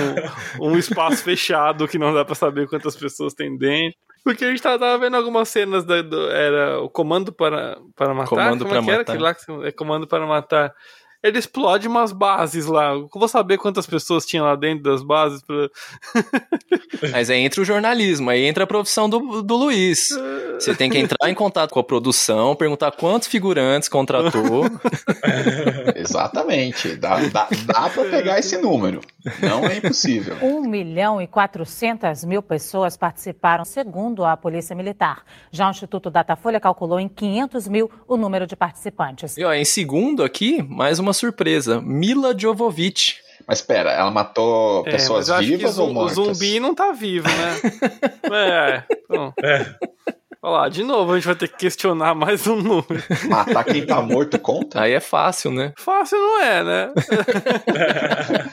um, 0.58 0.68
um 0.72 0.76
espaço 0.78 1.22
fechado 1.22 1.86
que 1.86 1.98
não 1.98 2.12
dá 2.14 2.24
pra 2.24 2.34
saber 2.34 2.66
quantas 2.68 2.96
pessoas 2.96 3.34
tem 3.34 3.56
dentro. 3.56 3.96
Porque 4.24 4.44
a 4.44 4.48
gente 4.50 4.60
tava, 4.62 4.98
vendo 4.98 5.16
algumas 5.16 5.48
cenas 5.48 5.84
da, 5.84 6.02
do- 6.02 6.28
era 6.30 6.78
o 6.80 6.90
comando 6.90 7.32
para, 7.32 7.78
para 7.96 8.12
matar. 8.12 8.28
Comando 8.28 8.64
Como 8.66 8.74
é 8.74 8.78
para 8.78 8.84
que 8.84 8.90
era 8.90 8.98
Matar. 8.98 9.12
aquele 9.12 9.22
lá 9.24 9.34
que 9.34 9.68
é 9.68 9.72
comando 9.72 10.06
para 10.06 10.26
matar? 10.26 10.74
Ele 11.22 11.38
explode 11.38 11.86
umas 11.86 12.12
bases 12.12 12.66
lá. 12.66 12.92
Eu 12.92 13.08
vou 13.12 13.28
saber 13.28 13.58
quantas 13.58 13.86
pessoas 13.86 14.24
tinham 14.24 14.46
lá 14.46 14.56
dentro 14.56 14.84
das 14.84 15.02
bases. 15.02 15.42
Pra... 15.42 15.68
Mas 17.12 17.28
aí 17.28 17.40
entra 17.40 17.60
o 17.60 17.64
jornalismo, 17.64 18.30
aí 18.30 18.44
entra 18.44 18.64
a 18.64 18.66
profissão 18.66 19.08
do, 19.08 19.42
do 19.42 19.56
Luiz. 19.56 20.08
Você 20.54 20.74
tem 20.74 20.88
que 20.88 20.98
entrar 20.98 21.28
em 21.28 21.34
contato 21.34 21.70
com 21.70 21.80
a 21.80 21.84
produção, 21.84 22.56
perguntar 22.56 22.92
quantos 22.92 23.28
figurantes 23.28 23.88
contratou. 23.88 24.64
Exatamente. 25.94 26.96
Dá, 26.96 27.18
dá, 27.28 27.48
dá 27.64 27.90
pra 27.90 28.04
pegar 28.04 28.38
esse 28.38 28.56
número. 28.56 29.00
Não 29.42 29.66
é 29.66 29.76
impossível. 29.76 30.36
1 30.40 30.62
milhão 30.62 31.20
e 31.20 31.26
400 31.26 32.24
mil 32.24 32.42
pessoas 32.42 32.96
participaram, 32.96 33.64
segundo 33.64 34.24
a 34.24 34.36
Polícia 34.36 34.74
Militar. 34.74 35.22
Já 35.50 35.68
o 35.68 35.70
Instituto 35.70 36.10
Datafolha 36.10 36.58
calculou 36.58 36.98
em 36.98 37.08
500 37.08 37.68
mil 37.68 37.90
o 38.08 38.16
número 38.16 38.46
de 38.46 38.56
participantes. 38.56 39.36
E 39.36 39.44
ó, 39.44 39.52
em 39.52 39.64
segundo 39.64 40.22
aqui, 40.22 40.62
mais 40.62 40.98
uma 40.98 41.09
surpresa. 41.12 41.80
Mila 41.80 42.34
Jovovich. 42.36 43.18
Mas 43.46 43.58
espera, 43.58 43.90
ela 43.92 44.10
matou 44.10 44.84
É, 44.86 44.92
pessoas 44.92 45.28
vivas 45.40 45.78
ou 45.78 45.92
mortas? 45.92 46.18
O 46.18 46.24
zumbi 46.32 46.60
não 46.60 46.74
tá 46.74 46.92
vivo, 46.92 47.26
né? 47.26 47.60
é. 48.32 48.82
Então. 49.04 49.34
Olha 50.42 50.52
lá, 50.52 50.68
de 50.68 50.82
novo 50.82 51.12
a 51.12 51.16
gente 51.16 51.26
vai 51.26 51.34
ter 51.34 51.48
que 51.48 51.56
questionar 51.58 52.14
mais 52.14 52.46
um 52.46 52.56
número. 52.56 53.02
Matar 53.28 53.64
quem 53.64 53.84
tá 53.84 54.00
morto 54.00 54.38
conta? 54.38 54.80
Aí 54.80 54.92
é 54.92 55.00
fácil, 55.00 55.50
né? 55.50 55.72
Fácil 55.76 56.18
não 56.18 56.42
é, 56.42 56.64
né? 56.64 56.92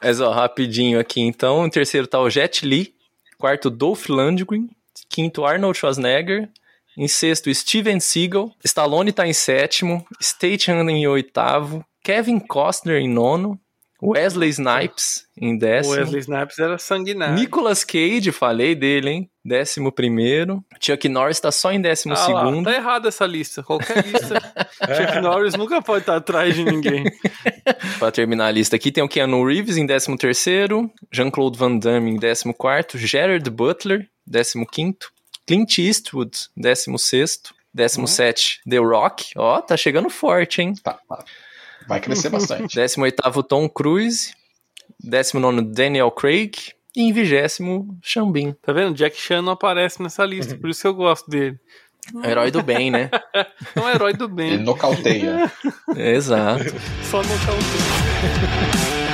Mas 0.00 0.20
ó, 0.20 0.30
rapidinho 0.30 1.00
aqui 1.00 1.20
então. 1.20 1.66
Em 1.66 1.70
terceiro 1.70 2.06
tá 2.06 2.20
o 2.20 2.30
Jet 2.30 2.64
Li. 2.64 2.94
Quarto, 3.36 3.70
Dolph 3.70 4.08
Lundgren. 4.08 4.68
Quinto, 5.08 5.44
Arnold 5.44 5.78
Schwarzenegger. 5.78 6.48
Em 6.98 7.06
sexto, 7.06 7.54
Steven 7.54 8.00
Seagal. 8.00 8.50
Stallone 8.64 9.12
tá 9.12 9.24
em 9.24 9.32
sétimo. 9.32 10.04
Statham 10.20 10.90
em 10.90 11.06
oitavo. 11.06 11.84
Kevin 12.02 12.40
Costner 12.40 13.00
em 13.00 13.08
nono. 13.08 13.58
Wesley 14.00 14.48
Snipes 14.50 15.24
em 15.36 15.58
décimo. 15.58 15.94
Wesley 15.94 16.20
Snipes 16.20 16.58
era 16.58 16.78
sanguinário. 16.78 17.34
Nicolas 17.34 17.82
Cage, 17.82 18.30
falei 18.30 18.74
dele, 18.74 19.10
hein? 19.10 19.30
Décimo 19.44 19.90
primeiro. 19.90 20.64
Chuck 20.80 21.08
Norris 21.08 21.40
tá 21.40 21.50
só 21.50 21.72
em 21.72 21.80
décimo 21.80 22.14
Ah 22.14 22.18
lá, 22.18 22.44
segundo. 22.44 22.64
tá 22.64 22.76
errada 22.76 23.08
essa 23.08 23.26
lista. 23.26 23.62
Qualquer 23.62 24.04
lista. 24.06 24.40
Chuck 24.96 25.20
Norris 25.20 25.54
nunca 25.54 25.82
pode 25.82 26.02
estar 26.02 26.16
atrás 26.16 26.54
de 26.54 26.64
ninguém. 26.64 27.04
Pra 27.98 28.12
terminar 28.12 28.46
a 28.46 28.50
lista 28.52 28.76
aqui, 28.76 28.92
tem 28.92 29.02
o 29.02 29.08
Keanu 29.08 29.44
Reeves 29.44 29.76
em 29.76 29.86
13º, 29.86 30.88
Jean-Claude 31.12 31.58
Van 31.58 31.76
Damme 31.76 32.10
em 32.12 32.18
14º, 32.18 32.96
Gerard 32.96 33.50
Butler, 33.50 34.08
15º, 34.30 34.94
Clint 35.48 35.78
Eastwood, 35.78 36.38
16º, 36.58 37.52
17 37.72 38.60
The 38.68 38.76
Rock, 38.76 39.32
ó, 39.34 39.62
tá 39.62 39.78
chegando 39.78 40.10
forte, 40.10 40.60
hein? 40.60 40.74
Tá, 40.82 40.98
tá. 41.08 41.24
Vai 41.88 42.00
crescer 42.00 42.28
bastante. 42.28 42.76
18º 42.78 43.42
Tom 43.42 43.66
Cruise, 43.66 44.34
19º 45.02 45.72
Daniel 45.72 46.10
Craig 46.10 46.52
e 46.94 47.00
em 47.00 47.14
20º 47.14 47.96
Xambin. 48.02 48.54
Tá 48.60 48.74
vendo? 48.74 48.94
Jack 48.94 49.16
Chan 49.16 49.40
não 49.40 49.54
aparece 49.54 50.02
nessa 50.02 50.22
lista, 50.22 50.54
por 50.54 50.68
isso 50.68 50.82
que 50.82 50.86
eu 50.88 50.94
gosto 50.94 51.30
dele. 51.30 51.58
Herói 52.22 52.50
do 52.50 52.62
bem, 52.62 52.90
né? 52.90 53.10
É 53.74 53.80
um 53.80 53.88
herói 53.88 54.12
do 54.12 54.28
bem. 54.28 54.54
Ele 54.54 54.62
nocauteia. 54.64 55.50
Exato. 55.96 56.64
Só 57.10 57.22
nocauteia. 57.22 59.07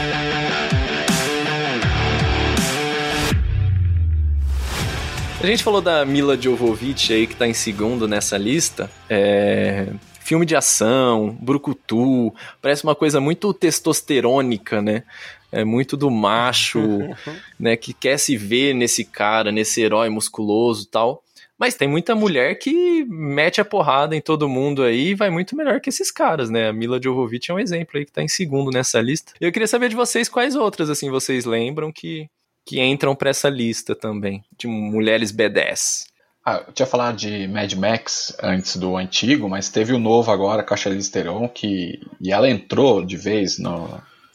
A 5.44 5.46
gente 5.46 5.62
falou 5.62 5.82
da 5.82 6.06
Mila 6.06 6.40
Jovovich 6.40 7.12
aí, 7.12 7.26
que 7.26 7.36
tá 7.36 7.46
em 7.46 7.52
segundo 7.52 8.08
nessa 8.08 8.38
lista. 8.38 8.90
É... 9.10 9.88
filme 10.20 10.46
de 10.46 10.56
ação, 10.56 11.36
brucutu, 11.38 12.34
parece 12.62 12.82
uma 12.82 12.94
coisa 12.94 13.20
muito 13.20 13.52
testosterônica, 13.52 14.80
né? 14.80 15.02
É 15.52 15.62
muito 15.62 15.98
do 15.98 16.10
macho, 16.10 16.80
né, 17.60 17.76
que 17.76 17.92
quer 17.92 18.18
se 18.18 18.38
ver 18.38 18.72
nesse 18.72 19.04
cara, 19.04 19.52
nesse 19.52 19.82
herói 19.82 20.08
musculoso 20.08 20.88
tal. 20.88 21.22
Mas 21.58 21.74
tem 21.74 21.86
muita 21.86 22.14
mulher 22.14 22.58
que 22.58 23.04
mete 23.04 23.60
a 23.60 23.66
porrada 23.66 24.16
em 24.16 24.22
todo 24.22 24.48
mundo 24.48 24.82
aí 24.82 25.08
e 25.08 25.14
vai 25.14 25.28
muito 25.28 25.54
melhor 25.54 25.78
que 25.78 25.90
esses 25.90 26.10
caras, 26.10 26.48
né? 26.48 26.68
A 26.68 26.72
Mila 26.72 26.98
Jovovich 26.98 27.50
é 27.50 27.54
um 27.54 27.58
exemplo 27.58 27.98
aí 27.98 28.06
que 28.06 28.12
tá 28.12 28.22
em 28.22 28.28
segundo 28.28 28.70
nessa 28.70 28.98
lista. 28.98 29.34
Eu 29.38 29.52
queria 29.52 29.68
saber 29.68 29.90
de 29.90 29.94
vocês 29.94 30.26
quais 30.26 30.56
outras, 30.56 30.88
assim, 30.88 31.10
vocês 31.10 31.44
lembram 31.44 31.92
que, 31.92 32.30
que 32.64 32.80
entram 32.82 33.14
pra 33.14 33.30
essa 33.30 33.48
lista 33.48 33.94
também, 33.94 34.42
de 34.58 34.66
mulheres 34.66 35.32
B10. 35.32 36.04
Ah, 36.46 36.62
eu 36.66 36.72
tinha 36.74 36.86
falado 36.86 37.16
de 37.16 37.48
Mad 37.48 37.72
Max 37.74 38.36
antes 38.42 38.76
do 38.76 38.96
antigo, 38.96 39.48
mas 39.48 39.70
teve 39.70 39.92
o 39.94 39.98
novo 39.98 40.30
agora 40.30 40.62
com 40.62 40.74
a 40.74 40.76
Charlize 40.76 41.10
Theron, 41.10 41.48
que 41.48 42.00
e 42.20 42.30
ela 42.32 42.48
entrou 42.50 43.02
de 43.04 43.16
vez 43.16 43.58
no 43.58 43.88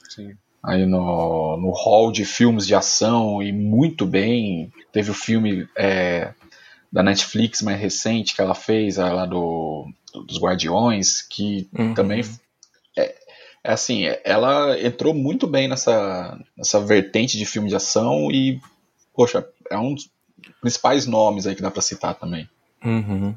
Sim. 0.10 0.32
aí 0.64 0.86
no, 0.88 1.58
no 1.58 1.70
hall 1.72 2.12
de 2.12 2.26
filmes 2.26 2.66
de 2.66 2.74
ação 2.74 3.44
e 3.44 3.52
muito 3.52 4.08
bem. 4.08 4.72
Teve 4.92 5.12
o 5.12 5.14
filme 5.14 5.68
é, 5.78 6.34
da 6.92 7.04
Netflix 7.04 7.62
mais 7.62 7.80
recente 7.80 8.34
que 8.36 8.42
ela 8.42 8.56
fez, 8.56 8.98
lá 8.98 9.28
do, 9.28 9.86
dos 10.28 10.40
Guardiões, 10.42 11.22
que 11.22 11.70
Uhum. 11.78 11.94
também 11.94 12.24
assim, 13.74 14.06
ela 14.24 14.80
entrou 14.82 15.14
muito 15.14 15.46
bem 15.48 15.68
nessa, 15.68 16.38
nessa 16.58 16.80
vertente 16.80 17.38
de 17.38 17.46
filme 17.46 17.70
de 17.70 17.76
ação 17.76 18.32
e, 18.32 18.60
poxa, 19.14 19.48
é 19.70 19.78
um 19.78 19.94
dos 19.94 20.10
principais 20.62 21.06
nomes 21.06 21.46
aí 21.48 21.56
que 21.56 21.62
dá 21.62 21.72
pra 21.72 21.82
citar 21.82 22.16
também. 22.16 22.48
Uhum. 22.84 23.36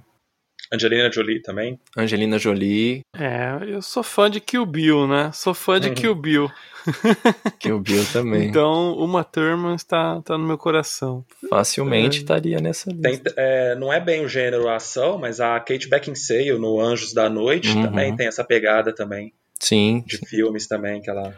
Angelina 0.72 1.12
Jolie 1.12 1.42
também. 1.42 1.78
Angelina 1.96 2.38
Jolie, 2.38 3.02
É, 3.14 3.58
eu 3.66 3.82
sou 3.82 4.02
fã 4.02 4.30
de 4.30 4.40
Kill 4.40 4.64
Bill, 4.64 5.06
né? 5.06 5.30
Sou 5.34 5.52
fã 5.52 5.78
de 5.78 5.88
Uhum. 5.88 5.94
Kill 5.94 6.14
Bill. 6.14 6.50
Kill 7.60 7.78
Bill 7.80 8.04
também. 8.10 8.48
Então, 8.48 8.94
Uma 8.96 9.22
Thurman 9.22 9.74
está, 9.74 10.16
está 10.18 10.38
no 10.38 10.46
meu 10.46 10.56
coração. 10.56 11.24
Facilmente 11.50 12.18
estaria 12.20 12.58
nessa 12.58 12.90
lista. 12.90 13.34
Tem, 13.34 13.34
é, 13.36 13.74
não 13.74 13.92
é 13.92 14.00
bem 14.00 14.24
o 14.24 14.28
gênero 14.28 14.68
ação, 14.68 15.18
mas 15.18 15.40
a 15.40 15.60
Kate 15.60 15.88
Beckinsale 15.88 16.58
no 16.58 16.80
Anjos 16.80 17.12
da 17.12 17.28
Noite 17.28 17.68
Uhum. 17.76 17.82
também 17.82 18.16
tem 18.16 18.26
essa 18.26 18.42
pegada 18.42 18.94
também 18.94 19.32
Sim. 19.62 20.04
de 20.06 20.18
filmes 20.26 20.66
também 20.66 21.00
que 21.00 21.08
ela 21.08 21.34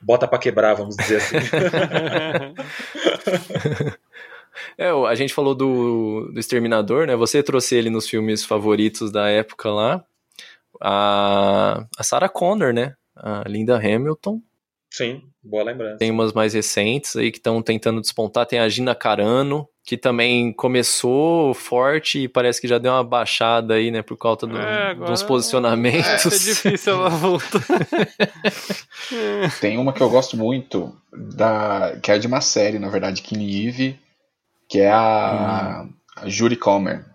bota 0.00 0.28
pra 0.28 0.38
quebrar, 0.38 0.74
vamos 0.74 0.96
dizer 0.96 1.16
assim. 1.16 1.36
É, 4.76 4.90
a 4.90 5.14
gente 5.14 5.32
falou 5.32 5.54
do, 5.54 6.30
do 6.32 6.38
Exterminador, 6.38 7.06
né? 7.06 7.16
Você 7.16 7.42
trouxe 7.42 7.74
ele 7.74 7.88
nos 7.88 8.06
filmes 8.06 8.44
favoritos 8.44 9.10
da 9.10 9.28
época 9.28 9.70
lá. 9.70 10.04
A, 10.80 11.86
a 11.96 12.02
Sarah 12.02 12.28
Connor, 12.28 12.72
né? 12.72 12.94
A 13.16 13.44
Linda 13.46 13.76
Hamilton. 13.76 14.42
Sim, 14.92 15.22
boa 15.42 15.64
lembrança. 15.64 15.96
Tem 15.96 16.10
umas 16.10 16.34
mais 16.34 16.52
recentes 16.52 17.16
aí 17.16 17.32
que 17.32 17.38
estão 17.38 17.62
tentando 17.62 17.98
despontar. 17.98 18.44
Tem 18.44 18.58
a 18.58 18.68
Gina 18.68 18.94
Carano, 18.94 19.66
que 19.82 19.96
também 19.96 20.52
começou 20.52 21.54
forte 21.54 22.24
e 22.24 22.28
parece 22.28 22.60
que 22.60 22.68
já 22.68 22.76
deu 22.76 22.92
uma 22.92 23.02
baixada 23.02 23.72
aí, 23.72 23.90
né? 23.90 24.02
Por 24.02 24.18
causa 24.18 24.46
do, 24.46 24.54
É, 24.54 24.90
agora 24.90 25.10
dos 25.10 25.22
posicionamentos. 25.22 26.06
Vai 26.06 26.18
ser 26.18 26.38
difícil 26.44 26.92
ela 26.92 27.08
voltar. 27.08 27.62
Tem 29.62 29.78
uma 29.78 29.94
que 29.94 30.02
eu 30.02 30.10
gosto 30.10 30.36
muito, 30.36 30.94
da, 31.10 31.98
que 32.02 32.12
é 32.12 32.18
de 32.18 32.26
uma 32.26 32.42
série, 32.42 32.78
na 32.78 32.90
verdade, 32.90 33.22
Killing 33.22 33.66
Eve, 33.66 33.98
que 34.68 34.78
é 34.78 34.90
a, 34.90 35.86
a 36.16 36.28
Judy 36.28 36.56
Comer, 36.56 37.06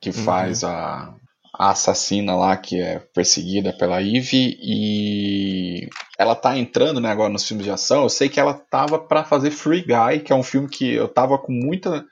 que 0.00 0.10
faz 0.10 0.64
a, 0.64 1.14
a 1.58 1.70
assassina 1.70 2.36
lá 2.36 2.56
que 2.56 2.80
é 2.80 2.98
perseguida 3.14 3.72
pela 3.72 4.02
Eve 4.02 4.58
e 4.60 5.88
ela 6.18 6.34
tá 6.34 6.56
entrando 6.58 7.00
né, 7.00 7.10
agora 7.10 7.32
nos 7.32 7.46
filmes 7.46 7.64
de 7.64 7.70
ação. 7.70 8.02
Eu 8.02 8.08
sei 8.08 8.28
que 8.28 8.38
ela 8.38 8.52
tava 8.52 8.98
pra 8.98 9.24
fazer 9.24 9.50
Free 9.50 9.82
Guy, 9.82 10.20
que 10.20 10.32
é 10.32 10.36
um 10.36 10.42
filme 10.42 10.68
que 10.68 10.92
eu 10.92 11.08
tava 11.08 11.38
com 11.38 11.52
muita 11.52 12.04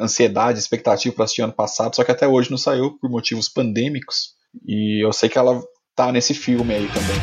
ansiedade, 0.00 0.58
expectativa 0.58 1.14
para 1.14 1.24
assistir 1.24 1.42
ano 1.42 1.52
passado, 1.52 1.94
só 1.94 2.04
que 2.04 2.10
até 2.10 2.26
hoje 2.26 2.50
não 2.50 2.58
saiu 2.58 2.98
por 2.98 3.10
motivos 3.10 3.48
pandêmicos. 3.48 4.34
E 4.66 5.04
eu 5.04 5.12
sei 5.12 5.28
que 5.28 5.38
ela 5.38 5.62
tá 5.94 6.10
nesse 6.10 6.32
filme 6.32 6.74
aí 6.74 6.88
também. 6.88 7.16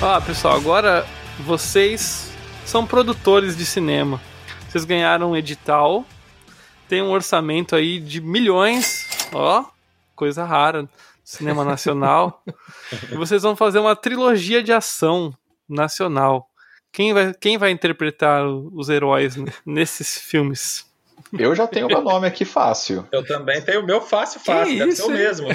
Ó, 0.00 0.20
pessoal, 0.20 0.56
agora 0.56 1.06
vocês 1.38 2.28
são 2.64 2.84
produtores 2.84 3.56
de 3.56 3.64
cinema. 3.64 4.20
Vocês 4.72 4.86
ganharam 4.86 5.32
um 5.32 5.36
edital, 5.36 6.02
tem 6.88 7.02
um 7.02 7.10
orçamento 7.10 7.76
aí 7.76 8.00
de 8.00 8.22
milhões, 8.22 9.06
ó, 9.30 9.66
coisa 10.16 10.46
rara, 10.46 10.88
cinema 11.22 11.62
nacional. 11.62 12.42
e 13.12 13.14
vocês 13.14 13.42
vão 13.42 13.54
fazer 13.54 13.80
uma 13.80 13.94
trilogia 13.94 14.62
de 14.62 14.72
ação 14.72 15.34
nacional. 15.68 16.48
Quem 16.90 17.12
vai, 17.12 17.34
quem 17.34 17.58
vai 17.58 17.70
interpretar 17.70 18.46
os 18.46 18.88
heróis 18.88 19.36
nesses 19.66 20.16
filmes? 20.16 20.86
Eu 21.38 21.54
já 21.54 21.66
tenho 21.66 21.86
meu 21.86 22.00
nome 22.00 22.26
aqui 22.26 22.46
fácil. 22.46 23.06
Eu 23.12 23.22
também 23.22 23.60
tenho 23.60 23.82
o 23.82 23.86
meu 23.86 24.00
fácil, 24.00 24.40
fácil, 24.40 24.78
deve 24.78 24.92
ser 24.92 25.02
o 25.02 25.04
isso, 25.04 25.10
mesmo. 25.10 25.48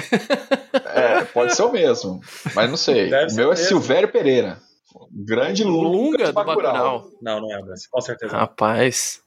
É, 0.94 1.24
pode 1.24 1.56
ser 1.56 1.62
o 1.62 1.72
mesmo, 1.72 2.20
mas 2.54 2.70
não 2.70 2.76
sei. 2.76 3.10
Deve 3.10 3.32
o 3.32 3.34
meu 3.34 3.46
é 3.46 3.56
mesmo. 3.56 3.66
Silvério 3.66 4.08
Pereira. 4.12 4.60
Grande 5.12 5.64
Lunga, 5.64 5.88
Lunga 5.88 6.26
do 6.26 6.32
Bacurau. 6.32 7.10
Não, 7.20 7.40
não 7.40 7.52
é, 7.54 7.60
mas 7.62 7.86
com 7.86 8.00
certeza. 8.00 8.36
Rapaz, 8.36 9.22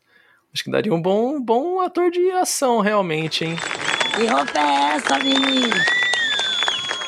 acho 0.54 0.64
que 0.64 0.72
daria 0.72 0.94
um 0.94 1.02
bom, 1.02 1.40
bom 1.42 1.80
ator 1.80 2.10
de 2.12 2.32
ação, 2.32 2.80
realmente, 2.80 3.46
hein? 3.46 3.56
Que 4.16 4.26
roupa 4.26 4.60
é 4.60 4.96
essa, 4.96 5.20
menino? 5.20 5.76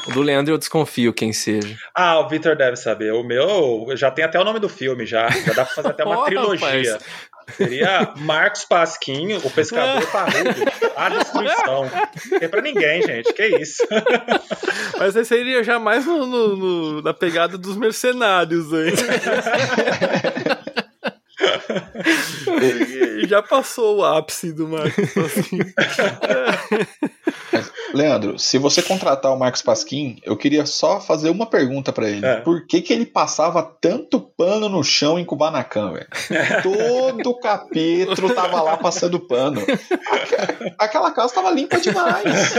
O 0.07 0.11
do 0.11 0.21
Leandro 0.21 0.53
eu 0.53 0.57
desconfio 0.57 1.13
quem 1.13 1.31
seja. 1.31 1.77
Ah, 1.95 2.19
o 2.19 2.27
Victor 2.27 2.57
deve 2.57 2.75
saber. 2.75 3.13
O 3.13 3.23
meu 3.23 3.85
já 3.95 4.11
tem 4.11 4.25
até 4.25 4.37
o 4.39 4.43
nome 4.43 4.59
do 4.59 4.67
filme, 4.67 5.05
já. 5.05 5.29
Já 5.29 5.53
dá 5.53 5.65
pra 5.65 5.73
fazer 5.75 5.87
até 5.89 6.03
uma 6.03 6.17
Ó, 6.19 6.25
trilogia. 6.25 6.67
rapaz. 6.93 7.05
Seria 7.57 8.13
Marcos 8.17 8.65
Pasquim, 8.65 9.33
o 9.35 9.49
pescador 9.49 10.05
parrudo, 10.11 10.49
a 10.95 11.09
destruição. 11.09 11.89
Não 12.31 12.39
tem 12.39 12.49
pra 12.49 12.61
ninguém, 12.61 13.01
gente. 13.01 13.31
Que 13.33 13.47
isso? 13.59 13.83
Mas 14.99 15.15
esse 15.15 15.29
seria 15.29 15.63
já 15.63 15.79
mais 15.79 16.05
no, 16.05 16.25
no- 16.25 16.55
no- 16.55 17.01
na 17.01 17.13
pegada 17.13 17.57
dos 17.57 17.75
mercenários 17.75 18.71
aí. 18.73 18.93
Já 23.27 23.41
passou 23.41 23.97
o 23.99 24.05
ápice 24.05 24.51
do 24.51 24.67
Marcos 24.67 25.15
assim. 25.17 25.59
Leandro, 27.93 28.39
se 28.39 28.57
você 28.57 28.81
contratar 28.81 29.31
o 29.31 29.37
Marcos 29.37 29.61
Pasquim, 29.61 30.19
eu 30.23 30.35
queria 30.35 30.65
só 30.65 30.99
fazer 30.99 31.29
uma 31.29 31.45
pergunta 31.45 31.93
pra 31.93 32.09
ele. 32.09 32.25
É. 32.25 32.37
Por 32.37 32.65
que, 32.65 32.81
que 32.81 32.91
ele 32.91 33.05
passava 33.05 33.61
tanto 33.79 34.19
pano 34.19 34.67
no 34.67 34.83
chão 34.83 35.19
em 35.19 35.23
Kubanacan, 35.25 35.93
velho? 35.93 36.07
Todo 36.63 37.35
capítulo 37.39 38.33
tava 38.33 38.61
lá 38.63 38.77
passando 38.77 39.19
pano. 39.19 39.61
Aque- 39.61 40.73
Aquela 40.79 41.11
casa 41.11 41.35
tava 41.35 41.51
limpa 41.51 41.79
demais. 41.79 42.55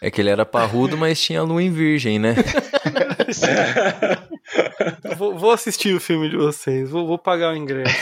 É 0.00 0.10
que 0.10 0.20
ele 0.22 0.30
era 0.30 0.46
parrudo, 0.46 0.96
mas 0.96 1.20
tinha 1.20 1.42
lua 1.42 1.62
em 1.62 1.70
virgem, 1.70 2.18
né? 2.18 2.34
Vou, 5.16 5.38
vou 5.38 5.50
assistir 5.50 5.94
o 5.94 6.00
filme 6.00 6.28
de 6.28 6.36
vocês, 6.36 6.90
vou, 6.90 7.06
vou 7.06 7.18
pagar 7.18 7.52
o 7.52 7.56
ingresso. 7.56 7.94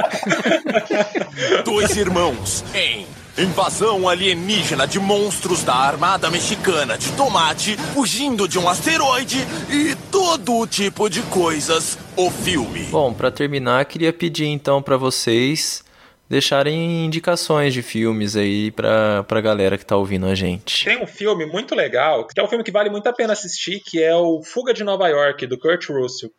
Dois 1.64 1.96
irmãos 1.96 2.64
em 2.74 3.06
invasão 3.38 4.08
alienígena 4.08 4.86
de 4.86 4.98
monstros 4.98 5.62
da 5.62 5.74
armada 5.74 6.30
mexicana 6.30 6.98
de 6.98 7.10
tomate, 7.12 7.76
fugindo 7.94 8.46
de 8.46 8.58
um 8.58 8.68
asteroide 8.68 9.38
e 9.70 9.94
todo 10.10 10.66
tipo 10.66 11.08
de 11.08 11.22
coisas. 11.22 11.98
O 12.16 12.30
filme. 12.30 12.84
Bom, 12.90 13.14
pra 13.14 13.30
terminar, 13.30 13.84
queria 13.86 14.12
pedir 14.12 14.46
então 14.46 14.82
pra 14.82 14.96
vocês 14.96 15.82
deixarem 16.30 17.04
indicações 17.04 17.74
de 17.74 17.82
filmes 17.82 18.36
aí 18.36 18.70
pra, 18.70 19.24
pra 19.24 19.40
galera 19.40 19.76
que 19.76 19.84
tá 19.84 19.96
ouvindo 19.96 20.26
a 20.26 20.34
gente. 20.36 20.84
Tem 20.84 21.02
um 21.02 21.06
filme 21.06 21.44
muito 21.44 21.74
legal, 21.74 22.24
que 22.24 22.38
é 22.38 22.44
um 22.44 22.46
filme 22.46 22.62
que 22.62 22.70
vale 22.70 22.88
muito 22.88 23.08
a 23.08 23.12
pena 23.12 23.32
assistir, 23.32 23.80
que 23.84 24.00
é 24.00 24.14
o 24.14 24.40
Fuga 24.40 24.72
de 24.72 24.84
Nova 24.84 25.08
York, 25.08 25.44
do 25.48 25.58
Kurt 25.58 25.88
Russell. 25.88 26.30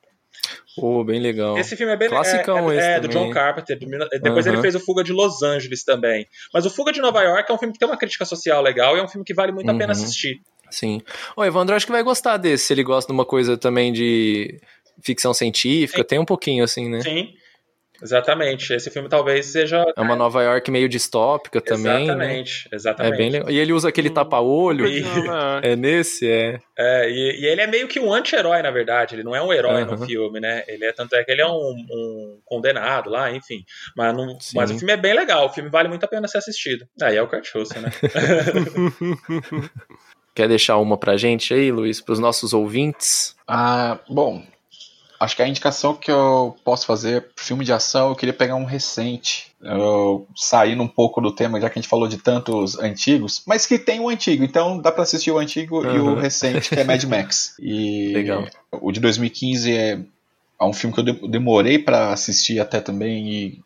Pô, 0.78 1.04
bem 1.04 1.20
legal. 1.20 1.58
Esse 1.58 1.76
filme 1.76 1.92
é 1.92 1.98
bem 1.98 2.08
Classicão 2.08 2.72
é, 2.72 2.76
é, 2.76 2.78
esse 2.78 2.88
é, 2.88 3.00
do. 3.02 3.10
John 3.10 3.30
Carpenter. 3.30 3.78
Depois 3.78 4.48
Aham. 4.48 4.56
ele 4.56 4.62
fez 4.62 4.76
o 4.76 4.80
Fuga 4.80 5.04
de 5.04 5.12
Los 5.12 5.44
Angeles 5.44 5.84
também. 5.84 6.26
Mas 6.54 6.66
o 6.66 6.70
Fuga 6.70 6.94
de 6.94 7.02
Nova 7.02 7.22
York 7.22 7.52
é 7.52 7.54
um 7.54 7.58
filme 7.58 7.74
que 7.74 7.80
tem 7.80 7.88
uma 7.88 7.98
crítica 7.98 8.24
social 8.24 8.62
legal 8.62 8.96
e 8.96 9.02
é 9.02 9.04
um 9.04 9.08
filme 9.10 9.26
que 9.26 9.34
vale 9.34 9.52
muito 9.52 9.70
a 9.70 9.74
pena 9.74 9.88
Uhum. 9.88 9.92
assistir. 9.92 10.40
Sim. 10.70 11.02
O 11.36 11.44
Evandro 11.44 11.76
acho 11.76 11.86
que 11.86 11.92
vai 11.92 12.02
gostar 12.02 12.38
desse, 12.38 12.68
se 12.68 12.74
ele 12.74 12.84
gosta 12.84 13.12
de 13.12 13.14
uma 13.14 13.26
coisa 13.26 13.58
também 13.58 13.92
de 13.92 14.58
ficção 15.04 15.34
científica, 15.34 16.02
tem 16.02 16.18
um 16.18 16.26
pouquinho 16.26 16.64
assim, 16.64 16.88
né? 16.88 17.02
Sim. 17.02 17.34
Exatamente. 18.02 18.74
Esse 18.74 18.90
filme 18.90 19.08
talvez 19.08 19.46
seja. 19.48 19.84
É 19.96 20.02
uma 20.02 20.16
Nova 20.16 20.42
York 20.44 20.70
meio 20.72 20.90
distópica 20.90 21.62
também. 21.62 22.04
Exatamente, 22.06 22.70
né? 22.72 22.76
exatamente. 22.78 23.14
É 23.14 23.18
bem 23.18 23.30
legal. 23.30 23.50
E 23.50 23.60
ele 23.60 23.74
usa 23.74 23.90
aquele 23.90 24.10
tapa-olho. 24.10 24.86
E- 24.88 25.04
É 25.64 25.76
nesse, 25.76 26.30
é. 26.30 26.60
É, 26.78 27.10
e, 27.10 27.42
e 27.42 27.46
ele 27.46 27.62
é 27.62 27.68
meio 27.68 27.88
que 27.88 28.00
um 28.00 28.14
anti-herói, 28.14 28.62
na 28.62 28.72
verdade. 28.72 29.16
Ele 29.16 29.24
não 29.24 29.36
é 29.36 29.42
um 29.42 29.54
herói 29.54 29.84
no 29.86 29.94
Aham. 29.94 30.06
filme, 30.06 30.40
né? 30.40 30.64
Ele 30.68 30.86
é 30.86 30.92
tanto 30.92 31.16
é 31.16 31.24
que 31.24 31.32
ele 31.32 31.42
é 31.42 31.48
um, 31.48 31.76
um 31.92 32.40
condenado 32.46 33.10
lá, 33.10 33.32
enfim. 33.32 33.64
Mas, 33.96 34.16
não- 34.16 34.40
Sim. 34.40 34.58
mas 34.58 34.72
o 34.72 34.78
filme 34.78 34.94
é 34.94 34.98
bem 34.98 35.14
legal. 35.14 35.46
O 35.46 35.50
filme 35.50 35.70
vale 35.70 35.88
muito 35.90 36.04
a 36.04 36.08
pena 36.08 36.28
ser 36.28 36.40
assistido. 36.40 36.86
Aí 37.02 37.16
é 37.16 37.22
o 37.22 37.28
Kurt 37.28 37.48
Russell, 37.54 37.82
né? 37.82 37.90
Quer 40.34 40.48
deixar 40.48 40.78
uma 40.78 40.98
pra 40.98 41.18
gente 41.18 41.54
aí, 41.54 41.72
Luiz, 41.72 42.00
pros 42.02 42.20
nossos 42.20 42.54
ouvintes? 42.54 43.36
Ah, 43.48 44.00
bom, 44.10 44.44
acho 45.24 45.36
que 45.36 45.42
a 45.42 45.48
indicação 45.48 45.94
que 45.94 46.12
eu 46.12 46.56
posso 46.64 46.86
fazer 46.86 47.28
filme 47.38 47.64
de 47.64 47.72
ação, 47.72 48.10
eu 48.10 48.16
queria 48.16 48.34
pegar 48.34 48.56
um 48.56 48.66
recente. 48.66 49.52
Eu, 49.62 50.28
saindo 50.36 50.82
um 50.82 50.88
pouco 50.88 51.22
do 51.22 51.32
tema, 51.32 51.62
já 51.62 51.70
que 51.70 51.78
a 51.78 51.82
gente 51.82 51.90
falou 51.90 52.08
de 52.08 52.18
tantos 52.18 52.78
antigos, 52.80 53.44
mas 53.46 53.66
que 53.68 53.78
tem 53.78 54.00
o 54.00 54.10
antigo, 54.10 54.44
então 54.44 54.80
dá 54.82 54.92
pra 54.92 55.04
assistir 55.04 55.30
o 55.32 55.38
antigo 55.38 55.84
e 55.86 56.00
o 56.00 56.14
Aham. 56.14 56.20
recente, 56.22 56.68
que 56.70 56.80
é 56.80 56.84
Mad 56.84 57.04
Max. 57.06 57.56
E 57.62 58.12
Legal. 58.14 58.48
o 58.72 58.92
de 58.92 59.00
2015 59.00 59.72
é, 59.72 60.00
é 60.60 60.66
um 60.66 60.74
filme 60.74 60.94
que 60.94 61.00
eu 61.02 61.06
de- 61.06 61.28
demorei 61.28 61.78
pra 61.78 62.12
assistir 62.12 62.60
até 62.60 62.82
também 62.82 63.30
e, 63.32 63.60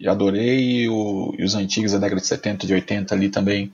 e 0.00 0.08
adorei, 0.08 0.82
e, 0.82 0.88
o- 0.88 1.32
e 1.38 1.44
os 1.44 1.54
antigos 1.54 1.92
da 1.92 1.98
década 1.98 2.20
de 2.20 2.26
70, 2.26 2.66
de 2.66 2.74
80 2.74 3.14
ali 3.14 3.28
também, 3.28 3.72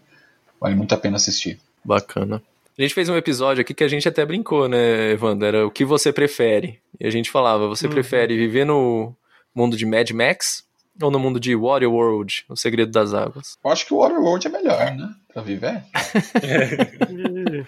vale 0.61 0.75
muito 0.75 0.95
a 0.95 0.99
pena 0.99 1.17
assistir. 1.17 1.59
Bacana. 1.85 2.43
A 2.79 2.83
gente 2.83 2.95
fez 2.95 3.09
um 3.09 3.17
episódio 3.17 3.61
aqui 3.61 3.75
que 3.75 3.85
a 3.85 3.89
gente 3.89 4.09
até 4.09 4.25
brincou, 4.25 4.67
né, 4.69 5.11
Evandro? 5.11 5.47
Era 5.47 5.67
o 5.67 5.71
que 5.71 5.85
você 5.85 6.13
prefere. 6.13 6.81
E 6.99 7.07
a 7.07 7.11
gente 7.11 7.31
falava, 7.31 7.69
você 7.69 7.87
Uhum. 7.87 7.93
prefere 7.93 8.37
viver 8.37 8.65
no 8.65 9.15
mundo 9.55 9.77
de 9.77 9.85
Mad 9.85 10.11
Max 10.13 10.65
ou 11.01 11.11
no 11.11 11.19
mundo 11.19 11.39
de 11.39 11.55
Waterworld, 11.55 12.45
o 12.49 12.57
segredo 12.57 12.91
das 12.91 13.13
águas? 13.13 13.59
Eu 13.65 13.71
acho 13.71 13.87
que 13.87 13.93
o 13.95 13.99
Waterworld 13.99 14.47
é 14.47 14.51
melhor, 14.51 14.95
né? 14.95 15.09
Pra 15.33 15.43
viver. 15.43 15.83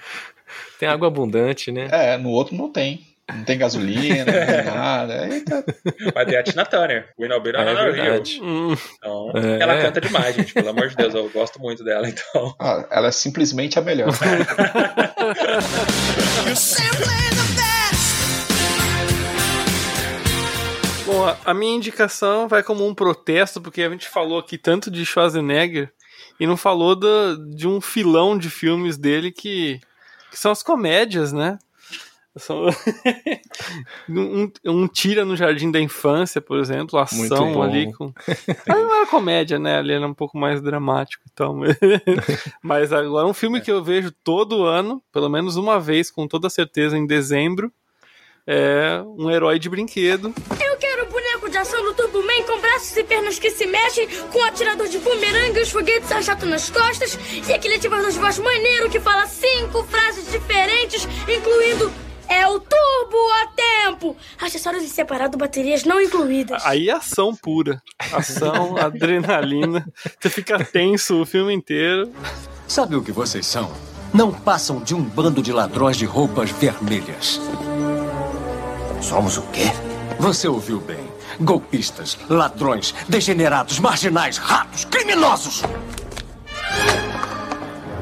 Tem 0.78 0.88
água 0.88 1.08
abundante, 1.08 1.70
né? 1.72 1.88
É, 1.90 2.16
no 2.16 2.30
outro 2.30 2.54
não 2.56 2.70
tem. 2.70 3.06
Não 3.32 3.42
tem 3.44 3.56
gasolina, 3.56 4.24
não 4.26 4.46
tem 4.46 4.64
nada. 4.64 5.28
Eita. 5.28 5.64
Mas 6.14 6.26
tem 6.26 6.36
a 6.36 6.42
Tina 6.42 6.64
Turner. 6.66 7.08
We 7.18 7.26
know 7.28 7.40
better 7.40 7.60
É 7.60 7.74
verdade. 7.92 8.36
Então, 8.38 9.32
É. 9.34 9.62
ela 9.62 9.80
canta 9.80 10.00
demais, 10.00 10.36
gente. 10.36 10.52
Pelo 10.52 10.68
amor 10.68 10.88
de 10.88 10.96
Deus, 10.96 11.14
eu 11.14 11.28
gosto 11.30 11.58
muito 11.58 11.82
dela, 11.82 12.06
então. 12.08 12.54
Ah, 12.60 12.86
ela 12.90 13.08
é 13.08 13.12
simplesmente 13.12 13.78
a 13.78 13.82
melhor. 13.82 14.08
Bom, 21.06 21.36
a- 21.44 21.52
minha 21.54 21.76
indicação 21.76 22.48
vai 22.48 22.62
como 22.62 22.86
um 22.86 22.94
protesto, 22.94 23.60
porque 23.60 23.82
a 23.82 23.90
gente 23.90 24.08
falou 24.08 24.38
aqui 24.38 24.56
tanto 24.56 24.90
de 24.90 25.04
Schwarzenegger 25.04 25.92
e 26.40 26.46
não 26.46 26.56
falou 26.56 26.96
da- 26.96 27.36
de 27.54 27.68
um 27.68 27.80
filão 27.80 28.38
de 28.38 28.48
filmes 28.48 28.96
dele 28.96 29.30
que, 29.30 29.80
que 30.30 30.38
são 30.38 30.50
as 30.50 30.62
comédias, 30.62 31.32
né? 31.32 31.58
São- 32.36 32.66
um, 34.08 34.50
um 34.64 34.88
tira 34.88 35.24
no 35.24 35.36
Jardim 35.36 35.70
da 35.70 35.80
Infância, 35.80 36.40
por 36.40 36.58
exemplo, 36.58 36.98
Muito 37.12 37.32
ação 37.34 37.52
bom. 37.52 37.62
ali 37.62 37.92
com. 37.92 38.12
Mas 38.66 38.78
não 38.82 38.96
era 38.96 39.06
comédia, 39.06 39.58
né? 39.58 39.78
Ali 39.78 39.92
era 39.92 40.06
um 40.06 40.14
pouco 40.14 40.36
mais 40.36 40.60
dramático 40.60 41.22
e 41.26 41.30
tal. 41.32 41.54
Mas, 42.62 42.92
agora 42.92 43.26
um 43.26 43.34
filme 43.34 43.60
que 43.60 43.70
eu 43.70 43.82
vejo 43.84 44.10
todo 44.24 44.64
ano, 44.64 45.02
pelo 45.12 45.28
menos 45.28 45.56
uma 45.56 45.78
vez, 45.78 46.10
com 46.10 46.26
toda 46.26 46.50
certeza, 46.50 46.98
em 46.98 47.06
dezembro, 47.06 47.72
é 48.46 49.00
um 49.16 49.30
herói 49.30 49.58
de 49.58 49.68
brinquedo. 49.70 50.34
Eu 50.60 50.76
quero 50.76 51.06
boneco 51.06 51.48
de 51.48 51.56
ação 51.56 51.82
do 51.84 51.94
Turbo 51.94 52.20
Man 52.26 52.42
com 52.46 52.60
braços 52.60 52.96
e 52.96 53.04
pernas 53.04 53.38
que 53.38 53.50
se 53.50 53.64
mexem, 53.66 54.08
com 54.32 54.38
um 54.40 54.44
atirador 54.44 54.88
de 54.88 54.98
bumerangue, 54.98 55.60
os 55.60 55.70
foguetes 55.70 56.10
a 56.10 56.20
jato 56.20 56.44
nas 56.46 56.68
costas 56.68 57.16
e 57.48 57.52
aquele 57.52 57.76
ativador 57.76 58.10
de 58.10 58.18
voz 58.18 58.38
maneiro 58.40 58.90
que 58.90 58.98
fala 59.00 59.24
cinco 59.26 59.84
frases 59.84 60.30
diferentes, 60.30 61.06
incluindo 61.28 61.90
é 62.28 62.46
o 62.46 62.58
turbo 62.58 63.32
a 63.42 63.46
tempo. 63.54 64.16
Acessórios 64.40 64.82
em 64.82 64.88
separado, 64.88 65.36
baterias 65.36 65.84
não 65.84 66.00
incluídas. 66.00 66.64
Aí 66.64 66.88
é 66.88 66.92
ação 66.92 67.34
pura. 67.34 67.82
Ação, 68.12 68.76
adrenalina. 68.80 69.86
Você 70.20 70.30
fica 70.30 70.64
tenso 70.64 71.22
o 71.22 71.26
filme 71.26 71.52
inteiro. 71.52 72.12
Sabe 72.66 72.96
o 72.96 73.02
que 73.02 73.12
vocês 73.12 73.46
são? 73.46 73.70
Não 74.12 74.32
passam 74.32 74.80
de 74.80 74.94
um 74.94 75.02
bando 75.02 75.42
de 75.42 75.52
ladrões 75.52 75.96
de 75.96 76.04
roupas 76.04 76.50
vermelhas. 76.50 77.40
Somos 79.00 79.36
o 79.36 79.42
quê? 79.48 79.72
Você 80.18 80.48
ouviu 80.48 80.80
bem. 80.80 81.12
Golpistas, 81.40 82.16
ladrões, 82.28 82.94
degenerados, 83.08 83.78
marginais, 83.80 84.36
ratos, 84.36 84.84
criminosos! 84.84 85.62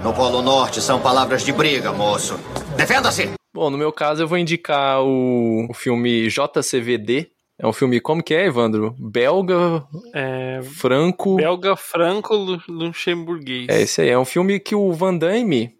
No 0.02 0.12
Polo 0.12 0.42
Norte 0.42 0.82
são 0.82 1.00
palavras 1.00 1.42
de 1.42 1.52
briga, 1.52 1.92
moço. 1.92 2.38
Defenda-se! 2.76 3.41
Bom, 3.54 3.70
no 3.70 3.76
meu 3.78 3.92
caso 3.92 4.22
eu 4.22 4.28
vou 4.28 4.38
indicar 4.38 5.02
o, 5.02 5.66
o 5.70 5.74
filme 5.74 6.28
JCVD. 6.28 7.28
É 7.58 7.66
um 7.66 7.72
filme, 7.72 8.00
como 8.00 8.22
que 8.22 8.34
é, 8.34 8.46
Evandro? 8.46 8.94
Belga, 8.98 9.84
É, 10.14 10.60
franco... 10.62 11.36
belga 11.36 11.76
franco 11.76 12.34
lu- 12.34 12.62
luxemburguês. 12.68 13.66
É 13.68 13.82
esse 13.82 14.00
aí, 14.00 14.08
é 14.08 14.18
um 14.18 14.24
filme 14.24 14.58
que 14.58 14.74
o 14.74 14.92
Van 14.92 15.16
Damme, 15.16 15.70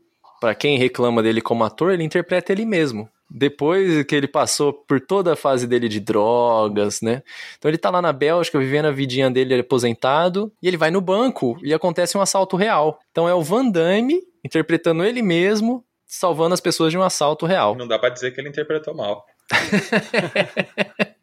pra 0.41 0.55
quem 0.55 0.77
reclama 0.79 1.23
dele 1.23 1.41
como 1.41 1.64
ator, 1.64 1.93
ele 1.93 2.05
interpreta 2.05 2.53
ele 2.53 2.64
mesmo. 2.64 3.09
Depois 3.35 4.05
que 4.05 4.14
ele 4.14 4.29
passou 4.29 4.73
por 4.75 5.01
toda 5.01 5.33
a 5.33 5.37
fase 5.37 5.66
dele 5.66 5.89
de 5.89 5.99
drogas, 5.99 7.01
né? 7.01 7.23
Então 7.59 7.68
ele 7.70 7.79
tá 7.79 7.89
lá 7.89 8.03
na 8.03 8.12
Bélgica, 8.12 8.59
vivendo 8.59 8.85
a 8.85 8.91
vidinha 8.93 9.31
dele 9.31 9.55
aposentado, 9.59 10.53
e 10.62 10.68
ele 10.68 10.77
vai 10.77 10.91
no 10.91 11.01
banco 11.01 11.57
e 11.64 11.73
acontece 11.73 12.16
um 12.16 12.20
assalto 12.20 12.57
real. 12.57 12.99
Então 13.11 13.27
é 13.27 13.35
o 13.35 13.43
Van 13.43 13.66
Damme 13.68 14.20
interpretando 14.45 15.03
ele 15.03 15.23
mesmo, 15.23 15.83
salvando 16.12 16.52
as 16.52 16.60
pessoas 16.60 16.92
de 16.92 16.98
um 16.98 17.02
assalto 17.02 17.46
real. 17.46 17.74
Não 17.74 17.88
dá 17.88 17.98
pra 17.98 18.10
dizer 18.10 18.32
que 18.32 18.40
ele 18.40 18.50
interpretou 18.50 18.94
mal. 18.94 19.24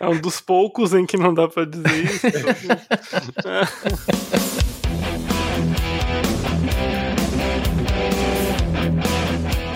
É 0.00 0.08
um 0.08 0.20
dos 0.20 0.40
poucos 0.40 0.92
em 0.92 1.06
que 1.06 1.16
não 1.16 1.32
dá 1.32 1.46
pra 1.48 1.64
dizer 1.64 2.04
isso. 2.04 2.26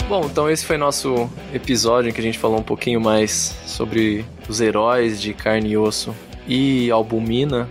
Bom, 0.08 0.24
então 0.24 0.50
esse 0.50 0.64
foi 0.64 0.76
nosso 0.76 1.30
episódio 1.52 2.10
em 2.10 2.12
que 2.12 2.20
a 2.20 2.22
gente 2.22 2.38
falou 2.38 2.58
um 2.58 2.62
pouquinho 2.62 3.00
mais 3.00 3.54
sobre 3.66 4.24
os 4.48 4.60
heróis 4.60 5.20
de 5.20 5.34
carne 5.34 5.70
e 5.70 5.76
osso 5.76 6.14
e 6.46 6.88
albumina, 6.90 7.68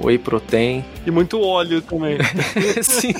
whey 0.00 0.18
protein. 0.18 0.84
E 1.06 1.10
muito 1.10 1.40
óleo 1.40 1.80
também. 1.82 2.18
Sim. 2.82 3.12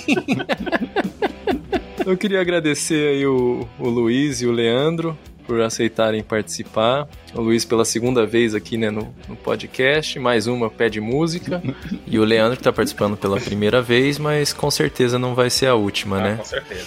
Eu 2.05 2.16
queria 2.16 2.41
agradecer 2.41 3.09
aí 3.11 3.26
o, 3.26 3.66
o 3.78 3.89
Luiz 3.89 4.41
e 4.43 4.47
o 4.47 4.53
Leandro 4.53 5.16
por 5.47 5.61
aceitarem 5.61 6.22
participar. 6.22 7.09
O 7.35 7.41
Luiz 7.41 7.64
pela 7.64 7.85
segunda 7.85 8.24
vez 8.24 8.55
aqui 8.55 8.76
né, 8.76 8.91
no, 8.91 9.12
no 9.28 9.37
podcast, 9.37 10.18
mais 10.18 10.47
uma 10.47 10.70
pede 10.70 11.01
música. 11.01 11.62
E 12.07 12.18
o 12.18 12.24
Leandro 12.24 12.57
que 12.57 12.62
tá 12.62 12.72
participando 12.72 13.16
pela 13.16 13.39
primeira 13.41 13.83
vez, 13.83 14.18
mas 14.18 14.53
com 14.53 14.70
certeza 14.70 15.18
não 15.18 15.35
vai 15.35 15.51
ser 15.51 15.66
a 15.66 15.74
última, 15.74 16.18
Ah, 16.18 16.22
né? 16.22 16.37
com 16.37 16.45
certeza. 16.45 16.87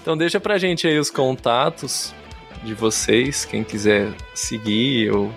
Então 0.00 0.16
deixa 0.16 0.38
pra 0.38 0.58
gente 0.58 0.86
aí 0.86 0.98
os 0.98 1.10
contatos 1.10 2.14
de 2.62 2.74
vocês, 2.74 3.44
quem 3.44 3.64
quiser 3.64 4.08
seguir 4.34 5.10
ou 5.12 5.32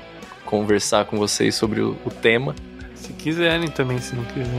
conversar 0.46 1.06
com 1.06 1.18
vocês 1.18 1.56
sobre 1.56 1.80
o, 1.82 1.96
o 2.06 2.10
tema. 2.10 2.54
Se 3.02 3.14
quiserem 3.14 3.70
também, 3.70 3.98
se 4.00 4.16
não 4.16 4.24
quiserem. 4.26 4.50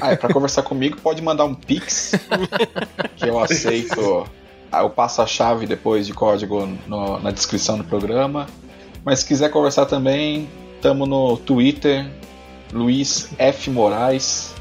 Ah, 0.00 0.12
é, 0.12 0.16
pra 0.16 0.32
conversar 0.32 0.62
comigo, 0.62 0.96
pode 1.00 1.22
mandar 1.22 1.44
um 1.44 1.54
pix, 1.54 2.12
que 3.16 3.26
eu 3.28 3.38
aceito. 3.38 4.26
Ah, 4.72 4.82
Eu 4.82 4.90
passo 4.90 5.22
a 5.22 5.26
chave 5.26 5.66
depois 5.66 6.06
de 6.06 6.12
código 6.12 6.66
no- 6.86 7.20
na 7.20 7.30
descrição 7.30 7.78
do 7.78 7.84
programa. 7.84 8.46
Mas 9.04 9.20
se 9.20 9.26
quiser 9.26 9.50
conversar 9.50 9.86
também, 9.86 10.48
tamo 10.80 11.06
no 11.06 11.36
Twitter, 11.36 12.06
Luiz 12.72 13.30
F. 13.38 13.70
Moraes. 13.70 14.52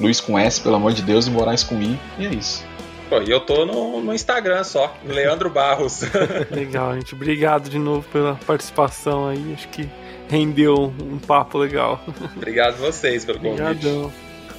Luiz 0.00 0.20
com 0.20 0.38
S, 0.38 0.60
pelo 0.60 0.76
amor 0.76 0.92
de 0.92 1.02
Deus, 1.02 1.26
e 1.26 1.30
Moraes 1.30 1.64
com 1.64 1.80
I. 1.82 1.98
E 2.18 2.26
é 2.26 2.30
isso. 2.32 2.64
Pô, 3.10 3.20
e 3.20 3.30
eu 3.30 3.40
tô 3.40 3.66
no, 3.66 4.00
no 4.00 4.14
Instagram 4.14 4.62
só, 4.62 4.94
Leandro 5.04 5.50
Barros. 5.50 6.02
Legal, 6.52 6.94
gente. 6.94 7.14
Obrigado 7.14 7.68
de 7.68 7.78
novo 7.78 8.06
pela 8.12 8.34
participação 8.46 9.26
aí. 9.28 9.54
Acho 9.54 9.66
que 9.68 9.88
rendeu 10.28 10.92
um 11.02 11.18
papo 11.18 11.58
legal. 11.58 12.00
Obrigado 12.36 12.76
vocês 12.76 13.24
pelo 13.24 13.38
convite. 13.38 13.62
Obrigadão. 13.62 14.12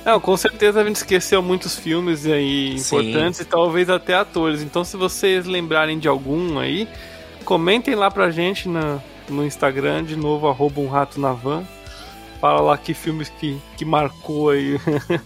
Não, 0.06 0.20
com 0.20 0.36
certeza 0.38 0.82
a 0.82 0.84
gente 0.84 0.96
esqueceu 0.96 1.42
muitos 1.42 1.78
filmes 1.78 2.26
aí 2.26 2.80
Sim. 2.80 2.98
importantes 2.98 3.42
e 3.42 3.46
talvez 3.46 3.90
até 3.90 4.16
atores. 4.16 4.62
Então, 4.62 4.84
se 4.84 4.98
vocês 4.98 5.46
lembrarem 5.46 6.00
de 6.00 6.08
algum 6.08 6.58
aí, 6.58 6.88
comentem 7.44 7.96
lá 7.96 8.10
pra 8.10 8.32
gente 8.32 8.68
na, 8.68 9.00
no 9.30 9.46
Instagram, 9.46 10.04
de 10.04 10.16
novo, 10.16 10.48
arroba 10.48 10.80
um 10.80 10.88
rato 10.88 11.20
na 11.20 11.34
van. 11.34 11.64
Fala 12.40 12.62
lá 12.62 12.78
que 12.78 12.94
filmes 12.94 13.30
que, 13.30 13.60
que 13.76 13.84
marcou 13.84 14.52
aí 14.52 14.80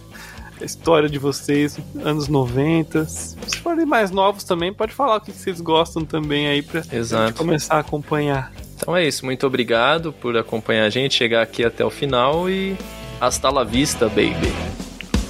a 0.60 0.64
história 0.64 1.08
de 1.08 1.18
vocês, 1.18 1.78
anos 2.02 2.26
90. 2.26 3.06
Se 3.06 3.36
forem 3.62 3.86
mais 3.86 4.10
novos 4.10 4.42
também, 4.42 4.72
pode 4.72 4.92
falar 4.92 5.16
o 5.16 5.20
que 5.20 5.30
vocês 5.30 5.60
gostam 5.60 6.04
também 6.04 6.48
aí 6.48 6.60
pra 6.60 6.82
Exato. 6.92 7.28
gente 7.28 7.36
começar 7.36 7.76
a 7.76 7.78
acompanhar. 7.78 8.52
Então 8.84 8.94
é 8.94 9.06
isso, 9.06 9.24
muito 9.24 9.46
obrigado 9.46 10.12
por 10.12 10.36
acompanhar 10.36 10.84
a 10.84 10.90
gente, 10.90 11.14
chegar 11.14 11.40
aqui 11.40 11.64
até 11.64 11.82
o 11.82 11.88
final 11.88 12.50
e 12.50 12.76
hasta 13.18 13.48
la 13.48 13.64
vista, 13.64 14.10
baby. 14.10 14.52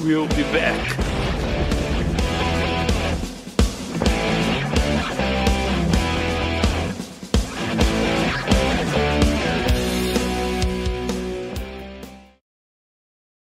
We'll 0.02 0.26
be 0.26 0.42
back. 0.52 1.13